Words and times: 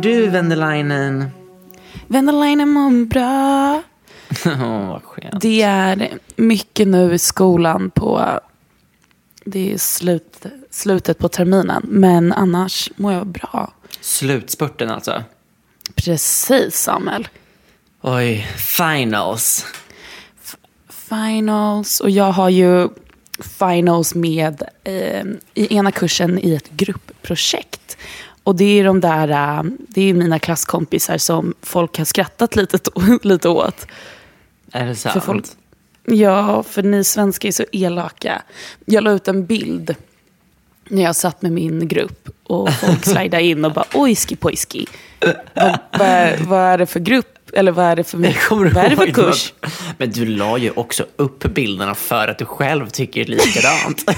du, 0.00 0.26
Vendelainen? 0.26 1.30
Vendelainen 2.06 2.68
mår 2.68 3.06
bra. 3.06 3.82
Åh, 4.46 4.88
vad 4.88 5.02
skönt. 5.02 5.40
Det 5.40 5.62
är 5.62 6.08
mycket 6.36 6.88
nu 6.88 7.14
i 7.14 7.18
skolan 7.18 7.90
på 7.90 8.40
det 9.44 9.72
är 9.72 9.78
slut, 9.78 10.46
slutet 10.70 11.18
på 11.18 11.28
terminen. 11.28 11.82
Men 11.88 12.32
annars 12.32 12.90
mår 12.96 13.12
jag 13.12 13.26
bra. 13.26 13.72
Slutspurten 14.00 14.90
alltså. 14.90 15.24
Precis, 15.94 16.76
Samuel. 16.76 17.28
Oj, 18.00 18.46
finals. 18.56 19.66
Finals. 20.88 22.00
Och 22.00 22.10
jag 22.10 22.32
har 22.32 22.48
ju 22.48 22.88
finals 23.58 24.14
med 24.14 24.62
eh, 24.84 25.24
i 25.54 25.76
ena 25.76 25.92
kursen 25.92 26.38
i 26.38 26.54
ett 26.54 26.70
gruppprojekt. 26.70 27.96
Och 28.50 28.56
det 28.56 28.80
är 28.80 28.84
de 28.84 29.00
där, 29.00 29.28
eh, 29.28 29.62
det 29.78 30.10
är 30.10 30.14
mina 30.14 30.38
klasskompisar 30.38 31.18
som 31.18 31.54
folk 31.62 31.98
har 31.98 32.04
skrattat 32.04 32.56
lite, 32.56 32.78
lite 33.22 33.48
åt. 33.48 33.86
Är 34.72 34.86
det 34.86 34.94
sant? 34.94 35.12
För 35.12 35.20
folk, 35.20 35.44
ja, 36.04 36.62
för 36.62 36.82
ni 36.82 37.04
svenskar 37.04 37.48
är 37.48 37.52
så 37.52 37.64
elaka. 37.72 38.42
Jag 38.84 39.04
la 39.04 39.10
ut 39.10 39.28
en 39.28 39.46
bild 39.46 39.94
när 40.88 41.02
jag 41.02 41.16
satt 41.16 41.42
med 41.42 41.52
min 41.52 41.88
grupp 41.88 42.28
och 42.44 42.72
folk 42.72 43.04
slidade 43.04 43.42
in 43.42 43.64
och 43.64 43.72
bara 43.72 43.86
ojski 43.94 44.36
pojski. 44.36 44.86
Vad, 45.98 46.40
vad 46.40 46.60
är 46.60 46.78
det 46.78 46.86
för 46.86 47.00
grupp? 47.00 47.38
Eller 47.52 47.72
vad 47.72 47.84
är 47.84 47.96
det 47.96 48.04
för, 48.04 48.48
Kommer 48.48 48.64
du 48.64 48.70
vad 48.70 48.84
är 48.84 48.90
det 48.90 48.96
för 48.96 49.10
kurs? 49.10 49.52
Men 49.98 50.10
du 50.10 50.26
la 50.26 50.58
ju 50.58 50.70
också 50.70 51.06
upp 51.16 51.54
bilderna 51.54 51.94
för 51.94 52.28
att 52.28 52.38
du 52.38 52.44
själv 52.44 52.88
tycker 52.88 53.24
likadant. 53.24 54.04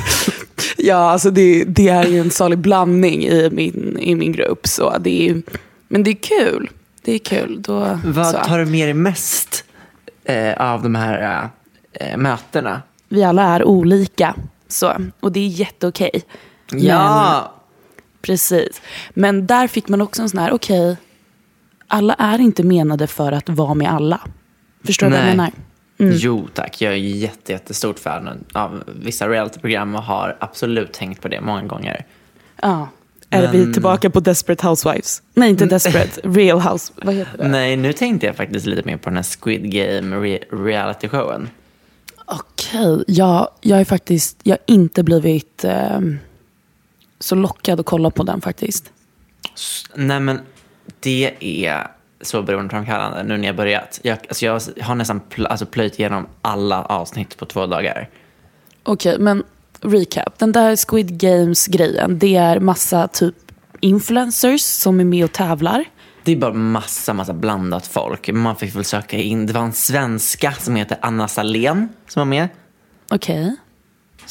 Ja, 0.77 1.11
alltså 1.11 1.31
det, 1.31 1.65
det 1.65 1.89
är 1.89 2.05
ju 2.07 2.21
en 2.21 2.31
salig 2.31 2.59
blandning 2.59 3.25
i 3.25 3.51
min, 3.53 3.99
i 4.01 4.15
min 4.15 4.33
grupp. 4.33 4.67
Så 4.67 4.99
det 4.99 5.29
är, 5.29 5.43
men 5.89 6.03
det 6.03 6.11
är 6.11 6.15
kul. 6.15 6.71
Det 7.03 7.13
är 7.13 7.19
kul. 7.19 7.63
Då, 7.63 7.99
Vad 8.05 8.27
så. 8.27 8.39
tar 8.39 8.59
du 8.59 8.67
med 8.67 8.87
dig 8.87 8.95
mest 8.95 9.65
eh, 10.25 10.73
av 10.73 10.83
de 10.83 10.95
här 10.95 11.49
eh, 11.93 12.17
mötena? 12.17 12.83
Vi 13.09 13.25
alla 13.25 13.43
är 13.43 13.65
olika. 13.65 14.35
Så, 14.69 14.93
och 15.21 15.33
det 15.33 15.41
är 15.41 15.47
jätteokej. 15.47 16.23
Ja! 16.71 17.53
Precis. 18.23 18.83
Men 19.11 19.47
där 19.47 19.67
fick 19.67 19.89
man 19.89 20.01
också 20.01 20.23
en 20.23 20.29
sån 20.29 20.41
här, 20.41 20.53
okej, 20.53 20.97
alla 21.93 22.15
är 22.15 22.39
inte 22.39 22.63
menade 22.63 23.07
för 23.07 23.33
att 23.33 23.49
vara 23.49 23.75
med 23.75 23.93
alla. 23.93 24.21
Förstår 24.85 25.07
du 25.07 25.13
vad 25.13 25.21
jag 25.21 25.27
menar? 25.27 25.51
Mm. 25.99 26.15
Jo 26.17 26.49
tack, 26.55 26.81
jag 26.81 26.93
är 26.93 26.97
jätte, 26.97 27.53
jättestort 27.53 27.99
fan 27.99 28.45
av 28.53 28.83
vissa 28.87 29.29
realityprogram 29.29 29.95
och 29.95 30.03
har 30.03 30.37
absolut 30.41 30.93
tänkt 30.93 31.23
på 31.23 31.29
det 31.29 31.41
många 31.41 31.63
gånger. 31.63 32.07
Ja. 32.63 32.89
Är 33.31 33.53
vi 33.53 33.73
tillbaka 33.73 34.11
på 34.11 34.21
Desperate 34.21 34.67
Housewives? 34.67 35.23
Nej, 35.35 35.51
inte 35.51 35.67
Desperate. 35.67 36.21
Real 36.25 36.61
House. 36.61 36.93
Vad 37.03 37.15
heter 37.15 37.39
det? 37.39 37.49
Nej, 37.49 37.77
nu 37.77 37.93
tänkte 37.93 38.27
jag 38.27 38.37
faktiskt 38.37 38.67
lite 38.67 38.83
mer 38.87 38.97
på 38.97 39.11
den 39.11 39.17
här 39.17 39.27
Squid 39.41 39.73
Game 39.73 40.17
re- 40.17 40.45
reality-showen. 40.51 41.49
Okej, 42.25 43.05
jag, 43.07 43.49
jag 43.61 43.81
är 43.81 43.85
faktiskt, 43.85 44.41
jag 44.43 44.53
har 44.53 44.75
inte 44.75 45.03
blivit 45.03 45.65
ehm, 45.65 46.19
så 47.19 47.35
lockad 47.35 47.81
att 47.81 47.87
kolla 47.87 48.11
på 48.11 48.23
den 48.23 48.41
faktiskt. 48.41 48.93
Nej 49.95 50.21
men 50.21 50.41
det 51.01 51.35
är 51.41 51.87
så 52.21 52.43
beroendeframkallande 52.43 53.23
nu 53.23 53.37
när 53.37 53.47
jag 53.47 53.57
börjat. 53.57 54.01
Jag, 54.03 54.19
alltså 54.29 54.47
jag 54.47 54.61
har 54.85 54.95
nästan 54.95 55.21
pl- 55.31 55.47
alltså 55.47 55.67
plöjt 55.67 55.99
igenom 55.99 56.27
alla 56.43 56.85
avsnitt 56.85 57.37
på 57.37 57.47
två 57.47 57.67
dagar. 57.67 58.09
Okej, 58.83 59.19
men 59.19 59.43
recap. 59.81 60.39
Den 60.39 60.53
där 60.53 60.77
Squid 60.89 61.19
Games-grejen, 61.19 62.19
det 62.19 62.37
är 62.37 62.61
massa 62.61 63.09
typ 63.09 63.35
influencers 63.81 64.61
som 64.61 65.01
är 65.01 65.05
med 65.05 65.25
och 65.25 65.33
tävlar. 65.33 65.85
Det 66.25 66.33
är 66.33 66.37
bara 66.37 66.53
massa, 66.53 67.13
massa 67.13 67.33
blandat 67.33 67.87
folk. 67.87 68.29
Man 68.33 68.57
fick 68.57 68.77
väl 68.77 68.85
söka 68.85 69.17
in. 69.17 69.47
Det 69.47 69.53
var 69.53 69.63
en 69.63 69.73
svenska 69.73 70.53
som 70.53 70.77
heter 70.77 70.99
Anna 71.03 71.29
Salén 71.29 71.89
som 72.09 72.21
var 72.21 72.25
med. 72.27 72.49
Okej. 73.11 73.57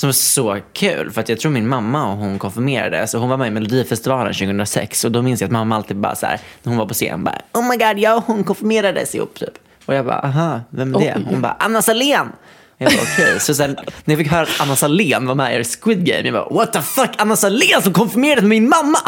Som 0.02 0.08
var 0.08 0.14
så 0.14 0.58
kul 0.74 1.12
för 1.12 1.22
att 1.22 1.30
jag 1.30 1.40
tror 1.40 1.52
min 1.52 1.68
mamma 1.68 2.12
och 2.12 2.18
hon 2.18 2.40
konfirmerade. 2.40 3.08
Så 3.08 3.18
hon 3.18 3.30
var 3.30 3.38
med 3.38 3.48
i 3.48 3.52
Melodifestivalen 3.52 4.34
2006 4.34 5.04
och 5.04 5.12
då 5.12 5.22
minns 5.22 5.42
jag 5.42 5.48
att 5.48 5.52
mamma 5.52 5.76
alltid 5.76 5.98
bara 5.98 6.16
så 6.16 6.26
här, 6.26 6.40
när 6.64 6.70
hon 6.70 6.78
var 6.78 6.86
på 6.86 6.94
scen 6.94 7.24
bara 7.24 7.42
Oh 7.54 7.70
my 7.70 7.78
god, 7.78 8.00
jag 8.00 8.18
och 8.18 8.24
hon 8.24 8.44
konfirmerades 8.44 9.16
ihop 9.16 9.40
typ. 9.40 9.54
Och 9.86 9.94
jag 9.96 10.06
bara 10.06 10.20
aha, 10.20 10.62
vem 10.70 10.96
är 10.96 11.00
det? 11.00 11.14
Oj. 11.18 11.26
Hon 11.30 11.42
bara 11.42 11.56
Anna 11.60 11.82
Salén. 11.82 12.28
Och 12.28 12.82
Jag 12.82 12.92
bara 12.92 13.02
okej. 13.02 13.40
Så 13.40 13.56
sen 13.56 13.72
när 14.06 14.16
jag 14.16 14.18
fick 14.18 14.32
höra 14.32 14.42
att 14.42 14.62
Anna 14.62 14.76
Salén 14.76 15.28
var 15.28 15.36
med 15.36 15.62
i 15.62 15.64
Squid 15.64 16.06
Game, 16.06 16.22
jag 16.22 16.34
bara 16.34 16.50
what 16.50 16.74
the 16.74 16.82
fuck, 16.82 17.10
Anna 17.18 17.36
Salén 17.36 17.82
som 17.82 17.94
konfirmerade 17.94 18.48
min 18.48 18.70
mamma! 18.70 19.00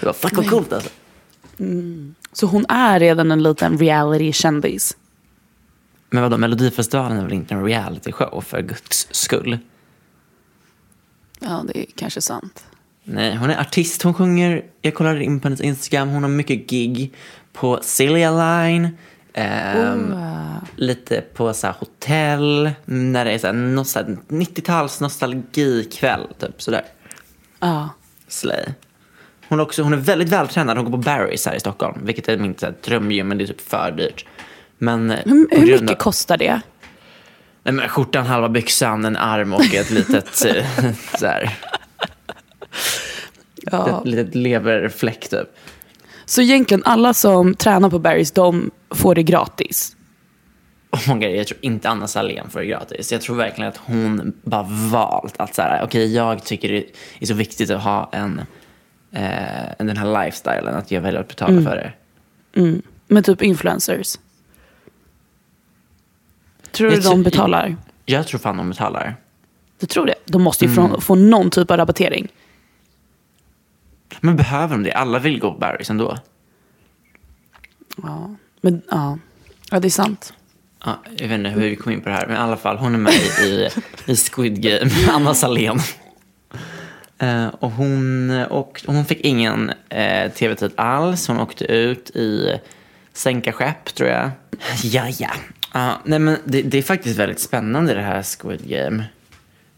Det 0.00 0.06
var 0.06 0.12
fuck 0.12 0.36
vad 0.36 0.50
coolt 0.50 0.72
alltså. 0.72 0.90
Så 2.32 2.46
hon 2.46 2.66
är 2.68 3.00
redan 3.00 3.30
en 3.30 3.42
liten 3.42 3.78
reality-kändis. 3.78 4.96
Men 6.10 6.22
vadå, 6.22 6.36
Melodifestivalen 6.38 7.18
är 7.18 7.22
väl 7.22 7.32
inte 7.32 7.54
en 7.54 7.64
reality 7.64 8.12
show 8.12 8.40
för 8.40 8.62
guds 8.62 9.08
skull? 9.10 9.58
Ja, 11.40 11.64
det 11.66 11.78
är 11.78 11.86
kanske 11.96 12.20
sant. 12.20 12.64
Nej, 13.04 13.36
hon 13.36 13.50
är 13.50 13.60
artist. 13.60 14.02
Hon 14.02 14.14
sjunger, 14.14 14.64
jag 14.82 14.94
kollade 14.94 15.24
in 15.24 15.40
på 15.40 15.48
hennes 15.48 15.60
Instagram, 15.60 16.08
hon 16.08 16.22
har 16.22 16.30
mycket 16.30 16.70
gig 16.70 17.14
på 17.52 17.78
Celia 17.82 18.30
Line. 18.30 18.88
ehm, 19.32 20.14
Lite 20.76 21.20
på 21.20 21.54
så 21.54 21.66
här, 21.66 21.74
hotell, 21.78 22.70
när 22.84 23.24
det 23.24 23.30
är 23.32 23.38
så 23.38 23.46
här, 23.46 23.84
så 23.84 23.98
här, 23.98 24.16
90-tals 24.28 25.00
nostalgikväll, 25.00 26.26
typ 26.38 26.62
sådär. 26.62 26.84
Ja. 27.60 27.88
Slay. 28.28 28.64
Hon 29.48 29.60
är, 29.60 29.62
också, 29.62 29.82
hon 29.82 29.92
är 29.92 29.96
väldigt 29.96 30.28
vältränad, 30.28 30.76
hon 30.76 30.90
går 30.90 30.92
på 31.02 31.10
Barry's 31.10 31.48
här 31.48 31.56
i 31.56 31.60
Stockholm, 31.60 31.98
vilket 32.02 32.28
är 32.28 32.38
min 32.38 32.54
drömgym, 32.84 33.28
men 33.28 33.38
det 33.38 33.44
är 33.44 33.46
typ 33.46 33.60
för 33.60 33.92
dyrt. 33.92 34.24
Men, 34.78 35.10
Hur, 35.10 35.48
hur 35.50 35.66
mycket 35.72 35.90
av- 35.90 35.94
kostar 35.94 36.36
det? 36.36 36.60
Nej, 37.62 37.74
men 37.74 37.88
skjortan, 37.88 38.26
halva 38.26 38.48
byxan, 38.48 39.04
en 39.04 39.16
arm 39.16 39.52
och 39.52 39.74
ett 39.74 39.90
litet 39.90 40.44
eh, 40.46 40.64
så 41.18 41.26
här. 41.26 41.58
Ja. 43.56 44.00
Ett 44.00 44.08
litet 44.08 44.34
leverfläck 44.34 45.28
typ. 45.28 45.48
Så 46.24 46.42
egentligen 46.42 46.82
alla 46.84 47.14
som 47.14 47.54
tränar 47.54 47.90
på 47.90 47.98
Barry's, 47.98 48.32
de 48.34 48.70
får 48.90 49.14
det 49.14 49.22
gratis. 49.22 49.96
Oh 50.90 51.14
my 51.14 51.26
God, 51.26 51.36
jag 51.36 51.46
tror 51.46 51.58
inte 51.62 51.88
Anna 51.88 52.06
Salén 52.06 52.50
får 52.50 52.60
det 52.60 52.66
gratis. 52.66 53.12
Jag 53.12 53.20
tror 53.20 53.36
verkligen 53.36 53.68
att 53.68 53.76
hon 53.76 54.32
bara 54.42 54.66
valt 54.70 55.34
att 55.36 55.54
så 55.54 55.62
här, 55.62 55.84
okej 55.84 56.14
jag 56.14 56.44
tycker 56.44 56.72
det 56.72 56.84
är 57.20 57.26
så 57.26 57.34
viktigt 57.34 57.70
att 57.70 57.82
ha 57.82 58.08
en, 58.12 58.40
eh, 59.12 59.22
den 59.78 59.96
här 59.96 60.24
lifestylen 60.24 60.74
att 60.74 60.90
jag 60.90 61.00
väljer 61.00 61.20
att 61.20 61.28
betala 61.28 61.62
för 61.62 61.76
det. 61.76 61.92
Men 63.06 63.22
typ 63.22 63.42
influencers. 63.42 64.18
Tror 66.72 66.88
du 66.90 66.94
Jag 66.94 67.04
de 67.04 67.22
betalar? 67.22 67.76
Jag 68.04 68.26
tror 68.26 68.40
fan 68.40 68.56
de 68.56 68.68
betalar. 68.70 69.16
Du 69.80 69.86
tror 69.86 70.06
det? 70.06 70.14
De 70.24 70.42
måste 70.42 70.64
ju 70.64 70.70
Mm. 70.72 70.90
få, 70.90 71.00
få 71.00 71.14
någon 71.14 71.50
typ 71.50 71.70
av 71.70 71.76
rabattering. 71.76 72.28
Men 74.20 74.36
behöver 74.36 74.74
de 74.74 74.82
det? 74.82 74.92
Alla 74.92 75.18
vill 75.18 75.40
gå 75.40 75.52
på 75.54 75.58
Barry's 75.58 75.90
ändå. 75.90 76.18
Ja, 78.02 78.34
men 78.60 78.82
ja, 78.90 79.18
ja 79.70 79.80
det 79.80 79.88
är 79.88 79.90
sant. 79.90 80.32
Ja, 80.84 80.98
jag 81.16 81.28
vet 81.28 81.38
inte 81.38 81.50
hur 81.50 81.60
vi 81.60 81.76
kom 81.76 81.92
in 81.92 82.00
på 82.00 82.08
det 82.08 82.14
här, 82.14 82.26
men 82.26 82.36
i 82.36 82.38
alla 82.38 82.56
fall, 82.56 82.76
hon 82.76 82.94
är 82.94 82.98
med 82.98 83.12
i, 83.42 83.68
i 84.06 84.16
Squid 84.16 84.62
Game, 84.62 84.90
Anna 85.10 85.34
Salén. 85.34 85.78
Eh, 87.18 87.46
och 87.46 87.70
hon, 87.70 88.30
och 88.50 88.82
hon 88.86 89.04
fick 89.04 89.20
ingen 89.20 89.72
eh, 89.88 90.32
tv-tid 90.32 90.72
alls. 90.76 91.28
Hon 91.28 91.40
åkte 91.40 91.64
ut 91.64 92.10
i 92.10 92.58
sänka 93.12 93.52
skepp, 93.52 93.94
tror 93.94 94.08
jag. 94.10 94.30
Ja, 94.82 95.08
ja. 95.18 95.30
Ja, 95.72 96.00
nej, 96.04 96.18
men 96.18 96.36
det, 96.44 96.62
det 96.62 96.78
är 96.78 96.82
faktiskt 96.82 97.18
väldigt 97.18 97.40
spännande 97.40 97.94
det 97.94 98.02
här 98.02 98.22
Squid 98.22 98.68
Game. 98.68 99.04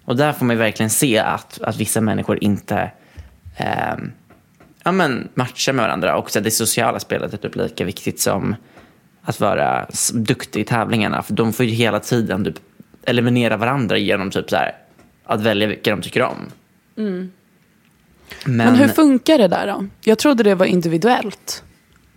Och 0.05 0.17
där 0.17 0.33
får 0.33 0.47
man 0.47 0.59
verkligen 0.59 0.91
se 0.91 1.19
att, 1.19 1.61
att 1.61 1.77
vissa 1.77 2.01
människor 2.01 2.45
inte 2.45 2.91
ehm, 3.57 4.13
ja, 4.83 4.93
men 4.93 5.29
matchar 5.35 5.73
med 5.73 5.85
varandra. 5.85 6.17
Och 6.17 6.31
så 6.31 6.41
det 6.41 6.51
sociala 6.51 7.01
spelet 7.01 7.33
är 7.35 7.37
typ 7.37 7.57
lika 7.57 7.85
viktigt 7.85 8.21
som 8.21 8.57
att 9.23 9.41
vara 9.41 9.87
duktig 10.13 10.61
i 10.61 10.65
tävlingarna. 10.65 11.23
För 11.23 11.35
de 11.35 11.53
får 11.53 11.67
ju 11.67 11.73
hela 11.73 12.01
tiden 12.01 12.45
typ 12.45 12.59
eliminera 13.05 13.57
varandra 13.57 13.99
genom 13.99 14.31
typ 14.31 14.51
så 14.51 14.57
här, 14.57 14.77
att 15.25 15.41
välja 15.41 15.69
vilka 15.69 15.91
de 15.91 16.03
tycker 16.03 16.23
om. 16.23 16.47
Men, 18.45 18.57
Men 18.57 18.75
hur 18.75 18.89
funkar 18.89 19.39
det 19.39 19.49
där 19.49 19.67
då? 19.67 19.87
Jag 20.01 20.19
trodde 20.19 20.43
det 20.43 20.55
var 20.55 20.67
individuellt. 20.67 21.65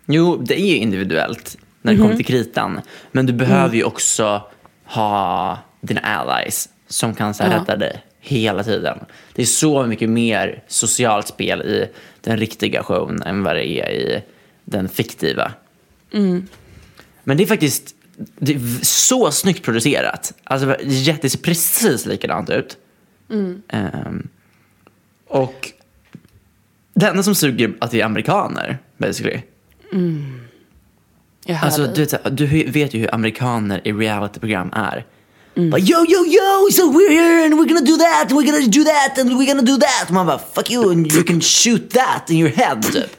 jo, 0.05 0.37
det 0.37 0.61
är 0.61 0.65
ju 0.65 0.75
individuellt 0.75 1.57
när 1.83 1.93
det 1.93 1.99
kommer 1.99 2.15
till 2.15 2.25
kritan. 2.25 2.81
Men 3.11 3.25
du 3.25 3.33
behöver 3.33 3.75
ju 3.75 3.83
också 3.83 4.41
ha 4.85 5.57
dina 5.81 6.01
allies 6.01 6.69
som 6.87 7.15
kan 7.15 7.33
så 7.33 7.43
här, 7.43 7.51
Ja. 7.51 7.57
rädda 7.57 7.75
dig 7.75 8.03
hela 8.19 8.63
tiden. 8.63 8.99
Det 9.35 9.41
är 9.41 9.45
så 9.45 9.85
mycket 9.85 10.09
mer 10.09 10.63
socialt 10.67 11.27
spel 11.27 11.61
i 11.61 11.87
den 12.21 12.37
riktiga 12.37 12.83
showen 12.83 13.21
än 13.21 13.43
vad 13.43 13.55
det 13.55 13.65
är 13.67 13.91
i 13.91 14.23
den 14.65 14.89
fiktiva. 14.89 15.51
Men 17.23 17.37
det 17.37 17.43
är 17.43 17.47
faktiskt 17.47 17.95
det 18.17 18.53
är 18.55 18.85
så 18.85 19.31
snyggt 19.31 19.63
producerat. 19.63 20.33
Alltså, 20.43 20.75
det 21.21 21.29
ser 21.29 21.37
precis 21.41 22.05
likadant 22.05 22.49
ut. 22.49 22.77
Ehm, 23.67 24.27
och 25.27 25.71
det 26.93 27.07
enda 27.07 27.23
som 27.23 27.35
suger 27.35 27.73
att 27.79 27.91
det 27.91 28.01
är 28.01 28.05
amerikaner, 28.05 28.77
basically. 28.97 29.41
Hör 29.91 30.42
Alltså, 31.61 31.87
du, 31.87 32.05
vet, 32.05 32.37
du 32.37 32.45
vet 32.71 32.93
ju 32.93 32.99
hur 32.99 33.15
amerikaner 33.15 33.81
i 33.83 33.91
realityprogram 33.91 34.69
är. 34.73 35.05
Bara, 35.55 35.81
yo, 35.81 36.05
yo, 36.09 36.25
yo, 36.25 36.71
so 36.71 36.91
we're 36.91 37.09
here 37.09 37.45
and 37.45 37.53
we're 37.53 37.67
gonna 37.67 37.85
do 37.85 37.97
that, 37.97 38.31
and 38.31 38.39
we're 38.39 38.51
gonna 38.51 38.67
do 38.67 38.83
that, 38.83 39.19
and 39.19 39.29
we're 39.29 39.47
gonna 39.47 39.61
do 39.61 39.77
that. 39.77 40.07
Och 40.07 40.13
man 40.13 40.25
bara, 40.25 40.39
fuck 40.53 40.71
you, 40.71 40.91
and 40.91 41.13
you 41.13 41.23
can 41.23 41.41
shoot 41.41 41.89
that 41.89 42.29
in 42.29 42.37
your 42.37 42.49
head, 42.49 42.83
typ. 42.93 43.15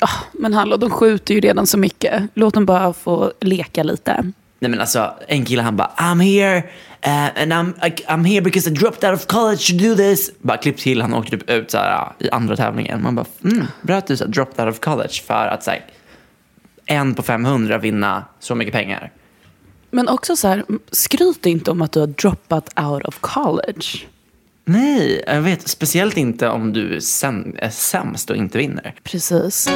Ah, 0.00 0.24
men 0.32 0.54
hallå, 0.54 0.76
de 0.76 0.90
skjuter 0.90 1.34
ju 1.34 1.40
redan 1.40 1.66
så 1.66 1.78
mycket. 1.78 2.22
Låt 2.34 2.54
dem 2.54 2.66
bara 2.66 2.92
få 2.92 3.32
leka 3.40 3.82
lite. 3.82 4.32
Nej 4.60 4.70
men 4.70 4.80
alltså, 4.80 5.14
en 5.28 5.44
kille 5.44 5.62
han 5.62 5.76
bara 5.76 5.90
I'm 5.96 6.20
here 6.20 6.58
uh, 7.06 7.42
and 7.42 7.52
I'm, 7.52 7.74
I, 7.86 7.90
I'm 8.08 8.24
here 8.24 8.40
because 8.40 8.70
I 8.70 8.74
dropped 8.74 9.04
out 9.04 9.14
of 9.14 9.26
college 9.26 9.70
to 9.70 9.76
do 9.88 9.94
this. 9.96 10.30
Bara 10.38 10.56
klipp 10.56 10.76
till, 10.76 11.02
han 11.02 11.14
åkte 11.14 11.38
typ 11.38 11.50
ut 11.50 11.70
så 11.70 11.78
här, 11.78 12.12
i 12.18 12.30
andra 12.30 12.56
tävlingen. 12.56 13.02
Man 13.02 13.14
bara, 13.14 13.26
mm, 13.44 13.66
bra 13.82 13.96
att 13.96 14.06
du 14.06 14.16
så 14.16 14.24
här, 14.24 14.30
dropped 14.32 14.64
out 14.66 14.74
of 14.74 14.80
college 14.80 15.22
för 15.26 15.46
att 15.46 15.64
så 15.64 15.70
här, 15.70 15.84
en 16.88 17.14
på 17.14 17.22
500 17.22 17.78
vinna 17.78 18.24
så 18.40 18.54
mycket 18.54 18.74
pengar. 18.74 19.12
Men 19.90 20.08
också 20.08 20.36
så 20.36 20.48
här, 20.48 20.64
skryt 20.90 21.46
inte 21.46 21.70
om 21.70 21.82
att 21.82 21.92
du 21.92 22.00
har 22.00 22.06
droppat 22.06 22.70
out 22.80 23.04
of 23.04 23.18
college. 23.20 23.86
Nej, 24.64 25.24
jag 25.26 25.40
vet. 25.40 25.68
Speciellt 25.68 26.16
inte 26.16 26.48
om 26.48 26.72
du 26.72 26.94
är, 26.96 27.00
säm- 27.00 27.56
är 27.58 27.70
sämst 27.70 28.30
och 28.30 28.36
inte 28.36 28.58
vinner. 28.58 28.94
Precis. 29.02 29.68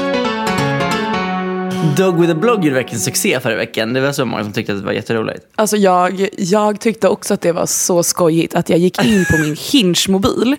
Dog 1.97 2.21
with 2.21 2.33
a 2.33 2.35
blog 2.35 2.65
gjorde 2.65 2.75
verkligen 2.77 3.01
succé 3.01 3.41
förra 3.41 3.57
veckan. 3.57 3.93
Det 3.93 4.01
var 4.01 4.13
så 4.13 4.25
många 4.25 4.45
som 4.45 4.53
tyckte 4.53 4.73
att 4.73 4.79
det 4.79 4.85
var 4.85 4.93
jätteroligt. 4.93 5.47
Alltså 5.55 5.77
jag, 5.77 6.29
jag 6.39 6.81
tyckte 6.81 7.09
också 7.09 7.35
att 7.35 7.41
det 7.41 7.53
var 7.53 7.67
så 7.67 8.03
skojigt 8.03 8.55
att 8.55 8.69
jag 8.69 8.79
gick 8.79 9.05
in 9.05 9.25
på 9.31 9.39
min 9.39 9.57
Hinge-mobil, 9.73 10.57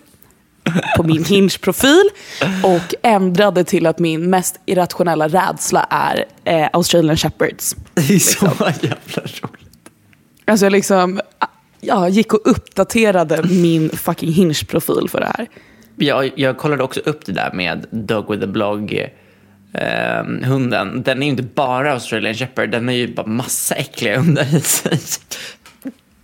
på 0.97 1.03
min 1.03 1.25
Hinge-profil 1.25 2.09
och 2.63 2.95
ändrade 3.01 3.63
till 3.63 3.85
att 3.85 3.99
min 3.99 4.29
mest 4.29 4.59
irrationella 4.65 5.27
rädsla 5.27 5.87
är 5.89 6.25
eh, 6.43 6.67
Australian 6.73 7.17
Shepherds. 7.17 7.75
Det 7.93 8.15
är 8.15 8.19
så 8.19 8.45
jävla 8.81 9.21
roligt. 9.21 9.89
Alltså 10.45 10.65
jag 10.65 10.71
liksom, 10.71 11.21
ja, 11.81 12.09
gick 12.09 12.33
och 12.33 12.41
uppdaterade 12.45 13.43
min 13.43 13.89
fucking 13.89 14.31
Hinge-profil 14.31 15.09
för 15.09 15.19
det 15.19 15.31
här. 15.37 15.47
Jag, 15.95 16.31
jag 16.35 16.57
kollade 16.57 16.83
också 16.83 16.99
upp 16.99 17.25
det 17.25 17.31
där 17.31 17.51
med 17.53 17.85
Dog 17.91 18.31
with 18.31 18.43
a 18.43 18.47
blog 18.47 19.09
eh, 19.73 20.23
hunden. 20.43 21.03
Den 21.03 21.21
är 21.21 21.25
ju 21.25 21.31
inte 21.31 21.43
bara 21.43 21.93
Australian 21.93 22.33
Shepherd, 22.35 22.71
den 22.71 22.89
är 22.89 22.93
ju 22.93 23.13
bara 23.13 23.27
massa 23.27 23.75
äckliga 23.75 24.17
hundar 24.19 24.55
i 24.55 24.61
sig. 24.61 24.99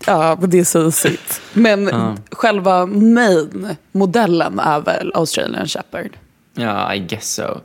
Ja, 0.06 0.38
det 0.42 0.66
säger 0.66 0.92
sitt. 0.92 1.42
Men 1.54 1.90
själva 2.31 2.86
main-modellen 2.86 4.60
är 4.60 4.80
väl 4.80 5.12
Australian 5.16 5.68
Shepherd. 5.68 6.18
Ja, 6.54 6.94
I 6.96 7.00
guess 7.00 7.34
so. 7.34 7.60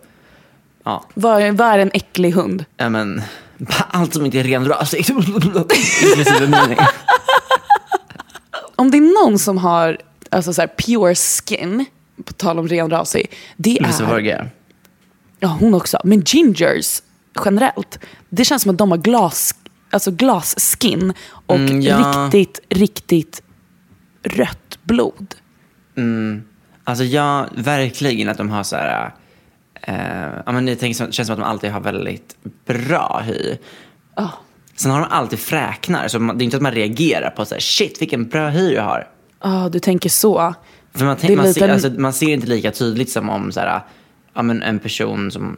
Ja, 0.84 1.04
Vad 1.14 1.42
är, 1.42 1.52
vad 1.52 1.66
är 1.68 1.78
en 1.78 1.90
äcklig 1.94 2.30
hund? 2.32 2.64
ja 2.76 2.88
men 2.88 3.22
allt 3.88 4.14
som 4.14 4.24
inte 4.26 4.38
är 4.40 4.44
renrasigt. 4.44 5.08
Inklusive 6.02 6.40
mini. 6.46 6.76
Om 8.76 8.90
det 8.90 8.98
är 8.98 9.24
någon 9.24 9.38
som 9.38 9.58
har 9.58 9.98
alltså 10.30 10.52
så 10.52 10.60
här, 10.62 10.68
pure 10.68 11.14
skin, 11.14 11.84
på 12.24 12.32
tal 12.32 12.58
om 12.58 12.68
renrasig, 12.68 13.32
det 13.56 13.78
Lisa 13.80 14.04
är... 14.04 14.08
Varga. 14.08 14.46
Ja, 15.38 15.56
hon 15.60 15.74
också. 15.74 15.98
Men 16.04 16.20
gingers 16.26 17.02
generellt, 17.44 17.98
det 18.28 18.44
känns 18.44 18.62
som 18.62 18.70
att 18.70 18.78
de 18.78 18.90
har 18.90 18.98
glas, 18.98 19.54
alltså 19.94 20.10
glasskin 20.10 21.12
och 21.46 21.56
Mm, 21.56 21.80
ja. 21.80 22.30
riktigt, 22.32 22.60
riktigt 22.68 23.42
rött 24.22 24.78
blod. 24.82 25.34
Alltså 26.84 27.04
ja, 27.04 27.46
verkligen 27.56 28.28
att 28.28 28.38
de 28.38 28.50
har 28.50 28.62
så 28.62 28.76
här... 28.76 29.14
Eh, 29.82 30.42
ja, 30.46 30.52
men 30.52 30.66
det 30.66 30.94
känns 30.94 31.14
som 31.14 31.22
att 31.22 31.38
de 31.38 31.42
alltid 31.42 31.70
har 31.70 31.80
väldigt 31.80 32.36
bra 32.66 33.22
hy. 33.24 33.56
Ja. 34.16 34.30
Sen 34.76 34.90
har 34.90 35.00
de 35.00 35.06
alltid 35.10 35.38
fräknar, 35.38 36.08
så 36.08 36.18
man, 36.18 36.38
det 36.38 36.42
är 36.42 36.44
inte 36.44 36.56
att 36.56 36.62
man 36.62 36.72
reagerar 36.72 37.30
på 37.30 37.44
så 37.44 37.54
här, 37.54 37.60
shit 37.60 38.02
vilken 38.02 38.28
bra 38.28 38.48
hy 38.48 38.74
jag 38.74 38.82
har. 38.82 39.08
Ja, 39.42 39.68
du 39.72 39.78
tänker 39.78 40.08
så. 40.08 40.54
För 40.94 41.04
man, 41.04 41.16
tänk, 41.20 41.36
man, 41.36 41.46
lite 41.46 41.60
ser, 41.60 41.68
alltså, 41.68 41.90
man 41.90 42.12
ser 42.12 42.32
inte 42.32 42.46
lika 42.46 42.70
tydligt 42.70 43.10
som 43.10 43.30
om 43.30 43.52
så 43.52 43.60
här, 43.60 43.80
ja, 44.34 44.42
men 44.42 44.62
en 44.62 44.78
person 44.78 45.30
som 45.30 45.56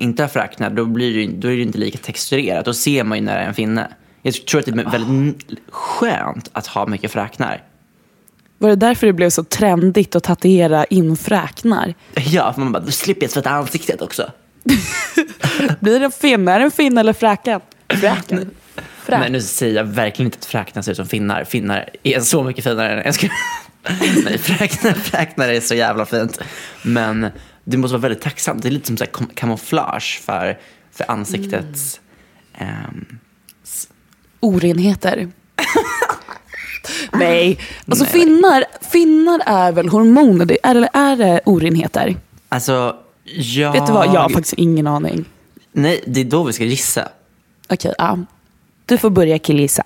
inte 0.00 0.22
har 0.22 0.28
fräknar, 0.28 0.70
då, 0.70 0.84
blir 0.84 1.14
det, 1.26 1.32
då 1.32 1.48
är 1.52 1.56
det 1.56 1.62
inte 1.62 1.78
lika 1.78 1.98
texturerat. 1.98 2.64
Då 2.64 2.74
ser 2.74 3.04
man 3.04 3.18
ju 3.18 3.24
när 3.24 3.34
det 3.38 3.40
är 3.44 3.48
en 3.48 3.54
finne. 3.54 3.88
Jag 4.22 4.34
tror 4.34 4.58
att 4.60 4.66
det 4.66 4.72
är 4.72 4.90
väldigt 4.90 5.08
n- 5.10 5.56
skönt 5.70 6.50
att 6.52 6.66
ha 6.66 6.86
mycket 6.86 7.10
fräknar. 7.12 7.62
Var 8.58 8.68
det 8.68 8.76
därför 8.76 9.06
det 9.06 9.12
blev 9.12 9.30
så 9.30 9.44
trendigt 9.44 10.16
att 10.16 10.22
tatuera 10.24 10.84
in 10.84 11.16
fräknar? 11.16 11.94
Ja, 12.14 12.52
för 12.52 12.60
man 12.60 12.72
bara, 12.72 12.82
då 12.82 12.90
slipper 12.90 13.22
jag 13.22 13.30
tvätta 13.30 13.50
ansiktet 13.50 14.02
också. 14.02 14.30
Blir 15.80 15.98
det 15.98 16.04
en 16.04 16.10
finne? 16.12 16.52
Är 16.52 16.58
det 16.58 16.64
en 16.64 16.70
finne 16.70 17.00
eller 17.00 17.12
fräken? 17.12 17.60
Fräken. 17.88 18.50
Fräk. 19.04 19.20
Men 19.20 19.32
nu 19.32 19.40
säger 19.40 19.76
jag 19.76 19.84
verkligen 19.84 20.26
inte 20.26 20.36
att 20.38 20.44
fräknar 20.44 20.82
ser 20.82 20.90
ut 20.92 20.96
som 20.96 21.06
finnar. 21.06 21.44
Finnar 21.44 21.88
är 22.02 22.20
så 22.20 22.42
mycket 22.42 22.64
finare 22.64 22.92
än 23.00 23.02
jag 23.04 23.14
ska... 23.14 23.28
Nej, 24.24 24.38
fräknar, 24.38 24.92
fräknar 24.92 25.48
är 25.48 25.60
så 25.60 25.74
jävla 25.74 26.06
fint. 26.06 26.40
Men 26.82 27.26
det 27.70 27.76
måste 27.76 27.92
vara 27.92 28.02
väldigt 28.02 28.22
tacksamt. 28.22 28.62
Det 28.62 28.68
är 28.68 28.70
lite 28.70 28.86
som 28.86 28.96
så 28.96 29.04
här 29.04 29.10
kam- 29.10 29.34
kamouflage 29.34 30.20
för, 30.24 30.58
för 30.92 31.10
ansiktets... 31.10 32.00
ehm, 32.54 33.04
Orenheter. 34.40 35.28
Nej, 37.12 37.58
alltså 37.88 38.04
Nej. 38.04 38.12
finnar, 38.12 38.64
finnar 38.90 39.40
är 39.46 39.72
väl 39.72 39.88
hormoner, 39.88 40.58
eller 40.62 40.88
är 40.92 41.16
det 41.16 41.40
orenheter? 41.46 42.16
alltså, 42.48 42.96
jag... 43.24 43.72
Vet 43.72 43.86
du 43.86 43.92
vad, 43.92 44.06
jag 44.06 44.20
har 44.20 44.28
faktiskt 44.28 44.54
ingen 44.54 44.86
aning. 44.86 45.24
Nej, 45.72 46.04
det 46.06 46.20
är 46.20 46.24
då 46.24 46.42
vi 46.44 46.52
ska 46.52 46.64
gissa. 46.64 47.08
Okej, 47.68 47.94
ja. 47.98 48.18
Du 48.86 48.98
får 48.98 49.10
börja 49.10 49.38
killgissa. 49.38 49.82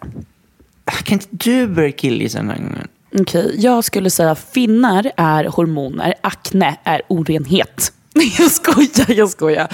Kan 0.84 1.12
inte 1.14 1.26
du 1.30 1.66
börja 1.66 1.92
killgissa 1.92 2.38
den 2.38 2.50
här 2.50 2.56
gången? 2.56 2.88
Okej, 3.20 3.54
jag 3.58 3.84
skulle 3.84 4.10
säga 4.10 4.34
finnar 4.34 5.12
är 5.16 5.44
hormoner, 5.44 6.14
akne 6.20 6.76
är 6.84 7.02
orenhet. 7.08 7.92
Jag 8.38 8.50
skojar, 8.50 9.10
jag 9.10 9.30
skojar. 9.30 9.68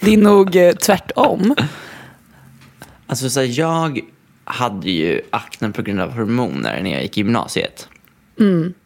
Det 0.00 0.12
är 0.14 0.16
nog 0.16 0.56
eh, 0.56 0.72
tvärtom. 0.72 1.54
Alltså 3.06 3.30
så 3.30 3.40
här, 3.40 3.58
jag 3.60 4.00
hade 4.44 4.90
ju 4.90 5.20
akne 5.30 5.70
på 5.70 5.82
grund 5.82 6.00
av 6.00 6.12
hormoner 6.12 6.82
när 6.82 6.90
jag 6.90 7.02
gick 7.02 7.18
i 7.18 7.20
gymnasiet. 7.20 7.88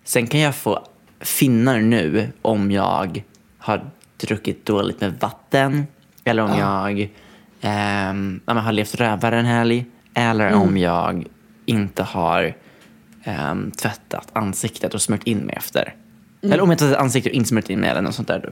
Sen 0.05 0.27
kan 0.27 0.41
jag 0.41 0.57
få 0.57 0.87
finnar 1.21 1.81
nu 1.81 2.33
om 2.43 2.71
jag 2.71 3.25
har 3.59 3.91
druckit 4.17 4.67
dåligt 4.67 5.01
med 5.01 5.15
vatten 5.21 5.87
eller 6.25 6.43
om 6.43 6.59
jag 6.59 7.11
ehm, 7.61 8.41
ja, 8.47 8.55
men 8.55 8.65
har 8.65 8.73
levt 8.73 8.95
rövare 8.95 9.39
en 9.39 9.45
helg 9.45 9.85
eller 10.15 10.53
om 10.53 10.77
jag 10.77 11.27
inte 11.67 12.03
har 12.03 12.55
ehm, 13.27 13.71
tvättat 13.71 14.29
ansiktet 14.33 14.95
och 14.95 15.03
smört 15.03 15.23
in 15.25 15.39
mig 15.39 15.55
efter. 15.57 15.95
Eller 16.43 16.61
om 16.61 16.71
jag 16.71 16.79
tvättat 16.79 16.99
ansiktet 16.99 17.31
och 17.31 17.37
inte 17.37 17.49
smört 17.49 17.71
in 17.71 17.81
mig 17.81 17.91
eller 17.91 18.03
något 18.03 18.15
sånt 18.15 18.29
där. 18.29 18.51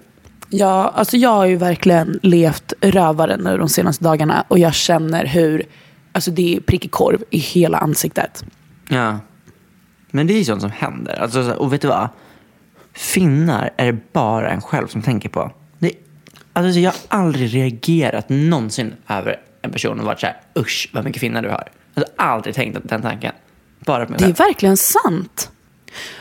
Ja, 0.49 0.93
alltså 0.95 1.17
jag 1.17 1.31
har 1.31 1.47
ju 1.47 1.57
verkligen 1.57 2.21
levt 2.23 2.73
rövare 2.81 3.37
nu 3.37 3.57
de 3.57 3.69
senaste 3.69 4.05
dagarna 4.05 4.45
och 4.49 4.59
jag 4.59 4.75
känner 4.75 5.27
hur 5.27 5.63
alltså 6.13 6.31
det 6.31 6.57
är 6.57 6.61
prickig 6.61 6.91
korv 6.91 7.23
i 7.31 7.39
hela 7.39 7.79
ansiktet. 7.79 8.45
Ja. 8.89 9.19
Men 10.11 10.27
det 10.27 10.35
är 10.35 10.39
ju 10.39 10.45
sånt 10.45 10.61
som 10.61 10.71
händer. 10.71 11.23
Alltså, 11.23 11.53
och 11.53 11.73
vet 11.73 11.83
du 11.83 11.89
vad? 11.89 12.09
Finnar 12.93 13.71
är 13.77 13.87
det 13.93 13.99
bara 14.13 14.51
en 14.51 14.61
själv 14.61 14.87
som 14.87 15.03
tänker 15.03 15.29
på. 15.29 15.53
Det, 15.79 15.93
alltså, 16.53 16.81
jag 16.81 16.91
har 16.91 16.99
aldrig 17.09 17.55
reagerat 17.55 18.29
någonsin 18.29 18.93
över 19.09 19.41
en 19.63 19.71
person 19.71 20.01
och 20.01 20.07
varit 20.07 20.21
så 20.21 20.27
här, 20.27 20.37
usch 20.59 20.91
vad 20.93 21.05
mycket 21.05 21.21
finnar 21.21 21.43
du 21.43 21.49
har. 21.49 21.69
Jag 21.95 22.03
har 22.03 22.27
aldrig 22.27 22.55
tänkt 22.55 22.79
den 22.89 23.03
tanken. 23.03 23.33
Bara 23.85 24.09
mig 24.09 24.19
Det 24.19 24.25
är 24.25 24.33
verkligen 24.33 24.77
sant. 24.77 25.51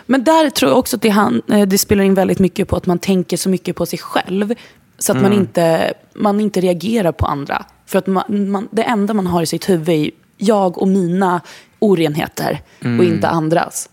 Men 0.06 0.24
där 0.24 0.50
tror 0.50 0.72
jag 0.72 0.80
också 0.80 0.96
att 0.96 1.02
det, 1.02 1.10
han, 1.10 1.42
eh, 1.50 1.68
det 1.68 1.78
spelar 1.78 2.04
in 2.04 2.14
väldigt 2.14 2.40
mycket 2.40 2.68
på 2.68 2.76
att 2.76 2.86
man 2.86 3.00
tänker 3.00 3.38
så 3.38 3.50
mycket 3.50 3.76
på 3.76 3.86
sig 3.86 4.00
själv. 4.00 4.54
Så 4.98 5.12
att 5.12 5.22
man, 5.22 5.34
inte, 5.34 5.94
man 6.14 6.42
inte 6.42 6.62
reagerar 6.62 7.12
på 7.12 7.26
andra. 7.26 7.66
För 7.86 8.00
att 8.00 8.08
man, 8.08 8.50
man, 8.50 8.68
det 8.72 8.84
enda 8.84 9.14
man 9.14 9.28
har 9.28 9.42
i 9.42 9.46
sitt 9.46 9.70
huvud 9.70 9.90
är 9.90 10.12
jag 10.38 10.78
och 10.78 10.88
mina 10.88 11.42
orenheter 11.80 12.62
och 12.80 13.04
inte 13.04 13.28
andras. 13.28 13.90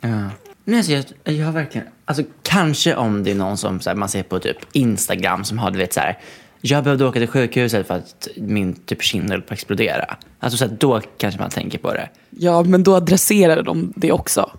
Ja. 0.00 0.28
Men 0.64 0.76
alltså, 0.76 0.92
jag, 0.92 1.04
jag 1.24 1.46
har 1.46 1.52
verkligen, 1.52 1.86
alltså 2.04 2.22
kanske 2.42 2.94
om 2.94 3.24
det 3.24 3.30
är 3.30 3.34
någon 3.34 3.56
som 3.56 3.80
så 3.80 3.90
här, 3.90 3.96
man 3.96 4.08
ser 4.08 4.22
på 4.22 4.38
typ 4.38 4.56
Instagram 4.72 5.44
som 5.44 5.58
har, 5.58 5.70
du 5.70 5.78
vet 5.78 5.92
så 5.92 6.00
här, 6.00 6.18
jag 6.60 6.84
behövde 6.84 7.04
åka 7.04 7.18
till 7.18 7.28
sjukhuset 7.28 7.86
för 7.86 7.94
att 7.94 8.28
min 8.36 8.74
typ 8.74 9.02
kind 9.02 9.30
höll 9.30 9.42
på 9.42 9.46
att 9.46 9.58
explodera. 9.58 10.16
Alltså 10.38 10.56
så 10.56 10.64
här, 10.64 10.76
då 10.80 11.00
kanske 11.18 11.40
man 11.40 11.50
tänker 11.50 11.78
på 11.78 11.92
det. 11.92 12.08
Ja, 12.30 12.62
men 12.62 12.82
då 12.82 12.94
adresserar 12.94 13.62
de 13.62 13.92
det 13.96 14.12
också. 14.12 14.50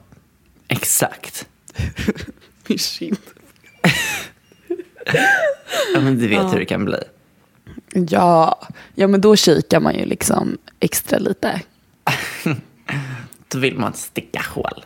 Exakt. 0.67 1.47
Min 2.67 2.77
kind. 2.77 3.17
Ja, 5.93 6.01
men 6.01 6.19
du 6.19 6.27
vet 6.27 6.53
hur 6.53 6.59
det 6.59 6.65
kan 6.65 6.85
bli. 6.85 6.97
Ja, 7.93 8.59
ja, 8.95 9.07
men 9.07 9.21
då 9.21 9.35
kikar 9.35 9.79
man 9.79 9.95
ju 9.95 10.05
liksom 10.05 10.57
extra 10.79 11.19
lite. 11.19 11.61
Då 13.47 13.59
vill 13.59 13.77
man 13.77 13.93
sticka 13.93 14.41
hål. 14.49 14.85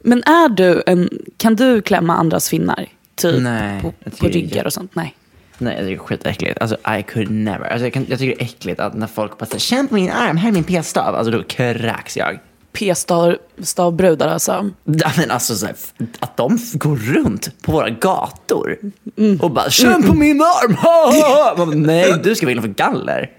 Men 0.00 0.22
är 0.22 0.48
du 0.48 0.82
en, 0.86 1.10
kan 1.36 1.56
du 1.56 1.82
klämma 1.82 2.16
andras 2.16 2.48
finnar? 2.48 2.86
Typ 3.14 3.42
Nej, 3.42 3.82
på, 3.82 3.92
på 4.10 4.28
ryggar 4.28 4.64
och 4.64 4.72
sånt? 4.72 4.94
Nej. 4.94 5.14
Nej, 5.60 5.74
jag 5.74 5.82
tycker 5.82 5.96
det 5.96 6.02
är 6.02 6.06
skitäckligt. 6.06 6.58
Alltså, 6.60 6.76
I 6.98 7.02
could 7.02 7.30
never. 7.30 7.66
Alltså, 7.66 7.86
jag, 7.86 7.92
kan, 7.92 8.06
jag 8.08 8.18
tycker 8.18 8.36
det 8.36 8.42
är 8.42 8.44
äckligt 8.44 8.80
att 8.80 8.94
när 8.94 9.06
folk 9.06 9.38
bara 9.38 9.46
säger 9.46 9.58
känn 9.58 9.88
på 9.88 9.94
min 9.94 10.10
arm, 10.10 10.36
här 10.36 10.48
är 10.48 10.52
min 10.52 10.64
p-stav. 10.64 11.14
Alltså 11.14 11.30
då 11.30 11.42
kräks 11.42 12.16
jag. 12.16 12.38
P-stavbrudar 12.72 14.28
alltså. 14.28 14.70
Ja, 14.84 15.12
men 15.16 15.30
alltså, 15.30 15.54
så 15.54 15.66
här, 15.66 15.74
att 16.18 16.36
de 16.36 16.58
går 16.72 16.96
runt 16.96 17.62
på 17.62 17.72
våra 17.72 17.90
gator 17.90 18.78
och 19.40 19.50
bara 19.50 19.70
känn 19.70 20.02
på 20.02 20.14
min 20.14 20.40
arm. 20.40 20.76
Man 21.58 21.82
Nej, 21.82 22.14
du 22.22 22.34
ska 22.34 22.50
inne 22.50 22.60
för 22.62 22.68
galler. 22.68 23.30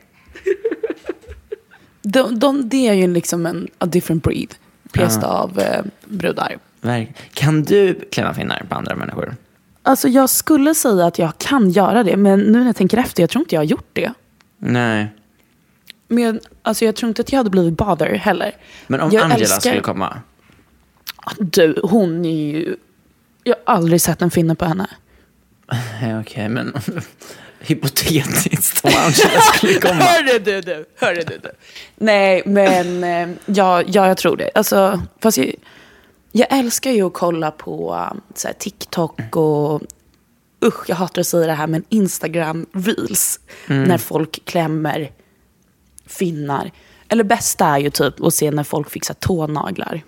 De, 2.01 2.39
de, 2.39 2.69
det 2.69 2.87
är 2.87 2.93
ju 2.93 3.07
liksom 3.07 3.45
en 3.45 3.67
a 3.77 3.85
different 3.85 4.23
breed. 4.23 4.55
P-stavbrudar. 4.93 6.57
Verkligen. 6.81 7.13
Kan 7.33 7.63
du 7.63 7.99
klämma 8.11 8.33
finnar 8.33 8.65
på 8.69 8.75
andra 8.75 8.95
människor? 8.95 9.35
Alltså 9.83 10.07
jag 10.07 10.29
skulle 10.29 10.75
säga 10.75 11.05
att 11.05 11.19
jag 11.19 11.37
kan 11.37 11.69
göra 11.69 12.03
det, 12.03 12.17
men 12.17 12.39
nu 12.39 12.59
när 12.59 12.65
jag 12.65 12.75
tänker 12.75 12.97
efter, 12.97 13.23
jag 13.23 13.29
tror 13.29 13.41
inte 13.41 13.55
jag 13.55 13.59
har 13.59 13.65
gjort 13.65 13.89
det. 13.93 14.13
Nej. 14.57 15.07
Men 16.07 16.39
alltså 16.61 16.85
jag 16.85 16.95
tror 16.95 17.07
inte 17.09 17.21
att 17.21 17.31
jag 17.31 17.37
hade 17.39 17.49
blivit 17.49 17.73
bother 17.77 18.13
heller. 18.13 18.55
Men 18.87 19.01
om 19.01 19.09
jag 19.11 19.23
Angela 19.23 19.39
älskar- 19.39 19.59
skulle 19.59 19.81
komma? 19.81 20.21
Du, 21.39 21.79
hon 21.83 22.25
är 22.25 22.51
ju... 22.51 22.75
Jag 23.43 23.55
har 23.65 23.75
aldrig 23.75 24.01
sett 24.01 24.21
en 24.21 24.31
finne 24.31 24.55
på 24.55 24.65
henne. 24.65 24.87
Okej, 26.21 26.49
men 26.49 26.73
hypotetiskt 27.59 28.85
om 28.85 28.91
Angela 28.97 29.41
skulle 29.41 29.73
komma. 29.81 29.93
Hörru 30.03 30.39
du, 30.39 30.61
du. 30.61 30.85
Hörru 30.99 31.21
du, 31.27 31.37
du. 31.43 31.49
Nej, 31.95 32.41
men 32.45 33.03
eh, 33.03 33.29
ja, 33.45 33.81
ja, 33.87 34.07
jag 34.07 34.17
tror 34.17 34.37
det. 34.37 34.49
Alltså, 34.55 35.01
fast 35.21 35.37
jag, 35.37 35.53
jag 36.31 36.47
älskar 36.49 36.91
ju 36.91 37.03
att 37.03 37.13
kolla 37.13 37.51
på 37.51 37.93
um, 38.11 38.21
så 38.35 38.47
här, 38.47 38.55
TikTok 38.55 39.35
och 39.35 39.81
usch, 40.65 40.89
jag 40.89 40.95
hatar 40.95 41.21
att 41.21 41.27
säga 41.27 41.47
det 41.47 41.53
här, 41.53 41.67
men 41.67 41.83
Instagram 41.89 42.65
reels. 42.73 43.39
När 43.67 43.97
folk 43.97 44.45
klämmer 44.45 45.11
finnar. 46.05 46.71
Eller 47.07 47.23
bästa 47.23 47.65
är 47.65 47.77
ju 47.77 47.89
typ 47.89 48.21
att 48.21 48.33
se 48.33 48.51
när 48.51 48.63
folk 48.63 48.89
fixar 48.89 49.13
tånaglar. 49.13 50.01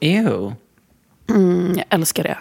Ew. 0.00 0.52
Mm, 1.28 1.74
jag 1.76 1.84
älskar 1.90 2.22
det. 2.22 2.38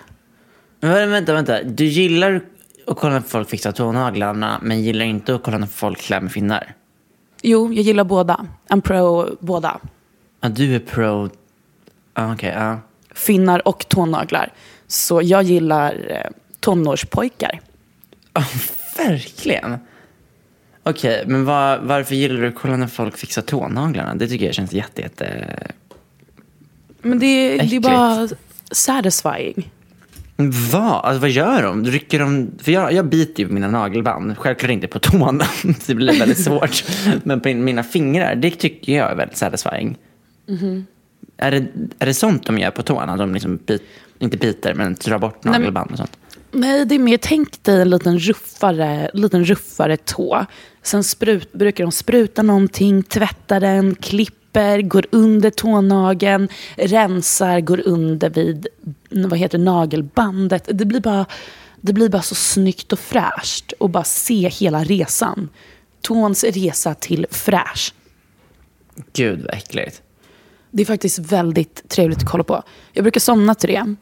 Men 0.79 1.11
vänta, 1.11 1.33
vänta. 1.33 1.63
Du 1.63 1.85
gillar 1.85 2.41
att 2.87 2.97
kolla 2.97 3.13
när 3.13 3.21
folk 3.21 3.49
fixar 3.49 3.71
tånaglarna 3.71 4.59
men 4.61 4.81
gillar 4.81 5.05
inte 5.05 5.35
att 5.35 5.43
kolla 5.43 5.57
när 5.57 5.67
folk 5.67 5.99
klämmer 5.99 6.29
finnar? 6.29 6.75
Jo, 7.41 7.73
jag 7.73 7.83
gillar 7.83 8.03
båda. 8.03 8.45
I'm 8.69 8.81
pro 8.81 9.35
båda. 9.39 9.79
Ja, 10.41 10.49
du 10.49 10.75
är 10.75 10.79
pro... 10.79 11.29
Ah, 12.13 12.33
Okej, 12.33 12.53
ja. 12.55 12.79
Finnar 13.15 13.67
och 13.67 13.89
tånaglar. 13.89 14.51
Så 14.87 15.21
jag 15.21 15.43
gillar 15.43 15.97
eh, 16.09 16.31
tonårspojkar. 16.59 17.59
Ah, 18.33 18.43
verkligen? 18.97 19.77
Okej, 20.83 21.23
men 21.27 21.45
var, 21.45 21.77
varför 21.77 22.15
gillar 22.15 22.41
du 22.41 22.47
att 22.47 22.55
kolla 22.55 22.77
när 22.77 22.87
folk 22.87 23.17
fixar 23.17 23.41
tånaglarna? 23.41 24.15
Det 24.15 24.27
tycker 24.27 24.45
jag 24.45 24.55
känns 24.55 24.73
jätte, 24.73 25.01
jätte... 25.01 25.57
Men 27.01 27.19
det, 27.19 27.57
det 27.57 27.75
är 27.75 27.79
bara 27.79 28.27
satisfying. 28.71 29.71
Vad? 30.71 31.05
Alltså, 31.05 31.19
vad 31.19 31.29
gör 31.29 31.63
de? 31.63 31.85
Rycker 31.85 32.19
de? 32.19 32.51
För 32.61 32.71
jag, 32.71 32.93
jag 32.93 33.05
biter 33.05 33.43
ju 33.43 33.47
på 33.47 33.53
mina 33.53 33.67
nagelband. 33.67 34.37
Självklart 34.37 34.71
inte 34.71 34.87
på 34.87 34.99
tårna. 34.99 35.45
Det 35.87 35.95
blir 35.95 36.19
väldigt 36.19 36.43
svårt. 36.43 36.83
Men 37.23 37.41
på 37.41 37.49
mina 37.49 37.83
fingrar, 37.83 38.35
det 38.35 38.51
tycker 38.51 38.97
jag 38.97 39.11
är 39.11 39.15
väldigt 39.15 39.37
satisfying. 39.37 39.97
Är, 41.37 41.51
det, 41.51 41.67
är 41.99 42.05
det 42.05 42.13
sånt 42.13 42.45
de 42.45 42.57
gör 42.57 42.71
på 42.71 42.83
tårna? 42.83 43.17
De 43.17 43.33
liksom 43.33 43.59
bit, 43.65 43.83
inte 44.19 44.37
biter, 44.37 44.73
men 44.73 44.93
drar 44.93 45.19
bort 45.19 45.43
nagelband 45.43 45.91
och 45.91 45.97
sånt? 45.97 46.17
Nej, 46.51 46.85
det 46.85 46.95
är 46.95 46.99
mer 46.99 47.17
tänk 47.17 47.63
dig 47.63 47.81
en 47.81 47.89
liten 47.89 48.19
ruffare, 48.19 49.11
liten 49.13 49.45
ruffare 49.45 49.97
tå. 49.97 50.45
Sen 50.81 51.03
sprut, 51.03 51.53
brukar 51.53 51.83
de 51.83 51.91
spruta 51.91 52.43
någonting, 52.43 53.03
tvätta 53.03 53.59
den, 53.59 53.95
klipper, 53.95 54.81
går 54.81 55.05
under 55.11 55.49
tånageln, 55.49 56.49
rensar, 56.75 57.59
går 57.59 57.87
under 57.87 58.29
vid 58.29 58.67
vad 59.09 59.39
heter 59.39 59.57
det, 59.57 59.63
nagelbandet. 59.63 60.69
Det 60.73 60.85
blir, 60.85 60.99
bara, 60.99 61.25
det 61.81 61.93
blir 61.93 62.09
bara 62.09 62.21
så 62.21 62.35
snyggt 62.35 62.93
och 62.93 62.99
fräscht 62.99 63.71
och 63.71 63.89
bara 63.89 64.03
se 64.03 64.49
hela 64.49 64.83
resan. 64.83 65.49
Tåns 66.01 66.43
resa 66.43 66.93
till 66.93 67.27
fräsch. 67.29 67.93
Gud 69.13 69.41
vad 69.41 69.53
äckligt. 69.53 70.01
Det 70.75 70.81
är 70.83 70.85
faktiskt 70.85 71.19
väldigt 71.19 71.89
trevligt 71.89 72.17
att 72.17 72.29
kolla 72.29 72.43
på. 72.43 72.63
Jag 72.93 73.03
brukar 73.03 73.19
somna 73.19 73.55
till 73.55 73.69
det. 73.69 73.95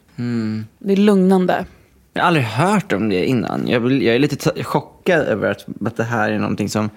Det 0.78 0.92
är 0.92 0.96
lugnande. 0.96 1.64
Jag 2.12 2.22
har 2.22 2.26
aldrig 2.26 2.44
hört 2.44 2.92
om 2.92 3.08
det 3.08 3.26
innan. 3.26 3.68
Jag, 3.68 3.92
jag 3.92 4.14
är 4.14 4.18
lite 4.18 4.64
chockad 4.64 5.20
över 5.20 5.50
att, 5.50 5.66
att 5.86 5.96
det 5.96 6.04
här 6.04 6.30
är 6.30 6.38
någonting 6.38 6.68
som, 6.68 6.90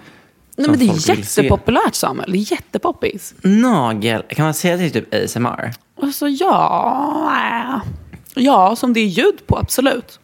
Nej, 0.56 0.68
men 0.68 0.78
det 0.78 0.84
är 0.84 1.16
jättepopulärt 1.16 1.94
Samuel. 1.94 2.32
Det 2.32 2.38
är 2.38 2.52
jättepoppis. 2.52 3.34
Nagel, 3.42 4.22
kan 4.22 4.44
man 4.44 4.54
säga 4.54 4.74
att 4.74 4.80
det 4.80 4.86
är 4.86 4.90
typ 4.90 5.14
ASMR? 5.24 5.72
Alltså 6.02 6.28
ja... 6.28 7.80
Ja, 8.34 8.76
som 8.76 8.92
det 8.92 9.00
är 9.00 9.06
ljud 9.06 9.46
på, 9.46 9.58
absolut. 9.58 10.20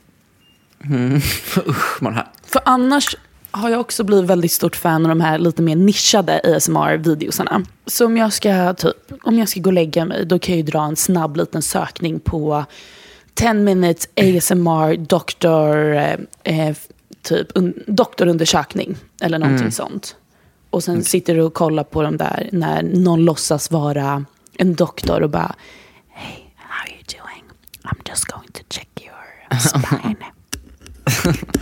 Usch, 1.66 2.02
man 2.02 2.14
hör. 2.14 2.28
För 2.46 2.60
annars 2.64 3.16
har 3.52 3.70
jag 3.70 3.80
också 3.80 4.04
blivit 4.04 4.30
väldigt 4.30 4.52
stort 4.52 4.76
fan 4.76 5.02
av 5.02 5.08
de 5.08 5.20
här 5.20 5.38
lite 5.38 5.62
mer 5.62 5.76
nischade 5.76 6.40
ASMR-videosarna. 6.44 7.64
Så 7.86 8.06
om 8.06 8.16
jag 8.16 8.32
ska 8.32 8.74
typ, 8.74 9.12
om 9.22 9.38
jag 9.38 9.48
ska 9.48 9.60
gå 9.60 9.70
och 9.70 9.74
lägga 9.74 10.04
mig, 10.04 10.26
då 10.26 10.38
kan 10.38 10.52
jag 10.52 10.56
ju 10.56 10.70
dra 10.70 10.82
en 10.84 10.96
snabb 10.96 11.36
liten 11.36 11.62
sökning 11.62 12.20
på 12.20 12.64
10 13.34 13.54
minutes 13.54 14.08
ASMR 14.16 14.96
doktor, 14.96 15.94
eh, 15.94 16.16
eh, 16.44 16.76
typ 17.22 17.48
un, 17.54 17.82
doktorundersökning 17.86 18.96
eller 19.20 19.38
någonting 19.38 19.72
sånt. 19.72 20.16
Och 20.70 20.84
sen 20.84 21.04
sitter 21.04 21.34
du 21.34 21.42
och 21.42 21.54
kollar 21.54 21.84
på 21.84 22.02
dem 22.02 22.16
där 22.16 22.48
när 22.52 22.82
någon 22.82 23.24
låtsas 23.24 23.70
vara 23.70 24.24
en 24.56 24.74
doktor 24.74 25.22
och 25.22 25.30
bara 25.30 25.54
Hej, 26.08 26.52
I'm 27.84 28.00
just 28.04 28.26
going 28.26 28.48
to 28.52 28.62
check 28.68 28.88
your 29.00 29.58
spine. 29.58 30.16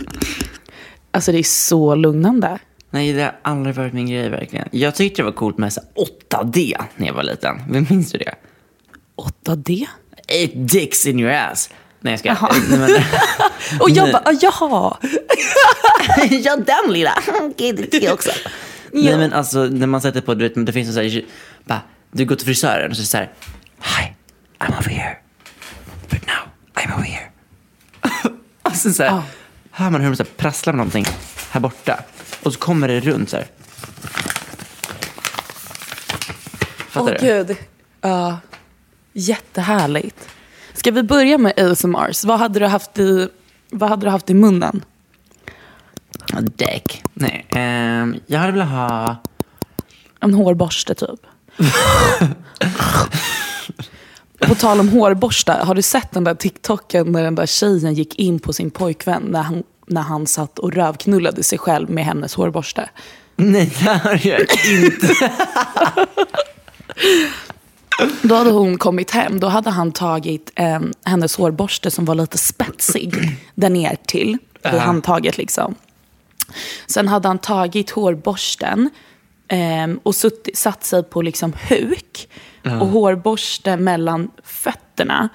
alltså 1.11 1.31
det 1.31 1.39
är 1.39 1.43
så 1.43 1.95
lugnande. 1.95 2.59
Nej, 2.89 3.13
det 3.13 3.23
har 3.23 3.35
aldrig 3.41 3.75
varit 3.75 3.93
min 3.93 4.09
grej 4.09 4.29
verkligen. 4.29 4.67
Jag 4.71 4.95
tyckte 4.95 5.21
det 5.21 5.25
var 5.25 5.31
coolt 5.31 5.57
med 5.57 5.73
så 5.73 5.81
här 5.81 6.05
8D 6.29 6.75
när 6.95 7.07
jag 7.07 7.13
var 7.13 7.23
liten. 7.23 7.61
Vem 7.69 7.85
minns 7.89 8.11
du 8.11 8.17
det? 8.17 8.35
8D? 9.45 9.85
Eight 10.27 10.51
dicks 10.55 11.05
in 11.05 11.19
your 11.19 11.31
ass. 11.31 11.69
Nej, 11.99 12.13
jag 12.13 12.19
ska. 12.19 12.29
Jaha. 12.29 12.49
Nej, 12.69 12.79
men, 12.79 12.89
Och 13.81 13.89
jag 13.89 14.11
bara, 14.11 14.23
ah, 14.25 14.33
jaha. 14.41 14.97
ja, 16.29 16.55
den 16.55 16.93
lilla. 16.93 17.13
Okej, 17.41 17.73
det 17.91 18.11
också. 18.11 18.31
Nej, 18.91 19.17
men 19.17 19.33
alltså 19.33 19.59
när 19.63 19.87
man 19.87 20.01
sätter 20.01 20.21
på, 20.21 20.33
du 20.33 20.49
vet, 20.49 20.65
det 20.65 20.73
finns 20.73 20.87
en 20.87 20.93
sån 20.93 21.03
här, 21.03 21.25
bara, 21.63 21.81
du 22.11 22.25
går 22.25 22.35
till 22.35 22.45
frisören 22.45 22.91
och 22.91 22.97
så 22.97 23.01
är 23.01 23.03
det 23.03 23.07
så 23.07 23.17
här, 23.17 23.31
Hi, 23.79 24.13
I'm 24.59 24.79
over 24.79 24.89
here. 24.89 25.17
But 26.09 26.21
now, 26.27 26.83
I'm 26.83 26.95
over 26.95 27.05
here. 27.05 27.31
sen 28.73 28.93
så 28.93 29.03
här, 29.03 29.09
Ja. 29.09 29.23
Hör 29.71 29.89
man 29.89 30.01
hur 30.01 30.09
de 30.09 30.15
så 30.15 30.23
här 30.23 30.31
prasslar 30.37 30.73
med 30.73 30.77
någonting 30.77 31.05
här 31.51 31.61
borta. 31.61 32.03
Och 32.43 32.53
så 32.53 32.59
kommer 32.59 32.87
det 32.87 32.99
runt 32.99 33.29
så 33.29 33.37
här. 33.37 33.47
Fattar 36.89 37.17
Åh 37.21 37.21
du? 37.21 37.27
gud. 37.27 37.57
Ja, 38.01 38.39
jättehärligt. 39.13 40.29
Ska 40.73 40.91
vi 40.91 41.03
börja 41.03 41.37
med 41.37 41.59
ASMRs? 41.59 42.25
Vad 42.25 42.39
hade 42.39 42.59
du 42.59 42.65
haft 42.65 42.99
i, 42.99 43.29
vad 43.69 43.89
hade 43.89 44.05
du 44.05 44.09
haft 44.09 44.29
i 44.29 44.33
munnen? 44.33 44.85
Däck. 46.39 47.03
Nej, 47.13 47.45
ehm, 47.49 48.19
jag 48.27 48.39
hade 48.39 48.51
velat 48.51 48.69
ha... 48.69 49.15
En 50.19 50.33
hårborste 50.33 50.95
typ. 50.95 51.19
På 54.47 54.55
tal 54.55 54.79
om 54.79 54.89
hårborste, 54.89 55.51
har 55.51 55.75
du 55.75 55.81
sett 55.81 56.11
den 56.11 56.23
där 56.23 56.35
TikToken 56.35 57.11
när 57.11 57.23
den 57.23 57.35
där 57.35 57.45
tjejen 57.45 57.93
gick 57.93 58.19
in 58.19 58.39
på 58.39 58.53
sin 58.53 58.71
pojkvän 58.71 59.23
när 59.23 59.41
han, 59.41 59.63
när 59.87 60.01
han 60.01 60.27
satt 60.27 60.59
och 60.59 60.73
rövknullade 60.73 61.43
sig 61.43 61.57
själv 61.57 61.89
med 61.89 62.05
hennes 62.05 62.35
hårborste? 62.35 62.89
Nej, 63.35 63.73
det 63.79 63.89
har 63.89 64.27
jag 64.27 64.41
inte. 64.41 65.31
Då 68.21 68.35
hade 68.35 68.51
hon 68.51 68.77
kommit 68.77 69.11
hem, 69.11 69.39
då 69.39 69.47
hade 69.47 69.69
han 69.69 69.91
tagit 69.91 70.51
eh, 70.55 70.79
hennes 71.05 71.35
hårborste 71.35 71.91
som 71.91 72.05
var 72.05 72.15
lite 72.15 72.37
spetsig 72.37 73.15
där 73.55 73.69
ner 73.69 73.97
till 74.05 74.37
vid 74.63 74.81
handtaget 74.81 75.37
liksom. 75.37 75.75
Sen 76.87 77.07
hade 77.07 77.27
han 77.27 77.39
tagit 77.39 77.89
hårborsten 77.89 78.89
eh, 79.51 79.87
och 80.03 80.15
sutt, 80.15 80.47
satt 80.53 80.83
sig 80.83 81.03
på 81.03 81.21
liksom 81.21 81.53
huk 81.69 82.29
och 82.63 82.87
hårborste 82.87 83.77
mellan 83.77 84.31
fötterna 84.43 85.29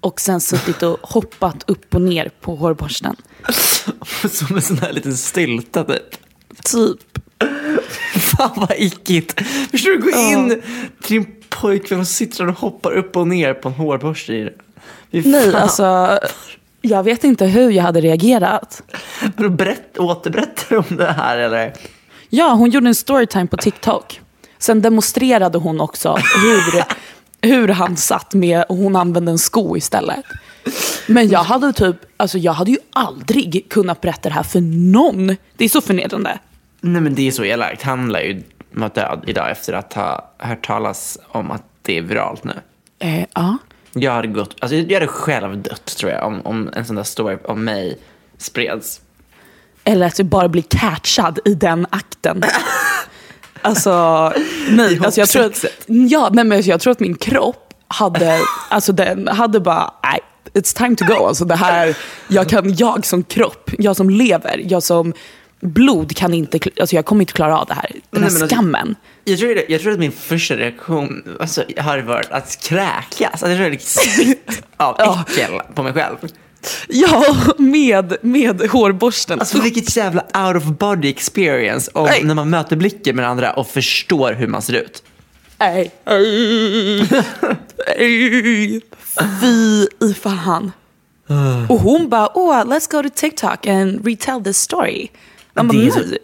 och 0.00 0.20
sen 0.20 0.40
suttit 0.40 0.82
och 0.82 0.98
hoppat 1.02 1.70
upp 1.70 1.94
och 1.94 2.02
ner 2.02 2.30
på 2.40 2.56
hårborsten. 2.56 3.16
Som 4.30 4.56
en 4.56 4.62
sån 4.62 4.78
här 4.78 4.92
liten 4.92 5.16
stylta 5.16 5.84
typ. 5.84 6.16
Typ. 6.64 6.98
Fan 8.14 8.50
vad 8.56 8.72
ickigt. 8.76 9.40
Förstår 9.70 9.90
du? 9.90 9.98
Gå 9.98 10.10
in 10.10 10.62
till 11.02 11.22
din 11.22 11.42
pojkvän 11.48 12.00
och 12.00 12.08
sitter 12.08 12.48
och 12.48 12.58
hoppar 12.58 12.92
upp 12.92 13.16
och 13.16 13.28
ner 13.28 13.54
på 13.54 13.68
en 13.68 13.74
hårborste 13.74 14.32
i 14.32 14.44
det. 14.44 14.54
Nej, 15.28 15.54
alltså 15.54 16.18
jag 16.80 17.02
vet 17.02 17.24
inte 17.24 17.46
hur 17.46 17.70
jag 17.70 17.82
hade 17.82 18.00
reagerat. 18.00 18.82
Berätt, 19.36 19.98
återberättar 19.98 20.66
du 20.68 20.76
om 20.76 20.96
det 20.96 21.12
här 21.12 21.38
eller? 21.38 21.72
Ja, 22.28 22.52
hon 22.52 22.70
gjorde 22.70 22.88
en 22.88 22.94
storytime 22.94 23.46
på 23.46 23.56
TikTok. 23.56 24.20
Sen 24.58 24.82
demonstrerade 24.82 25.58
hon 25.58 25.80
också 25.80 26.16
hur, 26.42 26.84
hur 27.48 27.68
han 27.68 27.96
satt 27.96 28.34
med, 28.34 28.64
och 28.68 28.76
hon 28.76 28.96
använde 28.96 29.32
en 29.32 29.38
sko 29.38 29.76
istället. 29.76 30.24
Men 31.06 31.28
jag 31.28 31.42
hade 31.42 31.72
typ, 31.72 31.96
alltså 32.16 32.38
jag 32.38 32.52
hade 32.52 32.70
ju 32.70 32.78
aldrig 32.92 33.66
kunnat 33.70 34.00
berätta 34.00 34.28
det 34.28 34.34
här 34.34 34.42
för 34.42 34.60
någon. 34.92 35.36
Det 35.56 35.64
är 35.64 35.68
så 35.68 35.80
förnedrande. 35.80 36.38
Nej 36.80 37.02
men 37.02 37.14
det 37.14 37.28
är 37.28 37.30
så 37.30 37.44
elakt. 37.44 37.82
Han 37.82 38.08
lär 38.08 38.20
ju 38.20 38.42
vara 38.70 38.88
död 38.88 39.24
idag 39.26 39.50
efter 39.50 39.72
att 39.72 39.92
ha 39.92 40.30
hört 40.38 40.66
talas 40.66 41.18
om 41.28 41.50
att 41.50 41.62
det 41.82 41.98
är 41.98 42.02
viralt 42.02 42.44
nu. 42.44 42.52
Eh, 42.98 43.24
ja. 43.34 43.58
Jag 43.92 44.12
hade, 44.12 44.28
gått, 44.28 44.56
alltså 44.60 44.76
jag 44.76 45.00
hade 45.00 45.06
själv 45.06 45.62
dött 45.62 45.96
tror 45.96 46.12
jag 46.12 46.26
om, 46.26 46.40
om 46.44 46.70
en 46.76 46.86
sån 46.86 46.96
där 46.96 47.02
story 47.02 47.36
om 47.44 47.64
mig 47.64 47.98
spreds. 48.38 49.00
Eller 49.86 50.06
att 50.06 50.16
du 50.16 50.24
bara 50.24 50.48
blir 50.48 50.62
catchad 50.62 51.38
i 51.44 51.54
den 51.54 51.86
akten. 51.90 52.42
Alltså, 53.62 54.32
nej, 54.70 55.00
alltså 55.04 55.20
jag 55.20 55.28
tror 55.28 55.44
att, 55.44 55.64
ja, 55.86 56.30
nej, 56.32 56.44
men 56.44 56.62
jag 56.62 56.80
tror 56.80 56.90
att 56.90 57.00
min 57.00 57.14
kropp 57.16 57.74
hade, 57.88 58.40
alltså 58.68 58.92
den 58.92 59.28
hade 59.28 59.60
bara, 59.60 59.94
nej, 60.02 60.20
it's 60.54 60.76
time 60.76 60.96
to 60.96 61.04
go. 61.04 61.26
Alltså 61.26 61.44
det 61.44 61.56
här, 61.56 61.96
jag, 62.28 62.48
kan, 62.48 62.74
jag 62.74 63.06
som 63.06 63.22
kropp, 63.24 63.70
jag 63.78 63.96
som 63.96 64.10
lever, 64.10 64.62
jag 64.68 64.82
som 64.82 65.12
blod 65.60 66.16
kan 66.16 66.34
inte, 66.34 66.58
alltså 66.80 66.96
jag 66.96 67.04
kommer 67.04 67.22
inte 67.22 67.32
klara 67.32 67.58
av 67.58 67.66
det 67.66 67.74
här. 67.74 67.90
Den 68.10 68.22
här 68.22 68.30
Nej, 68.30 68.40
alltså- 68.42 68.56
skammen. 68.56 68.94
Jag 69.24 69.38
tror, 69.38 69.60
jag 69.68 69.80
tror 69.80 69.92
att 69.92 69.98
min 69.98 70.12
första 70.12 70.56
reaktion 70.56 71.36
alltså, 71.40 71.64
har 71.78 71.98
varit 71.98 72.30
att 72.30 72.58
kräkas. 72.62 73.30
Alltså, 73.32 73.48
jag 73.48 73.56
tror 73.58 73.70
det 73.70 73.76
är 73.76 73.78
svitt 74.16 74.62
av 74.76 75.24
äckel 75.30 75.60
på 75.74 75.82
mig 75.82 75.92
själv. 75.92 76.16
Ja, 76.88 77.36
med, 77.58 78.16
med 78.20 78.70
hårborsten. 78.70 79.40
Alltså 79.40 79.60
vilket 79.60 79.96
jävla 79.96 80.22
out 80.46 80.56
of 80.56 80.64
body 80.64 81.08
experience 81.08 81.90
Nej. 81.94 82.24
när 82.24 82.34
man 82.34 82.50
möter 82.50 82.76
blicken 82.76 83.16
med 83.16 83.24
den 83.24 83.30
andra 83.30 83.52
och 83.52 83.66
förstår 83.68 84.32
hur 84.32 84.46
man 84.46 84.62
ser 84.62 84.72
ut. 84.72 85.02
Nej. 85.58 85.90
Fy 89.40 89.86
i 90.00 90.14
fan. 90.22 90.72
Och 91.68 91.80
hon 91.80 92.08
bara, 92.08 92.26
oh, 92.34 92.64
let's 92.64 92.90
go 92.90 93.02
to 93.02 93.08
TikTok 93.14 93.66
and 93.66 94.06
retell 94.06 94.44
this 94.44 94.58
story. 94.58 95.08
Man 95.54 95.68
bara, 95.68 95.78
nej. 95.78 96.18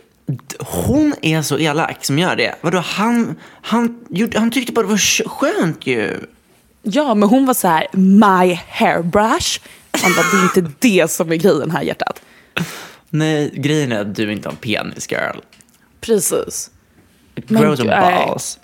hon 0.59 1.15
är 1.23 1.43
så 1.43 1.59
elak 1.59 2.05
som 2.05 2.19
gör 2.19 2.37
det. 2.37 2.55
Vadå, 2.61 2.79
han, 2.79 3.35
han, 3.63 4.05
han 4.35 4.51
tyckte 4.51 4.73
bara 4.73 4.83
det 4.83 4.89
var 4.91 4.97
sk- 4.97 5.29
skönt 5.29 5.87
ju. 5.87 6.21
Ja, 6.83 7.15
men 7.15 7.29
hon 7.29 7.47
var 7.47 7.55
så 7.55 7.69
här, 7.69 7.87
my 7.93 8.59
hairbrush. 8.69 9.61
Han 9.99 10.13
bara, 10.17 10.27
det 10.33 10.37
är 10.37 10.59
inte 10.59 10.75
det 10.79 11.11
som 11.11 11.33
är 11.33 11.37
grejen 11.37 11.71
här 11.71 11.83
hjärtat. 11.83 12.23
Nej, 13.11 13.51
grejen 13.55 13.93
är 13.93 14.01
att 14.01 14.15
du 14.15 14.33
inte 14.33 14.49
har 14.49 14.53
en 14.53 14.57
penis 14.57 15.11
girl. 15.11 15.37
Precis. 16.01 16.71
It 17.35 17.49
grows 17.49 17.81
on 17.81 17.87
balls. 17.87 18.59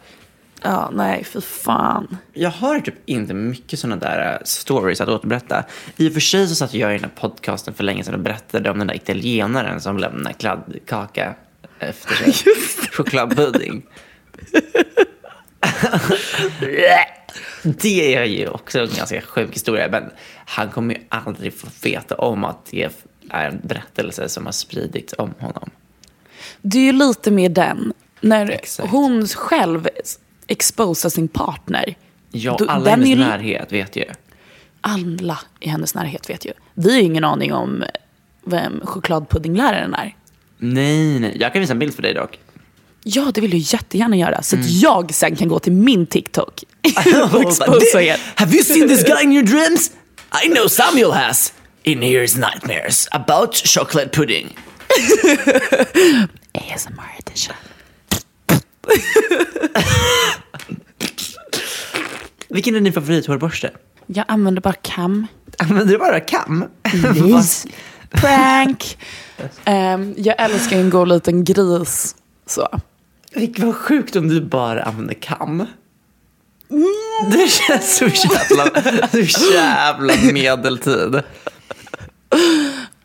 Ja, 0.63 0.91
nej, 0.93 1.25
för 1.25 1.41
fan. 1.41 2.17
Jag 2.33 2.51
har 2.51 2.81
typ 2.81 2.95
inte 3.07 3.35
mycket 3.35 3.79
sådana 3.79 3.97
där 3.97 4.33
äh, 4.33 4.39
stories 4.45 5.01
att 5.01 5.09
återberätta. 5.09 5.65
I 5.97 6.09
och 6.09 6.13
för 6.13 6.21
sig 6.21 6.49
så 6.49 6.55
satt 6.55 6.75
jag 6.75 6.91
i 6.91 6.95
den 6.95 7.05
här 7.05 7.21
podcasten 7.21 7.75
för 7.75 7.85
länge 7.85 8.05
sedan 8.05 8.15
och 8.15 8.21
berättade 8.21 8.71
om 8.71 8.79
den 8.79 8.87
där 8.87 8.95
italienaren 8.95 9.81
som 9.81 9.99
lämnade 9.99 10.35
kladdkaka 10.35 11.35
efter 11.79 12.15
sig. 12.15 12.33
Chokladpudding. 12.93 13.83
det 17.63 18.15
är 18.15 18.25
ju 18.25 18.49
också 18.49 18.79
en 18.81 18.89
ganska 18.97 19.21
sjuk 19.21 19.55
historia, 19.55 19.89
men 19.91 20.05
han 20.47 20.71
kommer 20.71 20.95
ju 20.95 21.01
aldrig 21.09 21.55
få 21.55 21.67
veta 21.83 22.15
om 22.15 22.45
att 22.45 22.67
det 22.71 22.91
är 23.31 23.49
en 23.49 23.61
berättelse 23.65 24.29
som 24.29 24.45
har 24.47 24.53
spridits 24.53 25.15
om 25.19 25.35
honom. 25.39 25.71
Det 26.63 26.79
är 26.79 26.83
ju 26.83 26.93
lite 26.93 27.31
mer 27.31 27.49
den, 27.49 27.93
när 28.21 28.51
Exakt. 28.51 28.91
hon 28.91 29.27
själv 29.29 29.89
exposar 30.47 31.09
sin 31.09 31.29
partner. 31.29 31.95
Ja, 32.31 32.57
Då- 32.59 32.67
alla 32.69 32.87
i 32.87 32.91
hennes 32.91 33.09
är- 33.09 33.17
närhet 33.17 33.73
vet 33.73 33.97
ju. 33.97 34.05
Alla 34.81 35.39
i 35.61 35.69
hennes 35.69 35.95
närhet 35.95 36.31
vet 36.31 36.45
ju. 36.47 36.53
Vi 36.75 36.91
har 36.91 36.97
ju 36.99 37.05
ingen 37.05 37.25
aning 37.25 37.53
om 37.53 37.85
vem 38.45 38.81
chokladpuddingläraren 38.85 39.95
är. 39.95 40.17
Nej, 40.59 41.21
nej. 41.21 41.37
Jag 41.41 41.53
kan 41.53 41.61
visa 41.61 41.73
en 41.73 41.79
bild 41.79 41.95
för 41.95 42.03
dig 42.03 42.15
dock. 42.15 42.39
Ja, 43.05 43.31
det 43.35 43.41
vill 43.41 43.51
jag 43.53 43.59
jättegärna 43.61 44.17
göra. 44.17 44.43
Så 44.43 44.57
Mm. 44.57 44.67
att 44.67 44.73
jag 44.73 45.15
sen 45.15 45.37
kan 45.37 45.49
gå 45.49 45.59
till 45.59 45.73
min 45.73 46.07
TikTok 46.07 46.65
och 47.33 47.43
exposa 47.43 48.03
er. 48.03 48.21
Have 48.35 48.53
you 48.55 48.65
seen 48.65 48.89
this 48.89 49.05
guy 49.05 49.23
in 49.23 49.33
your 49.33 49.47
dreams? 49.47 49.91
I 50.45 50.49
know 50.49 50.69
Samuel 50.69 51.11
has. 51.13 51.53
In 51.83 52.03
his 52.03 52.37
nightmares 52.37 53.09
about 53.11 53.55
chocolate 53.67 54.09
pudding. 54.09 54.57
ASMR 56.53 57.19
edition. 57.19 57.55
Vilken 62.49 62.75
är 62.77 62.81
din 62.81 62.93
favorithårborste? 62.93 63.71
Jag 64.07 64.25
använder 64.29 64.63
bara 64.63 64.73
kam. 64.73 65.27
Använder 65.59 65.93
du 65.93 65.99
bara 65.99 66.21
kam? 66.21 66.65
Prank. 68.11 68.99
Ehm, 69.65 70.15
jag 70.19 70.35
älskar 70.41 70.77
en 70.79 70.91
god 70.91 71.09
liten 71.09 71.45
gris. 71.45 72.15
Så. 72.49 72.69
Vilket 73.35 73.65
var 73.65 73.73
sjukt 73.73 74.17
om 74.17 74.29
du 74.29 74.41
bara 74.41 74.83
använder 74.83 75.15
kam. 75.15 75.67
Det 77.31 77.51
känns 77.51 77.97
så 77.97 78.05
jävla, 78.05 78.83
så 79.11 79.53
jävla 79.53 80.13
medeltid. 80.33 81.23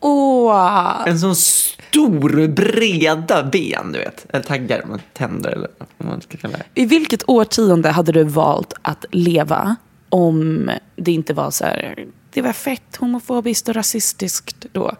Åh, 0.00 1.02
En 1.06 1.20
sån 1.20 1.36
stor, 1.36 2.48
breda 2.48 3.42
ben, 3.42 3.92
du 3.92 3.98
vet. 3.98 4.26
Eller 4.28 4.44
taggar, 4.44 4.84
man 4.86 5.00
tänder 5.12 5.50
eller 5.50 5.68
vad 5.98 6.08
man 6.08 6.20
ska 6.20 6.36
kalla 6.36 6.58
det. 6.58 6.80
I 6.82 6.86
vilket 6.86 7.28
årtionde 7.28 7.88
hade 7.90 8.12
du 8.12 8.24
valt 8.24 8.74
att 8.82 9.04
leva 9.10 9.76
om 10.08 10.70
det 10.96 11.12
inte 11.12 11.34
var 11.34 11.50
så 11.50 11.64
här 11.64 12.06
det 12.30 12.42
var 12.42 12.52
fett 12.52 12.96
homofobiskt 12.96 13.68
och 13.68 13.74
rasistiskt 13.74 14.66
då. 14.72 14.92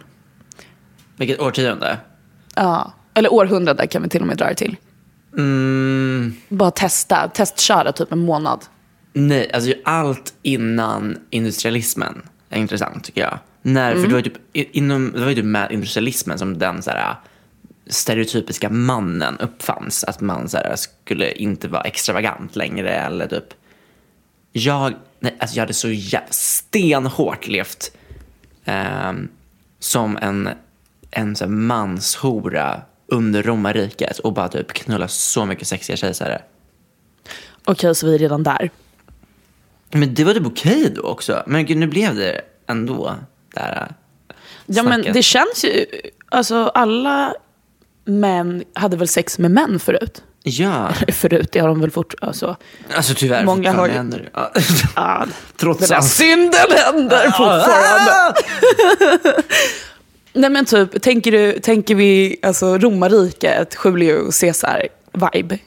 Vilket 1.16 1.40
årtionde? 1.40 1.98
Ja, 2.54 2.92
eller 3.14 3.32
århundrade 3.32 3.86
kan 3.86 4.02
vi 4.02 4.08
till 4.08 4.20
och 4.20 4.26
med 4.26 4.36
dra 4.36 4.48
det 4.48 4.54
till. 4.54 4.76
Mm, 5.36 6.34
Bara 6.48 6.70
testa, 6.70 7.28
testköra 7.34 7.92
typ 7.92 8.12
en 8.12 8.18
månad. 8.18 8.64
nej, 9.12 9.50
alltså 9.52 9.72
allt 9.84 10.34
innan 10.42 11.18
industrialismen 11.30 12.22
är 12.50 12.58
intressant 12.60 13.04
tycker 13.04 13.20
jag. 13.20 13.38
När, 13.62 13.94
För 13.94 14.02
det 14.02 14.08
var 14.08 14.16
ju 14.18 14.22
typ, 14.22 14.56
inom, 14.76 15.12
det 15.12 15.20
var 15.20 15.28
ju 15.28 15.34
typ 15.34 15.44
med 15.44 15.72
industrialismen 15.72 16.38
som 16.38 16.58
den 16.58 16.82
så 16.82 16.90
här, 16.90 17.14
stereotypiska 17.86 18.70
mannen 18.70 19.38
uppfanns. 19.38 20.04
Att 20.04 20.20
man 20.20 20.48
så 20.48 20.56
här, 20.56 20.76
skulle 20.76 21.32
inte 21.32 21.68
vara 21.68 21.82
extravagant 21.82 22.56
längre 22.56 22.90
eller 22.90 23.26
typ. 23.26 23.54
Jag, 24.52 24.94
nej, 25.20 25.36
alltså 25.38 25.56
jag 25.56 25.62
hade 25.62 25.72
så 25.74 25.88
jävla 25.88 26.28
stenhårt 26.30 27.48
levt 27.48 27.96
ehm, 28.64 29.28
som 29.78 30.16
en, 30.16 30.48
en 31.10 31.36
så 31.36 31.44
här, 31.44 31.50
manshora 31.50 32.80
under 33.06 33.42
romarriket 33.42 34.18
och 34.18 34.32
bara 34.32 34.48
typ 34.48 34.72
knulla 34.72 35.08
så 35.08 35.44
mycket 35.46 35.68
sexiga 35.68 35.96
kejsare. 35.96 36.42
Okej, 37.64 37.94
så 37.94 38.06
vi 38.06 38.14
är 38.14 38.18
redan 38.18 38.42
där. 38.42 38.70
Men 39.92 40.14
det 40.14 40.24
var 40.24 40.34
typ 40.34 40.46
okej 40.46 40.92
då 40.96 41.02
också. 41.02 41.42
Men 41.46 41.66
gud, 41.66 41.76
nu 41.76 41.86
blev 41.86 42.14
det 42.16 42.40
ändå 42.66 43.14
det 43.54 43.60
här 43.60 43.92
Ja, 44.66 44.82
men 44.82 45.02
det 45.12 45.22
känns 45.22 45.64
ju... 45.64 45.86
Alltså, 46.28 46.64
alla 46.74 47.34
män 48.04 48.64
hade 48.74 48.96
väl 48.96 49.08
sex 49.08 49.38
med 49.38 49.50
män 49.50 49.80
förut? 49.80 50.22
Ja, 50.42 50.92
Förut, 51.12 51.48
det 51.52 51.58
har 51.60 51.68
de 51.68 51.80
väl 51.80 51.90
fort... 51.90 52.14
Alltså, 52.20 52.56
alltså 52.96 53.14
tyvärr. 53.16 53.44
Många 53.44 53.72
har 53.72 53.86
ju- 53.86 53.92
fortfarande 53.92 53.96
händer 53.96 54.18
det. 54.18 54.30
Ja. 54.34 54.52
ah, 54.94 55.26
Trots 55.56 55.80
den 55.80 55.88
där 55.88 55.96
allt. 55.96 56.06
synden 56.10 56.70
händer 56.70 57.24
fortfarande. 57.30 58.34
Nej 60.34 60.50
men 60.50 60.64
typ, 60.64 61.02
tänker, 61.02 61.32
du, 61.32 61.60
tänker 61.60 61.94
vi 61.94 62.36
alltså 62.42 62.78
romarriket, 62.78 63.76
Julio 63.84 64.30
Caesar-vibe? 64.30 65.58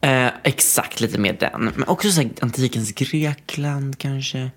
Eh, 0.00 0.28
exakt, 0.42 1.00
lite 1.00 1.18
mer 1.18 1.36
den. 1.40 1.70
Men 1.76 1.88
också 1.88 2.10
så 2.10 2.20
här, 2.20 2.30
antikens 2.40 2.92
Grekland 2.92 3.98
kanske. 3.98 4.38
Är 4.38 4.50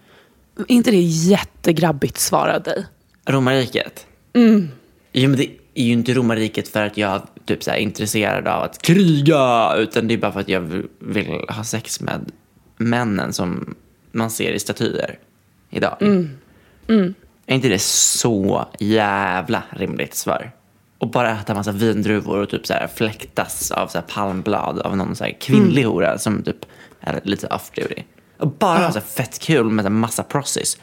inte 0.67 0.91
det 0.91 1.01
jättegrabbigt 1.01 2.17
svar 2.19 2.47
av 2.47 2.63
dig? 2.63 2.85
Romarriket. 3.25 4.07
Mm. 4.33 4.67
Jo, 5.13 5.29
men 5.29 5.37
det 5.39 5.49
är 5.73 5.83
ju 5.83 5.91
inte 5.91 6.13
romarriket 6.13 6.67
för 6.67 6.85
att 6.85 6.97
jag 6.97 7.21
typ 7.45 7.63
så 7.63 7.71
här, 7.71 7.77
är 7.77 7.81
intresserad 7.81 8.47
av 8.47 8.63
att 8.63 8.81
kriga. 8.81 9.73
Utan 9.77 10.07
det 10.07 10.13
är 10.13 10.17
bara 10.17 10.31
för 10.31 10.39
att 10.39 10.49
jag 10.49 10.83
vill- 10.99 11.45
ha 11.49 11.63
sex 11.63 12.01
med 12.01 12.31
männen 12.77 13.33
som 13.33 13.75
man 14.11 14.29
ser 14.31 14.51
i 14.51 14.59
statyer 14.59 15.19
idag. 15.69 15.97
Mm. 16.01 16.29
Är 17.47 17.55
inte 17.55 17.67
det 17.67 17.81
så 17.81 18.65
jävla 18.79 19.63
rimligt 19.69 20.15
svar? 20.15 20.51
Och 20.97 21.11
bara 21.11 21.31
äta 21.31 21.53
massa 21.53 21.71
vindruvor 21.71 22.37
och 22.41 22.49
typ 22.49 22.67
så 22.67 22.73
här 22.73 22.87
fläktas 22.87 23.71
av 23.71 23.87
så 23.87 23.97
här 23.97 24.05
palmblad 24.05 24.79
av 24.79 24.97
någon 24.97 25.15
så 25.15 25.23
här 25.23 25.37
kvinnlig 25.39 25.81
Mm. 25.81 25.93
hora 25.93 26.17
som 26.17 26.43
typ 26.43 26.65
är 26.99 27.21
lite 27.23 27.47
off-duty. 27.47 28.03
Och 28.37 28.47
bara 28.47 28.77
ha 28.77 28.91
så 28.91 28.99
här 28.99 29.05
fett 29.05 29.39
kul 29.39 29.69
med 29.69 29.85
så 29.85 29.89
här 29.89 29.95
massa 29.97 30.23
prossis. 30.23 30.77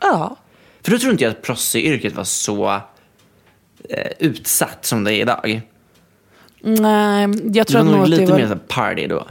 Ja. 0.00 0.36
För 0.82 0.90
då 0.90 0.98
tror 0.98 1.12
inte 1.12 1.24
jag 1.24 1.30
att 1.30 1.42
prossy-yrket 1.42 2.14
var 2.14 2.24
så 2.24 2.80
eh, 3.88 4.12
utsatt 4.18 4.84
som 4.86 5.04
det 5.04 5.14
är 5.14 5.20
idag. 5.20 5.60
Nej, 6.60 7.28
jag 7.56 7.66
tror 7.66 7.82
nog 7.84 8.02
att 8.02 8.08
lite 8.08 8.24
det 8.24 8.30
var 8.32 8.38
mer 8.38 8.48
så 8.48 8.56
party 8.68 9.06
då. 9.06 9.26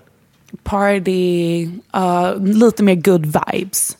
party, 0.64 1.66
uh, 1.98 2.36
lite 2.40 2.84
mer 2.84 2.96
good 2.96 3.26
vibes. 3.26 3.98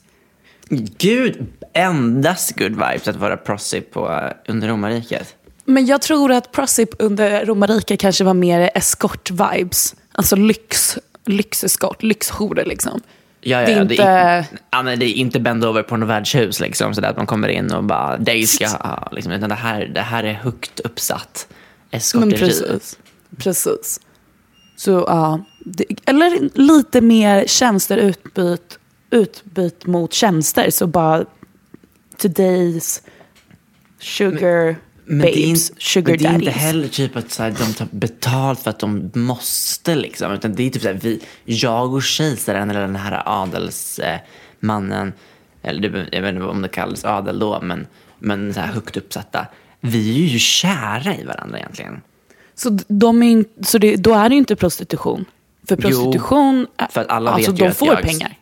Gud, 0.98 1.46
endast 1.78 2.58
good 2.60 2.72
vibes 2.72 3.08
att 3.08 3.16
vara 3.16 3.38
prossy 3.38 3.82
på 3.82 4.12
eh, 4.12 4.52
under 4.54 4.68
romarriket. 4.68 5.36
Men 5.66 5.86
jag 5.86 6.02
tror 6.02 6.32
att 6.32 6.52
Prosip 6.52 6.90
under 7.00 7.46
romarriket 7.46 8.00
kanske 8.00 8.24
var 8.24 8.34
mer 8.34 8.70
eskort-vibes. 8.76 9.96
Alltså 10.12 10.36
lyx, 10.36 10.98
lyxeskort, 11.26 12.04
lyxhoror 12.04 12.64
liksom. 12.66 13.02
Ja, 13.42 13.62
ja, 13.62 13.66
Det 13.68 13.74
är 13.74 13.82
inte- 13.82 13.96
det 13.96 14.04
är, 14.04 14.46
ja, 14.72 14.84
men 14.84 15.00
det 15.00 15.06
är 15.06 15.14
inte 15.14 15.40
bend 15.40 15.66
over 15.66 15.84
på 15.84 15.98
något 15.98 16.10
värdshus 16.10 16.60
liksom, 16.60 16.94
så 16.96 17.02
där 17.02 17.10
att 17.10 17.18
man 17.18 17.26
kommer 17.26 17.48
in 17.48 17.72
och 17.74 17.84
bara, 17.84 18.18
dig 18.18 18.48
ska 18.48 18.68
ha, 18.68 19.10
liksom, 19.12 19.32
utan 19.32 19.50
det 19.50 19.56
här, 19.56 19.86
det 19.86 20.02
här 20.02 20.24
är 20.24 20.34
högt 20.34 20.80
uppsatt 20.80 21.48
Men 21.92 21.98
eskorteri. 21.98 22.38
precis. 22.40 22.98
Precis. 23.38 24.00
Så 24.76 24.92
ja, 25.08 25.46
det, 25.66 25.86
eller 26.06 26.50
lite 26.54 27.02
mer 27.02 27.46
tjänster 27.48 27.98
utbyt, 27.98 28.80
utbyt 29.12 29.86
mot 29.86 30.14
tjänster. 30.14 30.70
Så 30.70 30.88
bara 30.88 31.26
today's 32.18 33.02
sugar 34.00 34.76
Men 35.06 35.18
babes, 35.20 35.34
det 35.36 35.40
är 35.44 35.48
inte, 35.50 35.82
sugar 35.84 36.12
men 36.14 36.18
det 36.24 36.26
är 36.30 36.34
inte 36.34 36.46
daddies. 36.46 36.56
heller 36.64 36.88
typ 36.88 37.16
att 37.16 37.32
så 37.32 37.44
här, 37.44 37.52
de 37.52 37.74
tar 37.74 37.88
betalt 37.92 38.60
för 38.60 38.70
att 38.70 38.80
de 38.80 39.12
måste 39.14 39.96
liksom. 39.96 40.32
Utan 40.32 40.56
det 40.56 40.64
är 40.64 40.70
typ 40.70 40.82
så 40.82 40.88
här, 40.88 41.00
vi, 41.02 41.22
jag 41.46 41.94
och 41.94 42.04
kejsaren 42.04 42.70
eller 42.70 42.82
den 42.82 42.96
här 42.96 43.24
adelsmannen, 43.26 45.14
eller 45.62 45.90
det- 45.90 46.08
jag 46.12 46.22
vet 46.22 46.34
inte 46.36 46.46
om 46.46 46.62
det 46.62 46.68
kallas 46.70 47.06
adel 47.06 47.40
då, 47.40 47.60
men, 47.62 47.88
men 48.20 48.54
så 48.54 48.60
här 48.60 48.68
högt 48.74 48.98
uppsatta. 48.98 49.48
Vi 49.80 50.24
är 50.26 50.28
ju 50.28 50.40
kära 50.40 51.16
i 51.16 51.24
varandra 51.26 51.58
egentligen. 51.60 52.02
Så, 52.56 52.78
de 52.88 53.24
är, 53.24 53.28
in- 53.32 53.46
så 53.62 53.78
det, 53.78 53.96
då 53.96 54.14
är 54.14 54.30
det 54.30 54.36
ju 54.36 54.40
inte 54.40 54.56
prostitution. 54.56 55.26
För 55.68 55.76
prostitution, 55.76 56.68
är- 56.78 56.88
För 56.88 57.02
att 57.02 57.08
alla 57.10 57.32
alltså 57.32 57.52
vet 57.52 57.60
ju 57.60 57.64
de 57.64 57.70
att 57.72 57.78
får 57.78 57.88
jag, 57.88 58.02
pengar. 58.02 58.38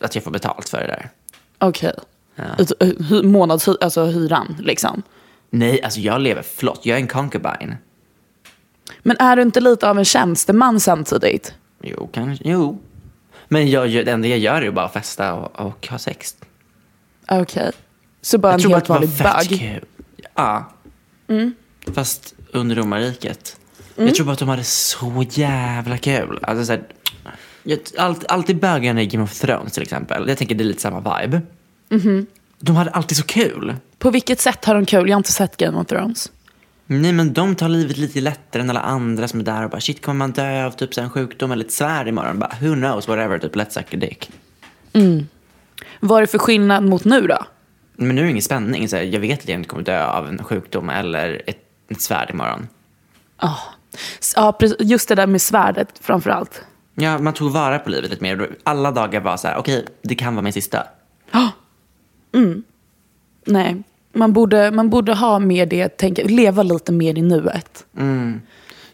Att 0.00 0.14
jag 0.14 0.24
får 0.24 0.30
betalt 0.30 0.68
för 0.68 0.80
det 0.80 0.86
där. 0.86 1.10
Okej. 1.58 1.88
Okay. 1.90 2.04
Månads, 3.22 3.68
alltså 3.68 4.04
hyran 4.04 4.56
liksom. 4.58 5.02
Nej, 5.50 5.82
alltså 5.82 6.00
jag 6.00 6.20
lever 6.20 6.42
flott. 6.42 6.80
Jag 6.82 6.96
är 6.96 7.00
en 7.00 7.08
concubine. 7.08 7.76
Men 9.02 9.16
är 9.20 9.36
du 9.36 9.42
inte 9.42 9.60
lite 9.60 9.90
av 9.90 9.98
en 9.98 10.04
tjänsteman 10.04 10.80
samtidigt? 10.80 11.54
Jo, 11.82 12.08
kanske. 12.12 12.44
Jo. 12.48 12.80
Men 13.48 13.70
jag, 13.70 13.90
det 13.90 14.08
enda 14.08 14.28
jag 14.28 14.38
gör 14.38 14.62
är 14.62 14.70
bara 14.70 14.86
att 14.86 14.92
festa 14.92 15.34
och, 15.34 15.66
och 15.66 15.86
ha 15.88 15.98
sex. 15.98 16.36
Okej. 17.30 17.72
Så 18.20 18.38
bara 18.38 18.52
Jag 18.52 18.64
en 18.64 18.70
helt 18.70 18.88
vanlig 18.88 19.10
bög? 19.10 19.80
Ja. 20.34 20.72
Fast 21.94 22.34
under 22.52 22.76
romarriket. 22.76 23.56
Mm. 23.96 24.06
Jag 24.06 24.16
tror 24.16 24.26
bara 24.26 24.32
att 24.32 24.38
de 24.38 24.48
hade 24.48 24.64
så 24.64 25.24
jävla 25.30 25.98
kul. 25.98 26.38
Alltså, 26.42 26.64
så 26.64 26.72
här, 26.72 26.82
allt, 27.98 28.24
alltid 28.26 28.56
bögarna 28.56 29.02
i 29.02 29.06
Game 29.06 29.24
of 29.24 29.40
Thrones 29.40 29.72
till 29.72 29.82
exempel. 29.82 30.28
Jag 30.28 30.38
tänker 30.38 30.54
det 30.54 30.64
är 30.64 30.66
lite 30.66 30.82
samma 30.82 31.20
vibe. 31.20 31.40
Mhm. 31.92 32.26
De 32.58 32.76
hade 32.76 32.90
alltid 32.90 33.16
så 33.16 33.24
kul. 33.24 33.76
På 33.98 34.10
vilket 34.10 34.40
sätt 34.40 34.64
har 34.64 34.74
de 34.74 34.86
kul? 34.86 35.08
Jag 35.08 35.14
har 35.14 35.20
inte 35.20 35.32
sett 35.32 35.56
Game 35.56 35.78
of 35.78 35.86
Thrones. 35.86 36.32
Nej 36.86 37.12
men 37.12 37.32
de 37.32 37.54
tar 37.54 37.68
livet 37.68 37.96
lite 37.98 38.20
lättare 38.20 38.62
än 38.62 38.70
alla 38.70 38.80
andra 38.80 39.28
som 39.28 39.40
är 39.40 39.44
där 39.44 39.64
och 39.64 39.70
bara 39.70 39.80
shit 39.80 40.02
kommer 40.04 40.18
man 40.18 40.32
dö 40.32 40.66
av 40.66 40.70
typ 40.70 40.94
så 40.94 41.00
en 41.00 41.10
sjukdom 41.10 41.52
eller 41.52 41.64
ett 41.64 41.72
svärd 41.72 42.08
imorgon? 42.08 42.38
Bara 42.38 42.52
who 42.60 42.74
knows 42.74 43.08
whatever, 43.08 43.38
typ 43.38 43.56
let's 43.56 43.70
suck 43.70 43.94
a 43.94 43.96
dick. 43.96 44.30
Vad 46.00 46.16
är 46.16 46.20
det 46.20 46.26
för 46.26 46.38
skillnad 46.38 46.84
mot 46.84 47.04
nu 47.04 47.26
då? 47.26 47.38
Men 47.96 48.14
nu 48.16 48.20
är 48.20 48.24
det 48.24 48.30
ingen 48.30 48.42
spänning. 48.42 48.88
Så 48.88 48.96
här, 48.96 49.02
jag 49.02 49.20
vet 49.20 49.38
att 49.42 49.48
jag 49.48 49.58
inte 49.58 49.68
kommer 49.68 49.82
dö 49.84 50.06
av 50.06 50.28
en 50.28 50.44
sjukdom 50.44 50.88
eller 50.90 51.42
ett, 51.46 51.58
ett 51.90 52.00
svärd 52.00 52.30
imorgon. 52.30 52.68
S- 54.20 54.32
Ja, 54.36 54.58
just 54.78 55.08
det 55.08 55.14
där 55.14 55.26
med 55.26 55.42
svärdet 55.42 55.88
framför 56.00 56.30
allt. 56.30 56.64
Ja, 56.94 57.18
man 57.18 57.32
tog 57.34 57.50
vara 57.52 57.78
på 57.78 57.90
livet 57.90 58.10
lite 58.10 58.22
mer. 58.22 58.50
Alla 58.64 58.90
dagar 58.90 59.20
var 59.20 59.36
så 59.36 59.48
här, 59.48 59.56
okej, 59.56 59.86
det 60.02 60.14
kan 60.14 60.34
vara 60.34 60.42
min 60.42 60.52
sista. 60.52 60.86
Nej, 63.44 63.82
man 64.12 64.32
borde, 64.32 64.70
man 64.70 64.90
borde 64.90 65.14
ha 65.14 65.38
mer 65.38 65.66
det, 65.66 65.88
tänka, 65.88 66.22
leva 66.24 66.62
lite 66.62 66.92
mer 66.92 67.18
i 67.18 67.22
nuet. 67.22 67.86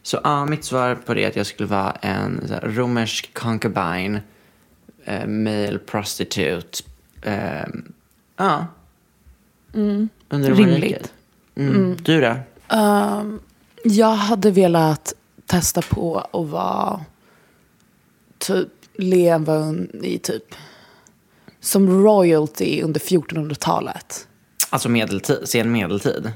Så 0.03 0.21
ja, 0.25 0.45
mitt 0.45 0.65
svar 0.65 0.95
på 0.95 1.15
det 1.15 1.25
är 1.25 1.29
att 1.29 1.37
jag 1.37 1.47
skulle 1.47 1.69
vara 1.69 1.91
en 1.93 2.49
här, 2.51 2.61
romersk 2.61 3.35
concubine, 3.35 4.21
eh, 5.05 5.27
male 5.27 5.79
prostitute. 5.79 6.83
Eh, 7.23 7.67
ja. 8.37 8.67
Under 9.73 10.09
Rimligt. 10.29 10.59
romarriket. 10.59 11.13
Mm. 11.55 11.97
Du 12.03 12.21
då? 12.21 12.37
Jag 13.85 14.15
hade 14.15 14.51
velat 14.51 15.15
testa 15.47 15.83
på 15.83 16.19
att 16.19 16.49
vara 16.49 17.01
typ 18.39 18.69
leva 18.99 19.75
i 20.03 20.19
typ 20.19 20.55
som 21.61 22.03
royalty 22.05 22.83
under 22.83 23.01
1400-talet. 23.01 24.27
Alltså 24.71 24.89
medeltid, 24.89 25.39
sen 25.45 25.73
medeltid. 25.73 26.33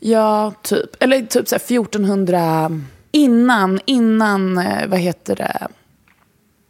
Ja, 0.00 0.52
typ. 0.62 1.02
Eller 1.02 1.22
typ 1.22 1.48
så 1.48 1.54
här 1.54 1.62
1400 1.62 2.80
innan, 3.12 3.80
innan, 3.84 4.58
eh, 4.58 4.86
vad 4.86 4.98
heter 4.98 5.36
det, 5.36 5.68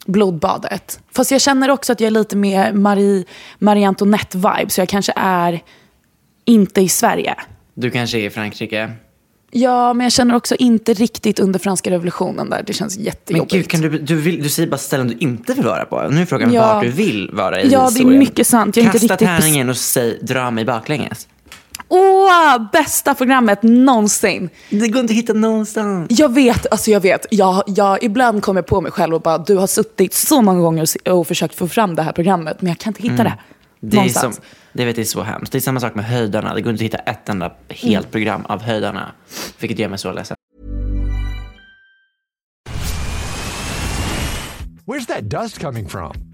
blodbadet. 0.07 1.00
Fast 1.12 1.31
jag 1.31 1.40
känner 1.40 1.70
också 1.70 1.92
att 1.92 2.00
jag 2.00 2.07
är 2.07 2.11
lite 2.11 2.37
mer 2.37 2.72
Marie, 2.72 3.24
Marie 3.59 3.88
Antoinette-vibe, 3.88 4.68
så 4.68 4.81
jag 4.81 4.88
kanske 4.88 5.12
är 5.16 5.62
inte 6.44 6.81
i 6.81 6.88
Sverige. 6.88 7.35
Du 7.74 7.90
kanske 7.90 8.18
är 8.18 8.27
i 8.27 8.31
Frankrike. 8.31 8.92
Ja, 9.57 9.95
men 9.95 10.05
jag 10.05 10.12
känner 10.12 10.35
också 10.35 10.55
inte 10.55 10.95
riktigt 10.95 11.38
under 11.38 11.59
franska 11.59 11.90
revolutionen 11.90 12.51
där. 12.51 12.62
Det 12.67 12.73
känns 12.73 12.97
Men 12.97 13.05
jättejobbigt. 13.07 13.53
gud, 13.53 13.69
kan 13.69 13.81
du, 13.81 13.99
du, 13.99 14.14
vill, 14.17 14.43
du 14.43 14.49
säger 14.49 14.69
bara 14.71 14.79
ställen 14.79 15.09
du 15.09 15.14
inte 15.19 15.55
vill 15.55 15.64
vara 15.64 15.85
på. 15.85 16.09
Nu 16.11 16.21
är 16.23 16.27
frågan 16.27 16.53
Ja. 16.53 16.75
vart 16.75 16.85
du 16.85 16.90
vill 16.90 17.31
vara 17.33 17.61
i 17.62 17.69
Ja, 17.73 17.79
det 17.79 17.85
är 17.85 17.90
historien. 17.90 18.19
mycket 18.19 18.47
sant. 18.47 18.77
Jag 18.77 18.83
är 18.83 18.87
inte 18.87 18.99
Kasta 18.99 19.14
riktigt 19.14 19.29
bes- 19.29 19.40
tärningen 19.40 19.71
och 19.71 19.77
säg 19.77 20.19
dra 20.23 20.51
mig 20.51 20.64
baklänges. 20.64 21.29
Åh, 21.88 22.71
bästa 22.73 23.14
programmet 23.14 23.62
någonsin. 23.62 24.51
Det 24.71 24.88
går 24.88 25.01
inte 25.01 25.12
att 25.12 25.19
hitta 25.19 25.33
någonstans. 25.33 26.07
Jag 26.11 26.35
vet, 26.35 26.67
alltså 26.71 26.90
jag 26.90 27.01
vet. 27.01 27.27
Jag, 27.31 27.62
jag, 27.67 28.03
ibland 28.03 28.43
kommer 28.43 28.59
jag 28.59 28.67
på 28.67 28.81
mig 28.81 28.93
själv 28.93 29.14
och 29.14 29.21
bara, 29.21 29.38
du 29.38 29.57
har 29.57 29.67
suttit 29.67 30.14
så 30.14 30.43
många 30.43 30.61
gånger 30.61 30.87
och, 31.11 31.27
försökt 31.27 31.55
få 31.55 31.69
fram 31.69 31.95
det 31.95 32.03
här 32.03 32.12
programmet, 32.12 32.57
men 32.62 32.69
jag 32.69 32.79
kan 32.79 32.90
inte 32.90 33.03
hitta. 33.03 33.14
Mm. 33.14 33.25
Det 33.25 33.31
är, 33.92 33.97
någonstans. 33.97 34.37
som, 34.37 34.44
det 34.73 34.85
vet 34.85 34.97
jag 34.97 35.05
är 35.05 35.09
så 35.09 35.23
hemskt. 35.23 35.53
Det 35.53 35.59
är 35.59 35.61
samma 35.61 35.81
sak 35.81 35.94
med 35.94 36.05
höjdarna. 36.05 36.55
Det 36.55 36.61
går 36.61 36.73
inte 36.73 36.85
att 36.85 36.87
hitta 36.87 36.99
ett 36.99 37.29
enda 37.29 37.53
helt 37.68 38.11
program 38.11 38.47
av 38.47 38.62
höjdarna. 38.62 39.12
Vilket 39.61 39.79
gör 39.79 39.88
mig 39.88 39.99
så 39.99 40.12
ledsen. 40.12 40.37
Where's 44.87 45.07
that 45.07 45.31
dust 45.31 45.61
coming 45.61 45.88
from? 45.88 46.34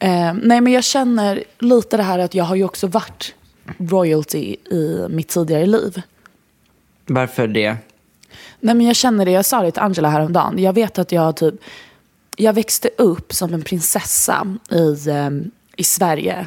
Eh, 0.00 0.34
nej, 0.42 0.60
men 0.60 0.72
jag 0.72 0.84
känner 0.84 1.44
lite 1.58 1.96
det 1.96 2.02
här 2.02 2.18
att 2.18 2.34
jag 2.34 2.44
har 2.44 2.56
ju 2.56 2.64
också 2.64 2.86
varit 2.86 3.34
royalty 3.78 4.56
i 4.70 5.06
mitt 5.10 5.28
tidigare 5.28 5.66
liv. 5.66 6.02
Varför 7.06 7.46
det? 7.46 7.76
Nej, 8.60 8.74
men 8.74 8.86
jag 8.86 8.96
känner 8.96 9.24
det, 9.24 9.30
jag 9.30 9.44
sa 9.44 9.62
det 9.62 9.70
till 9.70 9.82
Angela 9.82 10.08
häromdagen. 10.08 10.58
Jag 10.58 10.72
vet 10.72 10.98
att 10.98 11.12
jag 11.12 11.36
typ, 11.36 11.54
jag 12.36 12.52
växte 12.52 12.88
upp 12.98 13.32
som 13.34 13.54
en 13.54 13.62
prinsessa 13.62 14.46
i, 14.70 15.08
eh, 15.08 15.30
i 15.76 15.84
Sverige. 15.84 16.46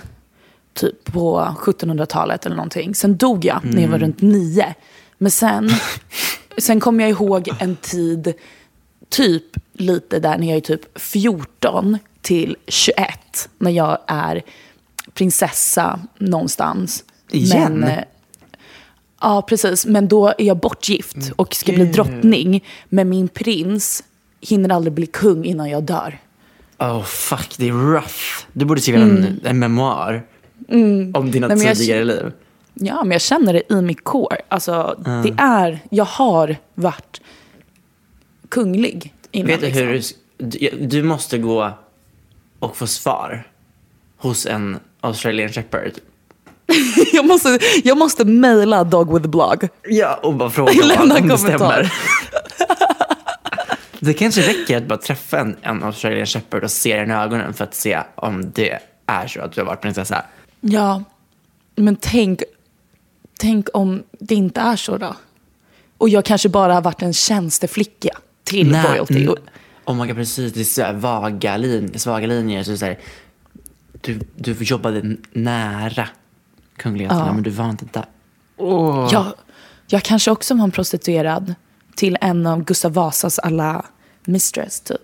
Typ 0.74 1.04
på 1.04 1.56
1700-talet 1.60 2.46
eller 2.46 2.56
någonting. 2.56 2.96
Sen 2.96 3.18
dog 3.18 3.46
jag 3.46 3.60
när 3.64 3.82
jag 3.82 3.90
var 3.90 4.00
runt 4.00 4.22
nio. 4.22 4.76
Men 5.18 5.32
sen, 5.32 5.70
sen 6.58 6.80
kom 6.80 7.00
jag 7.00 7.10
ihåg 7.10 7.50
en 7.60 7.76
tid, 7.76 8.34
typ 9.10 9.44
lite 9.74 10.20
där 10.20 10.38
när 10.38 10.48
jag 10.48 10.58
är 10.58 10.62
typ 10.62 11.00
14 11.00 11.98
till 12.22 12.56
21. 12.68 13.50
När 13.58 13.72
jag 13.72 13.98
är 14.08 14.42
prinsessa 15.14 16.00
någonstans. 16.18 17.04
Igen? 17.32 17.74
Men, 17.74 17.90
eh, 17.90 18.04
Ja, 19.22 19.42
precis. 19.42 19.86
Men 19.86 20.08
då 20.08 20.28
är 20.28 20.44
jag 20.44 20.58
bortgift 20.58 21.16
och 21.36 21.56
ska 21.56 21.72
bli 21.74 21.86
drottning. 21.86 22.64
Men 22.90 23.10
min 23.10 23.28
prins 23.28 24.04
hinner 24.42 24.70
aldrig 24.70 24.94
bli 24.94 25.06
kung 25.06 25.46
innan 25.46 25.70
jag 25.70 25.84
dör. 25.84 26.20
Oh 26.80 27.04
fuck, 27.04 27.56
det 27.58 27.68
är 27.68 27.74
rough. 27.94 28.46
Du 28.54 28.66
borde 28.66 28.82
skriva 28.82 29.00
en, 29.02 29.40
en 29.44 29.60
memoar. 29.60 30.26
Om 31.14 31.32
dina 31.32 31.46
Mm. 31.48 31.58
Nej, 31.58 31.68
jag- 31.68 31.78
tidigare 31.78 32.04
liv. 32.04 32.32
Ja, 32.74 33.04
men 33.04 33.12
jag 33.12 33.22
känner 33.22 33.54
det 33.54 33.74
i 33.74 33.82
mitt 33.82 34.04
core. 34.04 34.38
Alltså, 34.50 35.04
det 35.24 35.36
är, 35.44 35.80
jag 35.90 36.06
har 36.06 36.56
varit 36.76 37.22
kunglig 38.50 39.14
innan. 39.32 39.48
Vet 39.48 39.60
du 39.62 39.66
liksom. 39.68 39.84
hur 39.88 40.04
du, 40.38 40.88
du 40.88 41.04
måste 41.04 41.38
gå 41.38 41.72
och 42.60 42.78
få 42.78 42.88
svar 42.88 43.48
hos 44.18 44.46
en 44.46 44.80
Australian 45.02 45.50
Shepherd. 45.50 45.94
jag, 47.14 47.26
måste, 47.26 47.60
jag 47.84 47.98
måste 47.98 48.26
mejla 48.26 48.84
Dog 48.84 49.14
with 49.14 49.24
the 49.24 49.30
blog. 49.30 49.68
Ja, 49.84 50.20
och 50.24 50.34
bara 50.36 50.50
fråga 50.50 50.72
Lämna 50.86 51.16
om 51.18 51.28
det 51.28 51.38
stämmer. 51.38 51.94
Det 54.02 54.14
kanske 54.14 54.42
räcker 54.42 54.78
att 54.78 54.88
bara 54.88 54.98
träffa 55.00 55.40
en, 55.40 55.56
en 55.62 55.84
Australian 55.84 56.26
Shepherd 56.26 56.64
och 56.64 56.72
se 56.72 56.96
den 56.96 57.12
i 57.12 57.14
ögonen 57.14 57.54
för 57.54 57.64
att 57.64 57.76
se 57.76 58.00
om 58.16 58.52
det 58.52 58.80
är 59.06 59.28
så 59.28 59.42
att 59.42 59.52
du 59.52 59.62
har 59.62 59.66
varit 59.66 59.82
prinsessa. 59.82 60.26
Ja, 60.62 61.04
men 61.76 61.96
tänk, 61.96 62.44
tänk 63.40 63.68
om 63.74 64.04
det 64.20 64.36
inte 64.36 64.62
är 64.62 64.76
så 64.76 64.98
då? 64.98 65.16
Och 65.98 66.10
jag 66.10 66.26
kanske 66.26 66.50
bara 66.50 66.74
har 66.74 66.82
varit 66.82 67.02
en 67.02 67.14
tjänsteflicka 67.14 68.18
till 68.44 68.72
Nej, 68.72 68.84
royalty. 68.92 69.28
Oh 69.90 69.96
my 69.96 70.08
god, 70.08 70.16
precis. 70.16 70.54
Det 70.54 70.60
är 70.60 70.64
så 70.64 70.82
här 70.82 70.94
vaga, 70.94 71.58
lin, 71.58 72.00
svaga 72.00 72.28
linjer. 72.28 72.64
Så 72.64 72.78
så 72.78 72.86
här, 72.86 73.00
du, 74.02 74.20
du 74.36 74.54
jobbade 74.60 75.16
nära 75.32 76.08
kungligheterna, 76.78 77.26
men 77.34 77.44
du 77.44 77.50
var 77.50 77.70
inte 77.70 77.86
där. 77.92 78.06
Jag, 79.12 79.26
jag 79.88 80.04
kanske 80.04 80.32
också 80.32 80.54
var 80.56 80.64
en 80.64 80.72
prostituerad 80.72 81.56
till 81.96 82.18
en 82.22 82.48
av 82.48 82.64
Gustav 82.64 82.94
Vasas 82.94 83.40
alla 83.40 83.86
mistress 84.26 84.82
typ. 84.82 84.98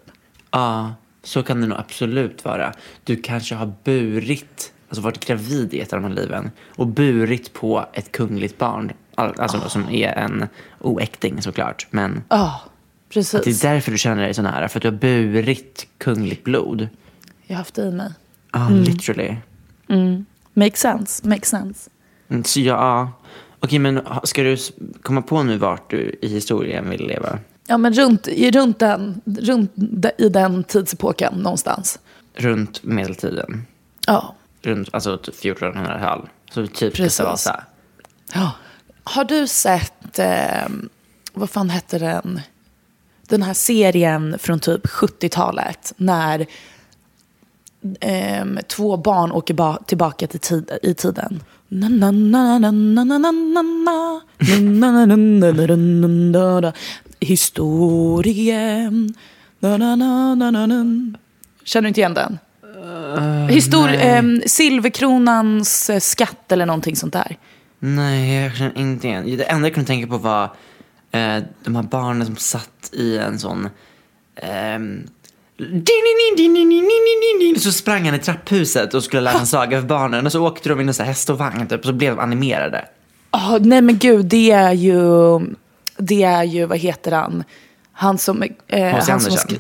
Ja, 0.52 0.94
så 1.24 1.44
kan 1.44 1.62
det 1.62 1.68
nog 1.68 1.78
absolut 1.80 2.46
vara. 2.46 2.74
Du 3.04 3.16
kanske 3.16 3.56
har 3.56 3.74
burit, 3.84 4.74
alltså 4.90 5.02
varit 5.02 5.26
gravid 5.26 5.74
i 5.74 5.80
ett 5.80 5.94
av 5.94 6.02
de 6.02 6.08
här 6.08 6.16
liven 6.16 6.52
och 6.76 6.88
burit 6.88 7.54
på 7.54 7.86
ett 7.94 8.12
kungligt 8.12 8.58
barn. 8.58 8.92
All- 9.16 9.40
Alltså 9.40 9.70
som 9.70 9.90
är 9.90 10.08
en 10.14 10.48
oäkting 10.82 11.42
såklart. 11.42 11.88
Men 11.90 12.24
Ja, 12.30 12.62
precis. 13.20 13.36
att 13.36 13.44
det 13.44 13.64
är 13.64 13.74
därför 13.74 13.92
du 13.92 13.98
känner 13.98 14.24
dig 14.24 14.34
så 14.34 14.42
nära. 14.42 14.70
För 14.70 14.80
att 14.80 14.82
du 14.82 14.88
har 14.88 14.98
burit 14.98 15.88
kungligt 15.98 16.44
blod. 16.44 16.88
Jag 17.48 17.56
har 17.56 17.58
haft 17.58 17.76
det 17.76 17.82
i 17.88 17.92
mig. 17.92 18.12
Ja, 18.54 18.70
literally. 18.70 19.36
Makes 20.54 20.80
sense, 20.80 21.28
makes 21.28 21.50
sense. 21.50 21.90
Mm, 22.30 22.44
Så 22.44 22.60
ja, 22.60 23.12
okej 23.60 23.80
men 23.80 24.02
ska 24.24 24.44
du 24.44 24.58
komma 25.02 25.22
på 25.22 25.44
nu 25.44 25.58
vart 25.58 25.90
du 25.92 26.16
i 26.22 26.28
historien 26.28 26.90
vill 26.90 27.08
leva? 27.08 27.40
Ja, 27.68 27.78
men 27.78 27.94
runt, 27.94 28.28
runt, 28.28 28.80
den, 28.80 29.22
runt 29.26 29.72
i 30.18 30.30
den 30.30 30.64
tidsepoken 30.64 31.34
någonstans. 31.34 32.00
Runt 32.36 32.84
medeltiden? 32.84 33.66
Ja. 34.08 34.36
Runt, 34.62 34.90
alltså 34.94 35.18
typ 35.18 35.36
1400-tal? 35.36 36.30
Så 36.52 36.68
typ. 36.68 36.96
Gustav 36.98 37.26
Vasa? 37.26 37.64
ja. 38.34 38.52
Har 39.04 39.24
du 39.24 39.48
sett, 39.48 40.20
eh, 40.20 40.68
vad 41.34 41.50
fan 41.50 41.70
hette 41.70 42.00
den? 42.00 42.42
den 43.28 43.44
här 43.44 43.54
serien 43.54 44.36
från 44.40 44.60
typ 44.60 44.86
70-talet 44.86 45.94
när 45.98 46.46
eh, 48.00 48.46
två 48.68 48.98
barn 48.98 49.32
åker 49.32 49.86
tillbaka 49.86 50.28
till 50.28 50.40
tid 50.40 50.72
i 50.84 50.94
tiden. 50.94 51.44
Historien. 57.20 59.16
Känner 61.64 61.82
du 61.82 61.88
inte 61.88 62.00
igen 62.00 62.14
den? 62.14 62.40
Uh, 63.18 63.48
Histor 63.48 63.94
eh, 63.94 64.24
silverkronans 64.46 65.92
skatt 66.00 66.52
eller 66.52 66.66
någonting 66.66 66.96
sånt 66.96 67.14
där. 67.14 67.38
Nej, 67.80 68.44
jag 68.44 68.56
känner 68.56 68.78
inte 68.78 69.08
igen. 69.08 69.38
Det 69.38 69.44
enda 69.44 69.68
jag 69.68 69.74
kunde 69.74 69.88
tänka 69.88 70.08
på 70.08 70.18
var 70.18 70.50
eh, 71.16 71.44
de 71.64 71.76
här 71.76 71.84
barnen 71.84 72.26
som 72.26 72.36
satt 72.36 72.90
i 72.94 73.18
en 73.18 73.40
sån... 73.40 73.70
så 77.58 77.72
sprang 77.72 78.06
han 78.06 78.16
i 78.16 78.20
trapphuset 78.20 78.94
och 78.94 79.04
skulle 79.04 79.22
lära 79.22 79.40
en 79.40 79.48
saga 79.48 79.82
för 79.82 79.88
barnen 79.88 80.26
och 80.26 80.32
så 80.32 80.48
åkte 80.48 80.70
de 80.70 80.82
in 80.82 80.90
i 80.90 80.94
en 81.00 81.06
häst 81.06 81.30
och 81.30 81.38
vagn 81.38 81.68
typ, 81.68 81.80
och 81.80 81.86
så 81.86 81.94
blev 81.94 82.16
de 82.16 82.22
animerade. 82.22 82.86
Oh, 83.32 83.58
nej 83.62 83.82
men 83.82 83.98
gud, 83.98 84.26
det 84.26 84.52
är 84.52 84.74
ju, 84.74 85.40
det 85.98 86.24
är 86.24 86.44
ju, 86.44 86.66
vad 86.66 86.78
heter 86.78 87.12
han? 87.12 87.44
Han 87.92 88.18
som... 88.18 88.44
Eh, 88.44 88.50
H.C. 88.92 89.12
han 89.12 89.20
som 89.22 89.32
Andersen. 89.32 89.60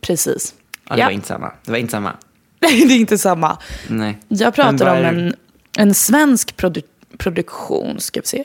Precis. 0.00 0.54
Ja, 0.88 0.94
det 0.94 1.00
Ja. 1.00 1.06
var 1.06 1.12
inte 1.12 1.26
samma. 1.26 1.52
Det 1.64 1.70
var 1.70 1.78
inte 1.78 1.90
samma. 1.92 2.12
Nej, 2.60 2.86
det 2.86 2.94
är 2.94 2.98
inte 2.98 3.18
samma. 3.18 3.58
Nej. 3.88 4.18
Jag 4.28 4.54
pratar 4.54 4.98
om 4.98 5.04
en, 5.04 5.34
en 5.78 5.94
svensk 5.94 6.56
produ- 6.56 6.82
produktion, 7.18 8.00
ska 8.00 8.20
vi 8.20 8.26
se. 8.26 8.44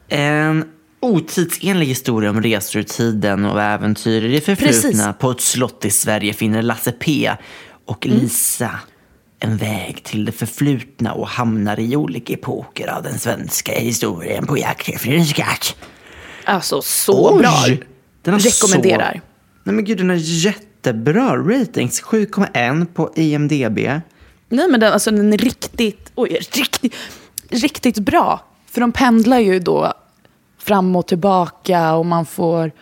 En 0.09 0.64
otidsenlig 1.01 1.87
historia 1.87 2.31
om 2.31 2.42
resor 2.42 2.83
i 2.83 2.85
tiden 2.85 3.44
och 3.44 3.62
äventyr 3.62 4.25
i 4.25 4.33
det 4.33 4.40
förflutna 4.40 4.81
Precis. 4.81 5.07
på 5.18 5.31
ett 5.31 5.40
slott 5.40 5.85
i 5.85 5.90
Sverige 5.90 6.33
finner 6.33 6.62
Lasse 6.62 6.92
P 6.92 7.33
och 7.87 8.07
Mm. 8.07 8.18
Lisa 8.18 8.70
en 9.38 9.57
väg 9.57 10.05
till 10.05 10.25
det 10.25 10.33
förflutna 10.33 11.12
och 11.12 11.29
hamnar 11.29 11.81
i 11.81 11.96
olika 11.96 12.33
epoker 12.33 12.88
av 12.88 13.03
den 13.03 13.18
svenska 13.18 13.72
historien 13.72 14.46
på 14.46 14.59
jakt 14.59 14.88
efter 14.88 15.12
en 15.12 15.27
skatt. 15.27 15.77
Alltså, 16.44 16.83
så 16.83 17.37
bra. 17.38 17.64
Den 18.22 18.38
Rekommenderar. 18.38 19.12
Så... 19.12 19.20
Nej 19.64 19.75
men 19.75 19.85
gud, 19.85 19.98
den 19.98 20.11
har 20.11 20.16
jättebra 20.83 21.37
ratings. 21.37 22.03
7,1 22.03 22.87
på 22.87 23.11
IMDB. 23.14 23.79
Nej, 24.49 24.68
men 24.68 24.81
den, 24.81 24.92
alltså, 24.92 25.11
den 25.11 25.33
är 25.33 25.38
riktigt, 25.38 26.12
oj, 26.14 26.38
riktigt, 26.53 26.95
riktigt 27.49 27.99
bra. 27.99 28.40
För 28.66 28.81
de 28.81 28.92
pendlar 28.92 29.38
ju 29.38 29.59
då 29.59 29.92
fram 30.59 30.97
och 30.97 31.07
tillbaka 31.07 31.95
och 31.95 32.07
man 32.07 32.27
får... 32.27 32.73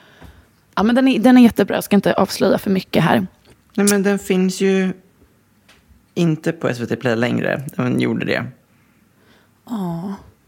Ja, 0.75 0.83
men 0.83 0.95
den, 0.95 1.09
är, 1.09 1.19
den 1.19 1.39
är 1.39 1.43
jättebra. 1.43 1.77
Jag 1.77 1.85
ska 1.85 1.97
inte 1.97 2.15
avslöja 2.15 2.59
för 2.59 2.71
mycket 2.71 3.05
här. 3.05 3.27
Nej 3.75 3.87
men 3.91 4.03
den 4.03 4.19
finns 4.19 4.61
ju 4.61 4.93
inte 6.15 6.53
på 6.53 6.75
SVT 6.75 7.01
Play 7.01 7.17
längre. 7.17 7.63
Den 7.77 8.01
gjorde 8.01 8.27
det. 8.27 8.45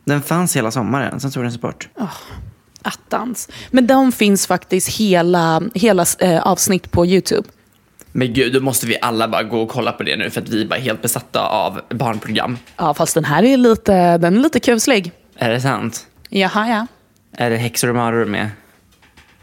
Den 0.05 0.23
fanns 0.23 0.57
hela 0.57 0.71
sommaren, 0.71 1.21
sen 1.21 1.31
tog 1.31 1.43
den 1.43 1.53
sig 1.53 1.61
bort. 1.61 1.89
Attans. 2.83 3.49
Men 3.71 3.87
de 3.87 4.13
finns 4.13 4.47
faktiskt 4.47 4.89
hela, 4.99 5.63
hela 5.75 6.07
eh, 6.19 6.47
avsnitt 6.47 6.91
på 6.91 7.07
YouTube. 7.07 7.49
Men 8.13 8.33
gud, 8.35 8.53
då 8.53 8.61
måste 8.61 8.87
vi 8.87 8.97
alla 9.03 9.29
bara 9.29 9.43
gå 9.43 9.63
och 9.63 9.69
kolla 9.69 9.93
på 9.93 10.03
det 10.03 10.17
nu 10.17 10.31
för 10.31 10.41
att 10.41 10.49
vi 10.49 10.63
är 10.63 10.67
bara 10.69 10.81
helt 10.81 11.03
besatta 11.03 11.41
av 11.47 11.81
barnprogram. 11.91 12.59
Ja, 12.77 12.95
fast 12.95 13.15
den 13.15 13.25
här 13.25 13.43
är 13.43 13.57
lite, 13.57 14.19
den 14.19 14.37
är 14.37 14.41
lite 14.41 14.61
kuslig. 14.61 15.13
Är 15.37 15.51
det 15.51 15.61
sant? 15.61 16.07
Jaha, 16.29 16.69
ja. 16.69 16.87
Är 17.45 17.51
det 17.51 17.57
häxor 17.57 17.89
och 17.89 17.95
maror 17.95 18.25
med? 18.25 18.51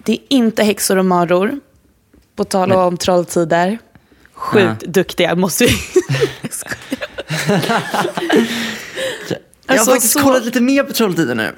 Det 0.04 0.12
är 0.13 0.19
inte 0.30 0.63
häxor 0.63 0.97
och 0.97 1.06
maror. 1.06 1.60
På 2.36 2.43
tal 2.43 2.71
om 2.71 2.97
trolltider. 2.97 3.78
Sjukt 4.34 4.80
duktiga, 4.88 5.36
måste 5.36 5.65
vi... 5.65 5.71
Jag. 7.52 7.60
Jag 9.65 9.73
har 9.73 9.80
Alltså, 9.80 9.91
faktiskt 9.91 10.13
så- 10.13 10.19
kollat 10.19 10.45
lite 10.45 10.62
mer 10.62 10.84
på 10.84 10.93
Trolltider 10.93 11.36
nu. 11.36 11.56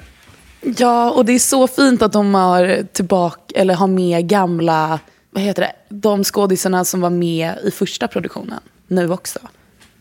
Ja, 0.62 1.10
och 1.10 1.24
det 1.24 1.32
är 1.32 1.38
så 1.38 1.66
fint 1.66 2.02
att 2.02 2.12
de 2.12 2.34
har 2.34 2.82
tillbaka, 2.92 3.40
eller 3.54 3.74
har 3.74 3.86
med 3.86 4.28
gamla, 4.28 5.00
vad 5.30 5.42
heter 5.42 5.62
det, 5.62 5.72
de 5.88 6.24
skådisarna 6.24 6.84
som 6.84 7.00
var 7.00 7.10
med 7.10 7.54
i 7.64 7.70
första 7.70 8.08
produktionen 8.08 8.60
nu 8.86 9.10
också. 9.12 9.38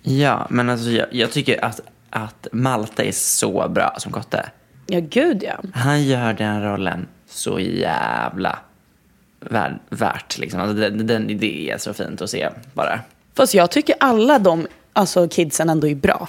Ja, 0.01 0.47
men 0.49 0.69
alltså 0.69 0.89
jag, 0.89 1.07
jag 1.11 1.31
tycker 1.31 1.65
att, 1.65 1.79
att 2.09 2.47
Malte 2.51 3.03
är 3.03 3.11
så 3.11 3.67
bra 3.69 3.95
som 3.97 4.11
Kotte. 4.11 4.49
Ja, 4.87 4.99
gud 4.99 5.43
ja. 5.43 5.61
Han 5.73 6.03
gör 6.03 6.33
den 6.33 6.63
rollen 6.63 7.07
så 7.29 7.59
jävla 7.59 8.59
vär, 9.39 9.79
värt. 9.89 10.37
Liksom. 10.37 10.61
Alltså, 10.61 10.75
den, 10.75 11.07
den, 11.07 11.27
det 11.39 11.69
är 11.71 11.77
så 11.77 11.93
fint 11.93 12.21
att 12.21 12.29
se 12.29 12.49
bara. 12.73 12.99
Fast 13.33 13.53
jag 13.53 13.71
tycker 13.71 13.95
alla 13.99 14.39
de 14.39 14.67
alltså, 14.93 15.27
kidsen 15.27 15.69
ändå 15.69 15.87
är 15.87 15.95
bra. 15.95 16.27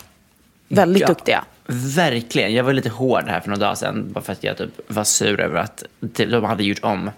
Väldigt 0.68 1.00
Ja. 1.00 1.06
duktiga. 1.08 1.44
Verkligen. 1.66 2.54
Jag 2.54 2.64
var 2.64 2.72
lite 2.72 2.88
hård 2.88 3.24
här 3.26 3.40
för 3.40 3.48
några 3.48 3.60
dagar 3.60 3.74
sedan. 3.74 4.12
Bara 4.12 4.20
för 4.24 4.32
att 4.32 4.44
jag 4.44 4.56
typ 4.56 4.70
var 4.90 5.04
sur 5.04 5.40
över 5.40 5.60
att 5.60 5.84
de 6.00 6.44
hade 6.44 6.64
gjort 6.64 6.80
om 6.84 7.10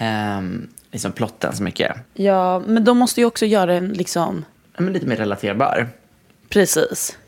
um, 0.00 0.68
liksom 0.92 1.12
plotten 1.12 1.56
så 1.56 1.62
mycket. 1.62 1.96
Ja, 2.14 2.62
men 2.66 2.84
de 2.84 2.98
måste 2.98 3.20
ju 3.20 3.26
också 3.26 3.46
göra 3.46 3.74
en 3.74 3.88
liksom, 3.88 4.44
Ja, 4.76 4.82
Men 4.82 4.92
lite 4.92 5.06
mer 5.06 5.16
relaterbar. 5.16 5.88
precis. 6.48 7.18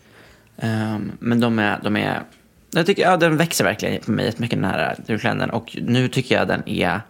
Ehm, 0.56 1.12
men 1.18 1.40
de 1.40 1.58
är, 1.58 1.80
de 1.82 1.96
är... 1.96 2.22
Jag 2.70 2.86
tycker 2.86 3.02
ja, 3.02 3.16
den 3.16 3.36
växer 3.36 3.64
verkligen 3.64 4.00
på 4.02 4.10
mig 4.10 4.24
jättemycket 4.24 4.58
den 4.58 4.70
här 4.70 4.96
julkalendern. 5.06 5.50
Och 5.50 5.78
nu 5.82 6.08
tycker 6.08 6.34
jag 6.34 6.48
den 6.48 6.68
är 6.68 7.00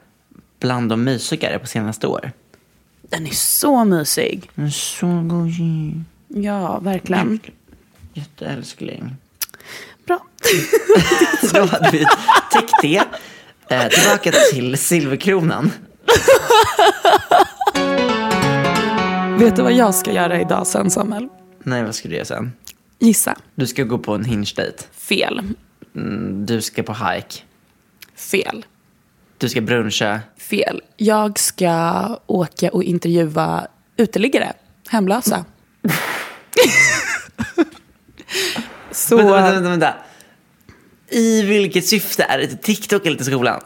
bland 0.61 0.89
de 0.89 1.05
mysigare 1.05 1.59
på 1.59 1.67
senaste 1.67 2.07
år. 2.07 2.33
Den 3.03 3.27
är 3.27 3.31
så 3.31 3.85
mysig. 3.85 4.51
Den 4.55 4.67
är 4.67 4.71
så 4.71 5.07
gosig. 5.23 6.01
Ja, 6.29 6.79
verkligen. 6.79 7.41
Jätteälskling. 8.15 9.17
Bra. 10.09 10.21
Då 11.55 11.65
hade 11.65 11.91
vi 11.93 12.07
täckt 12.53 12.75
det. 12.83 13.03
Eh, 13.71 13.89
tillbaka 13.89 14.33
till 14.53 14.79
Silverkronan. 14.79 15.73
Vet 19.39 19.57
du 19.57 19.63
vad 19.63 19.73
jag 19.73 19.95
ska 19.95 20.13
göra 20.13 20.41
idag 20.41 20.67
sen, 20.67 20.91
Samuel? 20.91 21.29
Nej, 21.63 21.83
vad 21.83 21.95
ska 21.95 22.09
du 22.09 22.15
göra 22.15 22.25
sen? 22.25 22.53
Gissa. 22.99 23.37
Du 23.55 23.67
ska 23.67 23.85
gå 23.85 23.99
på 23.99 24.15
en 24.15 24.25
hinge-date. 24.25 24.85
Fel. 24.93 25.43
Mm, 25.97 26.47
Du 26.47 26.63
ska 26.63 26.83
på 26.83 26.93
hike. 26.95 27.43
Fel. 28.17 28.65
Du 29.39 29.49
ska 29.49 29.61
bruncha. 29.61 30.21
Fel. 30.39 30.83
Jag 30.97 31.39
ska 31.39 31.73
åka 32.27 32.71
och 32.71 32.83
intervjua 32.85 33.67
uteliggare, 33.97 34.53
hemlösa. 34.89 35.45
Så, 38.99 39.17
Vänta, 39.17 39.53
vänta, 39.53 39.71
vänta. 39.71 39.95
I 41.11 41.43
vilket 41.43 41.87
syfte? 41.87 42.23
Är 42.23 42.39
det 42.39 42.47
till 42.47 42.59
TikTok 42.59 43.07
eller 43.07 43.17
till 43.17 43.27
skolan? 43.27 43.61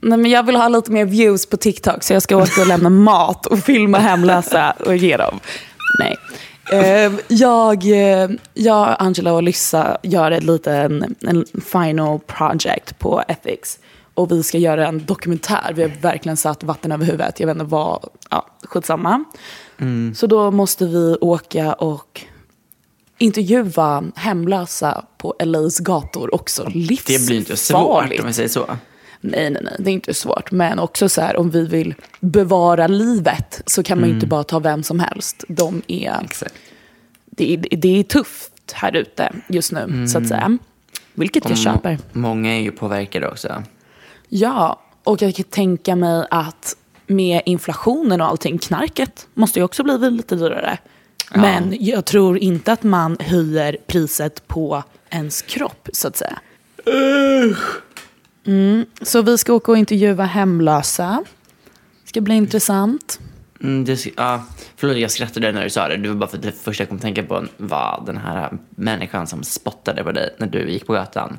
nej, 0.00 0.18
men 0.18 0.30
jag 0.30 0.42
vill 0.42 0.56
ha 0.56 0.68
lite 0.68 0.92
mer 0.92 1.04
views 1.04 1.46
på 1.46 1.56
TikTok 1.56 2.02
så 2.02 2.12
jag 2.12 2.22
ska 2.22 2.36
åka 2.36 2.60
och 2.60 2.66
lämna 2.66 2.90
mat 3.08 3.46
och 3.46 3.58
filma 3.58 3.98
hemlösa 3.98 4.70
och 4.70 4.96
ge 4.96 5.16
dem. 5.16 5.40
Nej. 5.98 6.16
Eh, 6.72 7.12
jag, 7.28 7.84
eh, 7.84 8.30
jag, 8.54 8.96
Angela 8.98 9.32
och 9.32 9.42
Lyssa 9.42 9.98
gör 10.02 10.30
ett 10.30 10.44
liten 10.44 11.16
en 11.20 11.44
final 11.64 12.18
project 12.18 12.98
på 12.98 13.22
Ethics. 13.28 13.78
Och 14.14 14.32
vi 14.32 14.42
ska 14.42 14.58
göra 14.58 14.86
en 14.86 15.04
dokumentär. 15.04 15.72
Vi 15.74 15.82
har 15.82 15.90
verkligen 16.00 16.36
satt 16.36 16.62
vatten 16.62 16.92
över 16.92 17.04
huvudet. 17.04 17.40
Jag 17.40 17.46
vet 17.46 17.54
inte 17.54 17.64
vad, 17.64 18.08
ja, 18.30 18.46
skitsamma. 18.62 19.24
Så 20.14 20.26
då 20.26 20.50
måste 20.50 20.86
vi 20.86 21.16
åka 21.20 21.72
och 21.72 22.20
intervjua 23.18 24.04
hemlösa 24.14 25.04
på 25.18 25.34
LAs 25.44 25.78
gator 25.78 26.34
också. 26.34 26.68
Livsfarligt. 26.68 27.06
Det 27.06 27.26
blir 27.26 27.36
inte 27.36 27.56
svårt 27.56 28.20
om 28.20 28.26
vi 28.26 28.32
säger 28.32 28.48
så. 28.48 28.66
Nej, 29.20 29.50
nej, 29.50 29.62
nej, 29.64 29.76
det 29.78 29.90
är 29.90 29.94
inte 29.94 30.14
svårt. 30.14 30.50
Men 30.50 30.78
också 30.78 31.08
så 31.08 31.20
här, 31.20 31.36
om 31.36 31.50
vi 31.50 31.66
vill 31.66 31.94
bevara 32.20 32.86
livet 32.86 33.62
så 33.66 33.82
kan 33.82 34.00
man 34.00 34.08
ju 34.08 34.14
inte 34.14 34.26
bara 34.26 34.44
ta 34.44 34.58
vem 34.58 34.82
som 34.82 35.00
helst. 35.00 35.44
De 35.48 35.82
är, 35.86 36.24
Exakt. 36.24 36.54
det, 37.30 37.54
är, 37.54 37.76
det 37.76 37.98
är 37.98 38.02
tufft 38.02 38.72
här 38.72 38.96
ute 38.96 39.32
just 39.48 39.72
nu, 39.72 40.08
så 40.08 40.18
att 40.18 40.28
säga. 40.28 40.58
Vilket 41.14 41.48
jag 41.48 41.58
köper. 41.58 41.98
Många 42.12 42.56
är 42.56 42.60
ju 42.60 42.70
påverkade 42.70 43.28
också. 43.28 43.62
Ja, 44.28 44.80
och 45.04 45.22
jag 45.22 45.34
kan 45.34 45.44
tänka 45.44 45.96
mig 45.96 46.26
att 46.30 46.76
med 47.06 47.42
inflationen 47.44 48.20
och 48.20 48.26
allting, 48.26 48.58
knarket 48.58 49.26
måste 49.34 49.58
ju 49.58 49.64
också 49.64 49.82
bli 49.82 50.10
lite 50.10 50.36
dyrare. 50.36 50.78
Men 51.34 51.76
jag 51.80 52.04
tror 52.04 52.38
inte 52.38 52.72
att 52.72 52.82
man 52.82 53.16
höjer 53.20 53.76
priset 53.86 54.48
på 54.48 54.82
ens 55.10 55.42
kropp, 55.42 55.88
så 55.92 56.08
att 56.08 56.16
säga. 56.16 56.38
Mm, 58.46 58.86
så 59.02 59.22
vi 59.22 59.38
ska 59.38 59.52
åka 59.52 59.72
och 59.72 59.78
intervjua 59.78 60.24
hemlösa. 60.24 61.24
Det 62.02 62.08
ska 62.08 62.20
bli 62.20 62.34
intressant. 62.34 63.20
Mm, 63.62 63.84
det, 63.84 64.06
ja, 64.16 64.42
förlåt, 64.76 64.96
jag 64.96 65.10
skrattade 65.10 65.52
när 65.52 65.64
du 65.64 65.70
sa 65.70 65.88
det. 65.88 65.96
Det 65.96 66.08
var 66.08 66.16
bara 66.16 66.30
för 66.30 66.36
att 66.36 66.42
det 66.42 66.52
första 66.52 66.82
jag 66.82 66.88
kom 66.88 66.96
att 66.96 67.02
tänka 67.02 67.22
på 67.22 67.46
var 67.56 68.02
den 68.06 68.16
här 68.16 68.58
människan 68.70 69.26
som 69.26 69.44
spottade 69.44 70.04
på 70.04 70.12
dig 70.12 70.34
när 70.38 70.46
du 70.46 70.70
gick 70.70 70.86
på 70.86 70.92
gatan. 70.92 71.38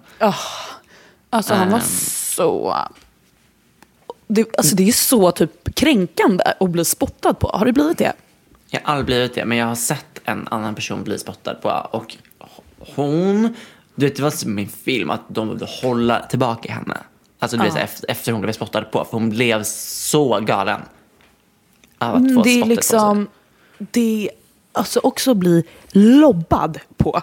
Alltså 1.30 1.54
han 1.54 1.70
var 1.70 1.78
Ehm. 1.78 1.84
så... 1.86 2.76
Det, 4.28 4.58
alltså 4.58 4.76
det 4.76 4.88
är 4.88 4.92
så 4.92 5.32
typ 5.32 5.76
kränkande 5.76 6.44
att 6.60 6.70
bli 6.70 6.86
spottad 6.86 7.34
på. 7.34 7.48
Har 7.48 7.66
det 7.66 7.74
blivit 7.74 7.98
det? 7.98 8.14
Jag 8.70 8.82
har 8.84 8.94
aldrig 8.94 9.06
blivit 9.06 9.36
det, 9.36 9.46
men 9.46 9.58
jag 9.58 9.66
har 9.66 9.76
sett 9.76 10.22
en 10.26 10.48
annan 10.52 10.76
person 10.76 11.04
bli 11.04 11.20
spottad 11.20 11.54
på. 11.54 11.70
Och 11.92 12.18
hon, 12.96 13.56
du 13.96 14.06
vet 14.06 14.16
det 14.16 14.24
var 14.24 14.32
som 14.32 14.60
i 14.60 14.64
en 14.64 14.70
film 14.70 15.10
att 15.10 15.22
de 15.28 15.48
behövde 15.48 15.68
hålla 15.82 16.26
tillbaka 16.26 16.74
henne. 16.74 16.98
Alltså 17.40 17.58
du 17.58 17.64
vet, 17.64 17.74
så 17.74 17.80
efter, 17.80 18.12
efter 18.12 18.32
hon 18.32 18.42
blev 18.42 18.54
spottad 18.54 18.82
på, 18.82 19.06
för 19.06 19.12
hon 19.12 19.30
blev 19.30 19.64
så 19.64 20.40
galen. 20.40 20.82
Av 21.98 22.16
att 22.16 22.22
få 22.22 22.28
Mm, 22.28 22.42
Det 22.42 22.62
är 22.62 22.66
liksom... 22.66 23.28
Det 23.78 24.28
är 24.28 24.32
alltså 24.72 25.00
också 25.04 25.34
bli 25.34 25.64
lobbad 25.92 26.80
på. 26.98 27.22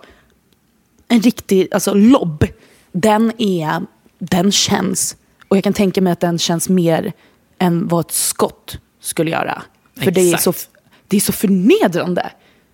En 1.09 1.21
riktig 1.21 1.69
alltså 1.75 1.95
lobb. 1.95 2.47
Den 2.93 3.33
är... 3.39 3.83
Den 4.19 4.53
känns... 4.53 5.17
Och 5.49 5.57
jag 5.57 5.65
kan 5.65 5.73
tänka 5.73 6.03
mig 6.03 6.13
att 6.13 6.21
den 6.21 6.39
känns 6.39 6.69
mer 6.69 7.13
än 7.59 7.89
vad 7.89 8.07
ett 8.07 8.13
skott 8.13 8.79
skulle 9.01 9.31
göra. 9.31 9.63
För 9.97 10.11
det 10.11 10.21
är, 10.21 10.35
Exakt. 10.35 10.59
så, 10.61 10.69
det 11.09 11.17
är 11.17 11.21
så 11.21 11.33
förnedrande. 11.33 12.31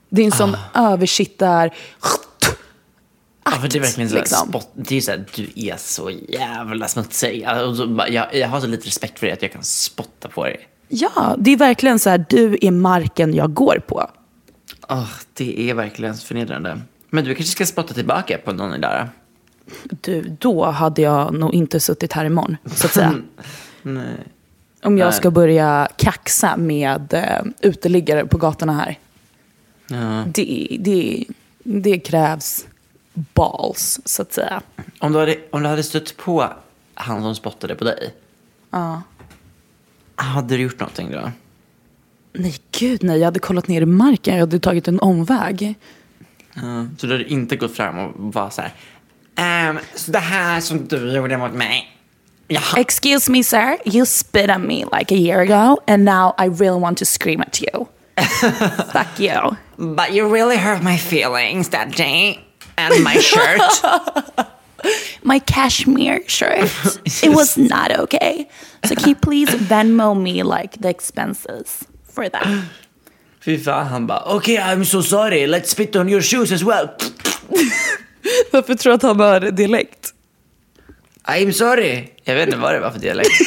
Det 0.08 0.22
är 0.22 0.26
en 0.26 0.32
sån 0.32 0.56
översittar... 0.74 1.74
Ja, 3.44 3.50
för 3.50 3.68
det 3.68 3.78
är 3.78 3.80
verkligen 3.80 4.10
så 4.10 4.16
liksom. 4.16 4.48
spott, 4.48 4.70
det 4.74 4.96
är 4.96 5.00
så 5.00 5.10
här, 5.10 5.24
du 5.34 5.48
är 5.56 5.76
så 5.76 6.10
jävla 6.28 6.88
smutsig. 6.88 7.44
Alltså, 7.44 8.06
jag, 8.08 8.34
jag 8.34 8.48
har 8.48 8.60
så 8.60 8.66
lite 8.66 8.86
respekt 8.86 9.18
för 9.18 9.26
dig 9.26 9.34
att 9.34 9.42
jag 9.42 9.52
kan 9.52 9.62
spotta 9.62 10.28
på 10.28 10.44
dig. 10.44 10.68
Ja, 10.88 11.36
det 11.38 11.50
är 11.50 11.56
verkligen 11.56 11.98
så 11.98 12.10
här, 12.10 12.24
du 12.28 12.58
är 12.60 12.70
marken 12.70 13.34
jag 13.34 13.54
går 13.54 13.82
på. 13.86 14.10
Åh, 14.88 15.10
det 15.34 15.70
är 15.70 15.74
verkligen 15.74 16.14
förnedrande. 16.14 16.80
Men 17.10 17.24
du 17.24 17.34
kanske 17.34 17.52
ska 17.52 17.66
spotta 17.66 17.94
tillbaka 17.94 18.38
på 18.38 18.52
någon 18.52 18.80
där? 18.80 19.08
Du, 20.00 20.36
då 20.40 20.64
hade 20.64 21.02
jag 21.02 21.34
nog 21.34 21.54
inte 21.54 21.80
suttit 21.80 22.12
här 22.12 22.24
imorgon, 22.24 22.56
så 22.74 22.86
att 22.86 22.92
säga. 22.92 23.14
Nej. 23.82 24.16
Om 24.82 24.98
jag 24.98 25.06
Nej. 25.06 25.12
ska 25.16 25.30
börja 25.30 25.88
kaxa 25.96 26.56
med 26.56 27.14
eh, 27.14 27.42
uteliggare 27.60 28.26
på 28.26 28.38
gatorna 28.38 28.72
här. 28.72 28.98
Ja. 29.86 30.24
Det, 30.34 30.76
det, 30.80 31.24
det 31.64 31.98
krävs 31.98 32.66
balls, 33.14 34.00
så 34.04 34.22
att 34.22 34.32
säga. 34.32 34.62
Om, 34.98 35.12
du 35.12 35.18
hade, 35.18 35.36
om 35.50 35.62
du 35.62 35.68
hade 35.68 35.82
stött 35.82 36.16
på 36.16 36.48
han 36.94 37.22
som 37.22 37.34
spottade 37.34 37.74
på 37.74 37.84
dig, 37.84 38.14
Ja. 38.70 39.02
hade 40.14 40.56
du 40.56 40.62
gjort 40.62 40.80
någonting 40.80 41.10
då? 41.12 41.30
Nej, 42.32 42.54
gud 42.78 43.02
nej. 43.02 43.18
Jag 43.18 43.24
hade 43.24 43.40
kollat 43.40 43.68
ner 43.68 43.82
i 43.82 43.86
marken. 43.86 44.34
Jag 44.34 44.40
hade 44.40 44.58
tagit 44.58 44.88
en 44.88 45.00
omväg. 45.00 45.74
Ja. 46.54 46.86
Så 46.98 47.06
du 47.06 47.12
hade 47.12 47.24
inte 47.32 47.56
gått 47.56 47.76
fram 47.76 47.98
och 47.98 48.12
var 48.34 48.50
så 48.50 48.62
här, 48.62 48.72
ehm, 49.36 49.78
så 49.94 50.10
det 50.10 50.18
här 50.18 50.60
som 50.60 50.86
du 50.88 51.12
gjorde 51.16 51.36
mot 51.36 51.52
mig, 51.54 51.88
jag 52.48 52.78
Excuse 52.78 53.30
me 53.32 53.42
sir, 53.42 53.78
you 53.84 54.06
spit 54.06 54.50
on 54.50 54.66
me 54.66 54.84
like 54.84 55.14
a 55.14 55.18
year 55.18 55.40
ago 55.40 55.78
and 55.86 56.04
now 56.04 56.34
I 56.38 56.46
really 56.46 56.80
want 56.80 56.98
to 56.98 57.04
scream 57.04 57.40
at 57.40 57.60
you. 57.60 57.88
Fuck 58.92 59.18
you. 59.18 59.56
But 59.78 60.12
you 60.12 60.28
really 60.28 60.56
hurt 60.56 60.82
my 60.82 60.96
feelings 60.96 61.68
that 61.70 61.96
day. 61.96 62.44
And 62.76 63.04
my 63.04 63.18
shirt. 63.18 63.60
My 65.22 65.38
cashmere 65.38 66.22
shirt, 66.26 66.70
it 67.22 67.30
was 67.30 67.56
not 67.56 67.96
okay. 67.98 68.48
So 68.84 68.96
can 68.96 69.10
you 69.10 69.14
please 69.14 69.48
Venmo 69.48 70.20
me 70.20 70.42
like 70.42 70.80
the 70.80 70.88
expenses 70.88 71.84
for 72.02 72.28
that? 72.28 72.64
Fy 73.40 73.56
fan, 73.58 73.86
han 73.86 74.06
bara, 74.06 74.24
okay 74.36 74.58
I'm 74.58 74.84
so 74.84 75.00
sorry, 75.00 75.46
let's 75.46 75.70
spit 75.70 75.96
on 75.96 76.08
your 76.08 76.22
shoes 76.22 76.52
as 76.52 76.64
well. 76.64 76.88
Varför 78.50 78.74
tror 78.74 78.90
du 78.90 78.94
att 78.94 79.02
han 79.02 79.20
har 79.20 79.40
dialekt? 79.40 80.11
I'm 81.24 81.52
sorry. 81.52 82.08
Jag 82.24 82.34
vet 82.34 82.46
inte 82.46 82.58
vad 82.58 82.74
det 82.74 82.80
var 82.80 82.90
för 82.90 82.98
dialekt. 82.98 83.30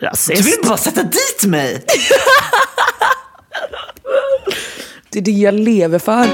Du 0.00 0.06
Rasist. 0.06 0.46
vill 0.46 0.58
bara 0.68 0.76
sätta 0.76 1.02
dit 1.02 1.44
mig. 1.46 1.84
Det 5.10 5.18
är 5.18 5.22
det 5.22 5.30
jag 5.30 5.54
lever 5.54 5.98
för. 5.98 6.26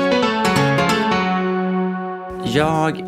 Jag 2.56 3.04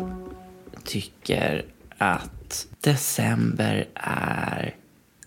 tycker 0.85 1.65
att 1.97 2.67
december 2.81 3.85
är 3.95 4.75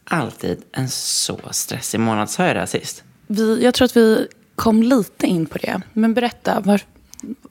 alltid 0.05 0.63
en 0.73 0.89
så 0.89 1.41
stressig 1.51 2.01
månad. 2.01 2.31
Sa 2.31 2.47
jag 2.47 2.57
det 2.57 2.61
här 2.61 2.67
sist? 2.67 3.03
Vi, 3.27 3.65
jag 3.65 3.75
tror 3.75 3.85
att 3.87 3.97
vi 3.97 4.29
kom 4.55 4.83
lite 4.83 5.27
in 5.27 5.47
på 5.47 5.59
det. 5.59 5.81
Men 5.93 6.15
berätta, 6.15 6.61
var, 6.61 6.81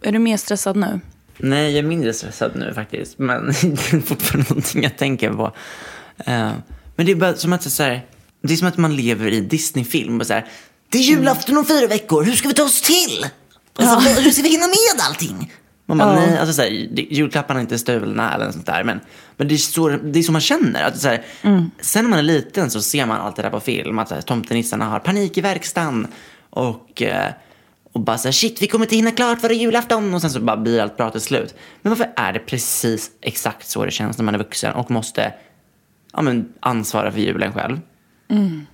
är 0.01 0.11
du 0.11 0.19
mer 0.19 0.38
stressad 0.38 0.75
nu? 0.75 0.99
Nej, 1.38 1.71
jag 1.71 1.79
är 1.79 1.88
mindre 1.88 2.13
stressad 2.13 2.51
nu 2.55 2.73
faktiskt. 2.73 3.19
Men 3.19 3.45
det 3.61 3.93
är 3.93 4.01
fortfarande 4.01 4.49
någonting 4.49 4.83
jag 4.83 4.97
tänker 4.97 5.29
på. 5.33 5.45
Eh, 6.17 6.51
men 6.95 7.05
det 7.05 7.11
är 7.11 7.15
bara 7.15 7.36
som 7.36 7.53
att 7.53 7.63
så 7.71 7.83
här, 7.83 8.05
det 8.41 8.53
är 8.53 8.57
som 8.57 8.67
att 8.67 8.77
man 8.77 8.95
lever 8.95 9.27
i 9.27 9.41
Disney-film. 9.41 10.19
Och 10.19 10.27
så 10.27 10.33
här, 10.33 10.45
det 10.89 10.97
är 10.97 11.01
julafton 11.01 11.57
om 11.57 11.65
fyra 11.65 11.88
veckor, 11.88 12.23
hur 12.23 12.33
ska 12.33 12.47
vi 12.47 12.53
ta 12.53 12.63
oss 12.63 12.81
till? 12.81 13.25
Alltså, 13.77 14.21
Hur 14.21 14.31
ska 14.31 14.41
vi 14.41 14.49
hinna 14.49 14.67
med 14.67 15.05
allting? 15.07 15.53
Man 15.86 15.97
bara, 15.97 16.15
nej, 16.15 16.38
alltså 16.38 16.53
så 16.53 16.61
här, 16.61 16.69
julklapparna 17.09 17.59
är 17.59 17.61
inte 17.61 17.77
stulna 17.77 18.33
eller 18.33 18.45
något 18.45 18.53
sånt 18.53 18.65
där. 18.65 18.83
Men, 18.83 18.99
men 19.38 19.47
det, 19.47 19.53
är 19.53 19.57
så, 19.57 19.89
det 19.89 20.19
är 20.19 20.23
så 20.23 20.31
man 20.31 20.41
känner. 20.41 20.83
Att 20.83 20.99
så 20.99 21.07
här, 21.07 21.25
Sen 21.81 22.03
när 22.03 22.09
man 22.09 22.19
är 22.19 22.23
liten 22.23 22.71
så 22.71 22.81
ser 22.81 23.05
man 23.05 23.21
allt 23.21 23.36
det 23.36 23.41
där 23.41 23.49
på 23.49 23.59
film. 23.59 23.99
Att 23.99 24.09
så 24.09 24.15
här, 24.15 24.21
tomtenissarna 24.21 24.86
har 24.86 24.99
panik 24.99 25.38
i 25.38 25.41
verkstaden. 25.41 26.07
Och, 26.49 27.01
eh, 27.01 27.31
och 27.95 28.01
bara 28.01 28.17
så 28.17 28.27
här, 28.27 28.33
shit, 28.33 28.61
vi 28.61 28.67
kommer 28.67 28.85
inte 28.85 28.95
hinna 28.95 29.11
klart 29.11 29.41
före 29.41 29.55
julafton. 29.55 30.13
Och 30.13 30.21
sen 30.21 30.29
så 30.29 30.39
bara 30.39 30.57
blir 30.57 30.81
allt 30.81 31.11
till 31.11 31.21
slut. 31.21 31.55
Men 31.81 31.89
varför 31.89 32.13
är 32.15 32.33
det 32.33 32.39
precis 32.39 33.11
exakt 33.21 33.67
så 33.67 33.85
det 33.85 33.91
känns 33.91 34.17
när 34.17 34.25
man 34.25 34.33
är 34.33 34.39
vuxen 34.39 34.73
och 34.73 34.91
måste 34.91 35.33
ja, 36.13 36.21
men, 36.21 36.53
ansvara 36.59 37.11
för 37.11 37.19
julen 37.19 37.53
själv? 37.53 37.79
Nej, 38.27 38.65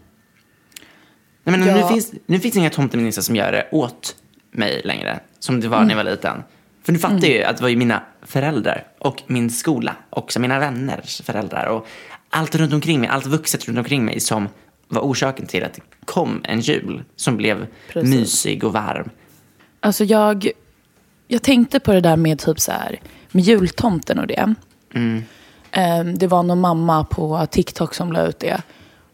men 1.44 1.60
nu, 1.60 1.68
Ja. 1.68 1.90
finns, 1.90 2.14
nu 2.26 2.40
finns 2.40 2.54
det 2.54 2.60
inga 2.60 2.70
tomtenissar 2.70 3.22
som 3.22 3.36
gör 3.36 3.52
det 3.52 3.68
åt 3.72 4.16
mig 4.52 4.82
längre. 4.86 5.20
Som 5.40 5.60
det 5.60 5.68
var 5.68 5.82
när 5.84 5.90
jag 5.90 6.04
var 6.04 6.12
liten. 6.12 6.44
För 6.84 6.94
du 6.94 7.00
fattar 7.00 7.28
ju 7.28 7.44
att 7.44 7.58
det 7.58 7.62
var 7.62 7.70
ju 7.70 7.76
mina 7.78 8.04
föräldrar 8.22 8.88
och 9.00 9.24
min 9.28 9.50
skola. 9.50 9.96
Också 10.10 10.40
mina 10.40 10.60
vänners 10.60 11.22
föräldrar. 11.22 11.66
Och 11.66 11.88
allt 12.30 12.56
runt 12.56 12.74
omkring 12.74 13.00
mig, 13.00 13.10
allt 13.10 13.26
vuxet 13.26 13.68
runt 13.68 13.78
omkring 13.78 14.06
mig 14.06 14.20
som 14.20 14.50
var 14.92 15.02
orsaken 15.02 15.46
till 15.46 15.64
att 15.64 15.74
det 15.74 15.82
kom 16.06 16.42
en 16.44 16.60
jul 16.60 17.04
som 17.16 17.38
blev 17.38 17.68
Precis. 17.90 18.10
mysig 18.10 18.64
och 18.64 18.74
varm. 18.74 19.10
Alltså 19.80 20.04
jag, 20.04 20.48
jag 21.28 21.44
tänkte 21.44 21.80
på 21.80 21.94
det 21.94 22.02
där 22.02 22.18
med 22.18 22.40
typ 22.40 22.60
så 22.60 22.72
här, 22.72 23.00
med 23.32 23.44
jultomten 23.44 24.20
och 24.20 24.28
det. 24.28 24.56
Ehm, 25.72 26.18
det 26.18 26.28
var 26.28 26.44
någon 26.44 26.60
mamma 26.60 27.04
på 27.04 27.48
TikTok 27.52 27.94
som 27.94 28.12
la 28.12 28.28
ut 28.28 28.40
det. 28.40 28.62